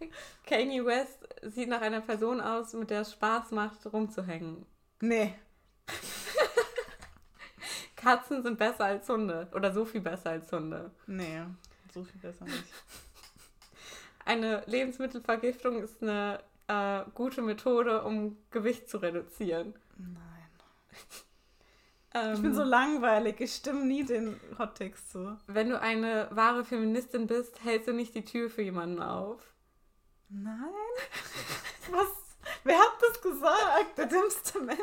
nicht. 0.00 0.14
Kanye 0.46 0.84
West 0.84 1.21
sieht 1.42 1.68
nach 1.68 1.80
einer 1.80 2.00
Person 2.00 2.40
aus, 2.40 2.72
mit 2.74 2.90
der 2.90 3.02
es 3.02 3.12
Spaß 3.12 3.50
macht, 3.52 3.92
rumzuhängen. 3.92 4.66
Nee. 5.00 5.34
Katzen 7.96 8.42
sind 8.42 8.58
besser 8.58 8.84
als 8.86 9.08
Hunde. 9.08 9.48
Oder 9.54 9.72
so 9.72 9.84
viel 9.84 10.00
besser 10.00 10.30
als 10.30 10.50
Hunde. 10.52 10.90
Nee. 11.06 11.42
So 11.94 12.02
viel 12.04 12.20
besser 12.20 12.44
nicht. 12.44 12.64
Eine 14.24 14.62
Lebensmittelvergiftung 14.66 15.82
ist 15.82 16.00
eine 16.00 16.38
äh, 16.68 17.02
gute 17.14 17.42
Methode, 17.42 18.02
um 18.02 18.36
Gewicht 18.50 18.88
zu 18.88 18.98
reduzieren. 18.98 19.74
Nein. 19.96 20.18
Ähm, 22.14 22.34
Ich 22.34 22.42
bin 22.42 22.54
so 22.54 22.62
langweilig. 22.62 23.40
Ich 23.40 23.54
stimme 23.54 23.86
nie 23.86 24.04
den 24.04 24.38
Hottext 24.58 25.12
zu. 25.12 25.38
wenn 25.46 25.70
du 25.70 25.80
eine 25.80 26.28
wahre 26.30 26.62
Feministin 26.62 27.26
bist, 27.26 27.64
hältst 27.64 27.88
du 27.88 27.94
nicht 27.94 28.14
die 28.14 28.26
Tür 28.26 28.50
für 28.50 28.60
jemanden 28.60 29.00
auf. 29.00 29.51
Nein? 30.32 30.72
Was? 31.90 32.08
Wer 32.64 32.78
hat 32.78 32.94
das 33.00 33.20
gesagt? 33.20 33.98
Der 33.98 34.06
dümmste 34.06 34.60
Mensch. 34.60 34.78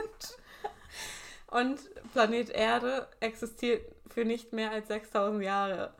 Und 1.47 1.80
Planet 2.14 2.50
Erde 2.50 3.08
existiert 3.20 3.95
für 4.08 4.26
nicht 4.26 4.54
mehr 4.54 4.72
als 4.72 4.88
6000 4.88 5.43
Jahre. 5.43 5.93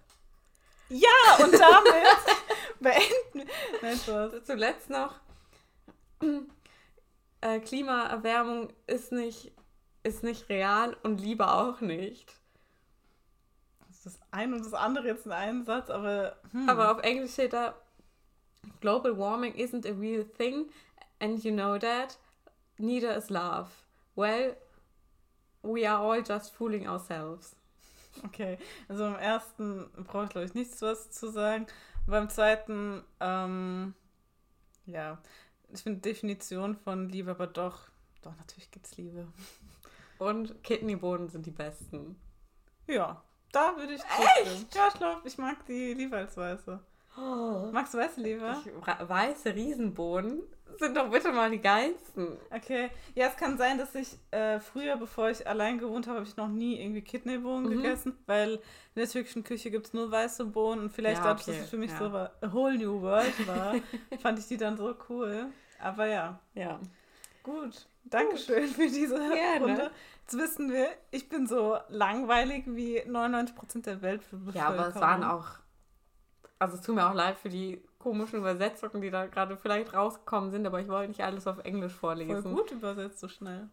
Ja, 0.90 1.44
und 1.44 1.54
damit 1.54 2.20
beenden. 2.80 3.50
Spaß. 3.98 4.44
Zuletzt 4.46 4.90
noch, 4.90 5.16
äh, 7.42 7.60
Klimaerwärmung 7.60 8.74
ist 8.88 9.12
nicht, 9.12 9.52
ist 10.04 10.24
nicht 10.24 10.50
real 10.50 10.98
und 11.04 11.22
Liebe 11.22 11.52
auch 11.52 11.82
nicht. 11.82 12.34
Das 13.80 13.98
ist 13.98 14.06
das 14.06 14.20
eine 14.32 14.56
und 14.56 14.66
das 14.66 14.74
andere 14.74 15.08
jetzt 15.08 15.26
in 15.26 15.32
einem 15.32 15.64
Satz, 15.64 15.90
aber. 15.90 16.38
Hm. 16.52 16.70
Aber 16.70 16.92
auf 16.92 17.00
Englisch 17.04 17.34
steht 17.34 17.54
da, 17.54 17.76
Global 18.82 19.14
warming 19.14 19.54
isn't 19.56 19.86
a 19.86 19.94
real 19.94 20.24
thing 20.24 20.66
and 21.20 21.44
you 21.44 21.52
know 21.52 21.78
that. 21.78 22.18
Neither 22.78 23.12
is 23.12 23.30
love. 23.30 23.86
Well, 24.16 24.56
we 25.64 25.86
are 25.86 26.00
all 26.00 26.22
just 26.22 26.54
fooling 26.54 26.88
ourselves. 26.88 27.56
Okay, 28.26 28.58
also 28.90 29.04
beim 29.04 29.20
ersten 29.20 29.90
brauche 30.08 30.26
ich 30.26 30.30
glaube 30.32 30.46
ich 30.46 30.54
nichts 30.54 30.82
was 30.82 31.12
zu 31.12 31.30
sagen. 31.30 31.68
Beim 32.08 32.28
zweiten, 32.28 33.04
ähm, 33.20 33.94
ja, 34.88 35.20
ich 35.72 35.84
finde 35.84 36.00
Definition 36.00 36.76
von 36.76 37.08
Liebe, 37.08 37.32
aber 37.32 37.48
doch, 37.48 37.80
doch, 38.24 38.36
natürlich 38.38 38.72
gibt's 38.72 38.98
Liebe. 38.98 39.28
Und 40.18 40.62
Kidneybohnen 40.64 41.30
sind 41.30 41.46
die 41.46 41.52
besten. 41.52 42.20
Ja, 42.88 43.24
da 43.52 43.78
würde 43.78 43.94
ich 43.94 44.02
zustimmen. 44.02 44.66
Ja, 44.74 44.88
ich 44.88 44.94
glaube, 44.96 45.22
ich 45.28 45.38
mag 45.38 45.66
die 45.68 45.94
lieber 45.94 46.18
als 46.18 46.36
weiße. 46.36 46.80
Magst 47.72 47.94
du 47.94 47.98
weiße 47.98 48.22
lieber? 48.22 48.62
Ich, 48.66 49.10
weiße 49.10 49.54
Riesenbohnen 49.56 50.42
sind 50.80 50.96
doch 50.96 51.10
bitte 51.12 51.32
mal 51.34 51.52
die 51.52 51.60
geilsten. 51.60 52.38
Okay, 52.56 52.90
ja, 53.14 53.28
es 53.28 53.36
kann 53.36 53.58
sein, 53.58 53.78
dass 53.78 53.94
ich 53.96 54.18
äh, 54.32 54.60
früher, 54.62 54.96
bevor 54.96 55.30
ich 55.30 55.46
allein 55.46 55.78
gewohnt 55.78 56.08
habe, 56.08 56.20
habe 56.20 56.28
ich 56.28 56.38
noch 56.38 56.48
nie 56.48 56.80
irgendwie 56.80 57.02
Kidneybohnen 57.02 57.66
Mhm. 57.70 57.76
gegessen, 57.76 58.18
weil 58.28 58.54
in 58.54 58.60
der 58.96 59.10
türkischen 59.10 59.44
Küche 59.44 59.72
gibt 59.72 59.88
es 59.88 59.94
nur 59.94 60.10
weiße 60.10 60.46
Bohnen 60.46 60.80
und 60.82 60.92
vielleicht 60.92 61.18
Ja, 61.18 61.34
dadurch, 61.34 61.44
okay, 61.44 61.52
dass 61.58 61.66
es 61.66 61.70
für 61.70 61.78
mich 61.78 61.92
ja. 61.92 62.00
so 62.00 62.14
war, 62.14 62.32
a 62.42 62.54
whole 62.54 62.78
new 62.78 63.02
world 63.02 63.46
war, 63.46 63.76
fand 64.22 64.40
ich 64.40 64.48
die 64.48 64.58
dann 64.58 64.78
so 64.78 64.96
cool. 65.10 65.48
Aber 65.82 66.06
ja, 66.06 66.40
Ja. 66.56 66.80
gut. 67.44 67.88
Dankeschön 68.06 68.68
für 68.70 68.88
diese 68.88 69.16
Gerne. 69.36 69.66
Runde. 69.66 69.92
Jetzt 70.22 70.38
wissen 70.38 70.72
wir, 70.72 70.88
ich 71.12 71.28
bin 71.30 71.46
so 71.46 71.78
langweilig 71.90 72.64
wie 72.68 73.04
99% 73.06 73.86
der 73.86 74.02
Welt. 74.02 74.22
Ja, 74.54 74.70
aber 74.70 74.88
es 74.88 74.96
waren 74.96 75.24
auch. 75.24 75.46
Also 76.60 76.76
es 76.76 76.82
tut 76.82 76.96
mir 76.96 77.10
auch 77.10 77.14
leid 77.14 77.38
für 77.38 77.50
die 77.50 77.82
komischen 78.00 78.40
Übersetzungen, 78.40 79.02
die 79.02 79.10
da 79.12 79.26
gerade 79.28 79.58
vielleicht 79.58 79.94
rausgekommen 79.94 80.52
sind, 80.52 80.66
aber 80.68 80.80
ich 80.80 80.88
wollte 80.88 81.10
nicht 81.10 81.22
alles 81.24 81.48
auf 81.48 81.60
Englisch 81.60 81.94
voll 81.94 82.16
vorlesen. 82.18 82.54
gut 82.56 82.72
übersetzt, 82.72 83.20
so 83.20 83.28
schnell. 83.28 83.70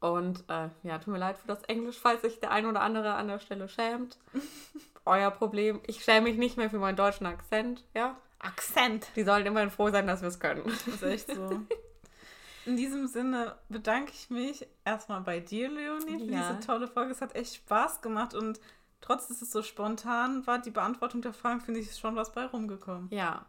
Und 0.00 0.44
äh, 0.48 0.68
ja, 0.84 0.98
tut 0.98 1.08
mir 1.08 1.18
leid 1.18 1.36
für 1.38 1.46
das 1.48 1.62
Englisch, 1.64 1.98
falls 1.98 2.22
sich 2.22 2.40
der 2.40 2.50
ein 2.50 2.66
oder 2.66 2.80
andere 2.80 3.14
an 3.14 3.28
der 3.28 3.38
Stelle 3.38 3.68
schämt. 3.68 4.18
Euer 5.04 5.30
Problem. 5.30 5.80
Ich 5.86 6.02
schäme 6.02 6.28
mich 6.28 6.36
nicht 6.38 6.56
mehr 6.56 6.70
für 6.70 6.78
meinen 6.78 6.96
deutschen 6.96 7.26
Akzent, 7.26 7.84
ja. 7.94 8.16
Akzent. 8.38 9.06
Die 9.16 9.22
sollen 9.22 9.46
immerhin 9.46 9.70
froh 9.70 9.90
sein, 9.90 10.06
dass 10.06 10.20
wir 10.20 10.28
es 10.28 10.40
können. 10.40 10.62
Das 10.64 10.86
ist 10.86 11.02
echt 11.02 11.34
so. 11.34 11.60
In 12.66 12.76
diesem 12.76 13.06
Sinne 13.06 13.54
bedanke 13.68 14.10
ich 14.12 14.28
mich 14.28 14.66
erstmal 14.84 15.20
bei 15.20 15.38
dir, 15.38 15.68
Leonie, 15.70 16.18
für 16.18 16.32
Ja. 16.32 16.52
diese 16.54 16.66
tolle 16.66 16.88
Folge. 16.88 17.12
Es 17.12 17.20
hat 17.20 17.36
echt 17.36 17.54
Spaß 17.54 18.00
gemacht 18.02 18.34
und 18.34 18.58
trotz, 19.06 19.28
dass 19.28 19.40
es 19.42 19.50
so 19.52 19.62
spontan 19.62 20.46
war, 20.46 20.58
die 20.58 20.70
Beantwortung 20.70 21.22
der 21.22 21.32
Fragen, 21.32 21.60
finde 21.60 21.80
ich, 21.80 21.86
ist 21.88 22.00
schon 22.00 22.16
was 22.16 22.32
bei 22.32 22.44
rumgekommen. 22.46 23.08
Ja, 23.10 23.46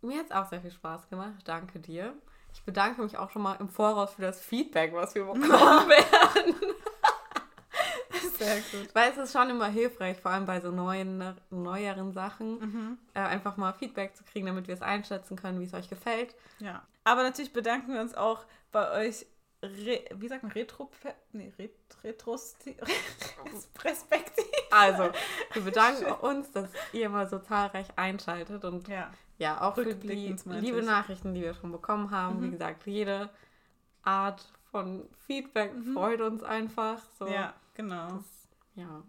mir 0.00 0.18
hat 0.20 0.26
es 0.26 0.32
auch 0.32 0.46
sehr 0.48 0.60
viel 0.60 0.70
Spaß 0.70 1.08
gemacht. 1.08 1.34
Danke 1.44 1.78
dir. 1.80 2.14
Ich 2.54 2.62
bedanke 2.64 3.02
mich 3.02 3.16
auch 3.18 3.30
schon 3.30 3.42
mal 3.42 3.54
im 3.60 3.68
Voraus 3.68 4.14
für 4.14 4.22
das 4.22 4.40
Feedback, 4.40 4.92
was 4.94 5.14
wir 5.14 5.24
bekommen 5.24 5.42
werden. 5.50 6.54
Sehr 8.38 8.56
gut. 8.72 8.94
Weil 8.94 9.10
es 9.10 9.16
ist 9.18 9.32
schon 9.32 9.50
immer 9.50 9.66
hilfreich, 9.66 10.18
vor 10.20 10.30
allem 10.30 10.46
bei 10.46 10.60
so 10.60 10.70
neuen, 10.70 11.34
neueren 11.50 12.12
Sachen, 12.12 12.58
Mhm. 12.58 12.98
äh, 13.14 13.20
einfach 13.20 13.56
mal 13.56 13.72
Feedback 13.74 14.16
zu 14.16 14.24
kriegen, 14.24 14.46
damit 14.46 14.66
wir 14.68 14.74
es 14.74 14.82
einschätzen 14.82 15.36
können, 15.36 15.60
wie 15.60 15.64
es 15.64 15.74
euch 15.74 15.88
gefällt. 15.88 16.34
Ja. 16.60 16.82
Aber 17.04 17.22
natürlich 17.22 17.52
bedanken 17.52 17.92
wir 17.92 18.00
uns 18.00 18.14
auch 18.14 18.44
bei 18.72 18.90
euch, 19.06 19.26
Re 19.62 20.04
wie 20.14 20.28
sagt 20.28 20.44
man, 20.44 20.52
Retro... 20.52 20.90
Nee, 21.32 21.52
Ret 21.58 21.72
Retrosti... 22.04 22.76
Respektiv. 23.84 24.44
Also, 24.70 25.10
wir 25.52 25.62
bedanken 25.62 26.12
uns, 26.24 26.50
dass 26.52 26.68
ihr 26.92 27.06
immer 27.06 27.26
so 27.26 27.38
zahlreich 27.38 27.86
einschaltet 27.96 28.64
und 28.64 28.86
Ja. 28.88 29.10
ja, 29.38 29.60
auch 29.60 29.74
für 29.74 29.94
die 29.94 30.06
liebe 30.08 30.78
ich. 30.80 30.86
Nachrichten, 30.86 31.34
die 31.34 31.42
wir 31.42 31.54
schon 31.54 31.72
bekommen 31.72 32.10
haben. 32.10 32.40
Wie 32.42 32.46
Mhm. 32.46 32.52
gesagt, 32.52 32.86
jede 32.86 33.30
Art 34.02 34.44
von 34.70 35.08
Feedback 35.26 35.74
Mhm. 35.74 35.94
freut 35.94 36.20
uns 36.20 36.42
einfach. 36.42 37.00
So. 37.18 37.26
Ja, 37.26 37.54
genau. 37.74 38.08
Das, 38.08 38.48
ja. 38.76 39.02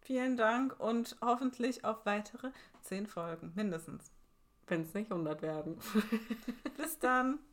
Vielen 0.00 0.36
Dank 0.36 0.78
und 0.80 1.16
hoffentlich 1.22 1.84
auf 1.84 2.04
weitere 2.04 2.50
zehn 2.82 3.06
Folgen, 3.06 3.52
mindestens. 3.54 4.10
Wenn 4.66 4.82
es 4.82 4.92
nicht 4.94 5.10
100 5.10 5.40
werden. 5.42 5.78
Bis 6.76 6.98
dann. 6.98 7.38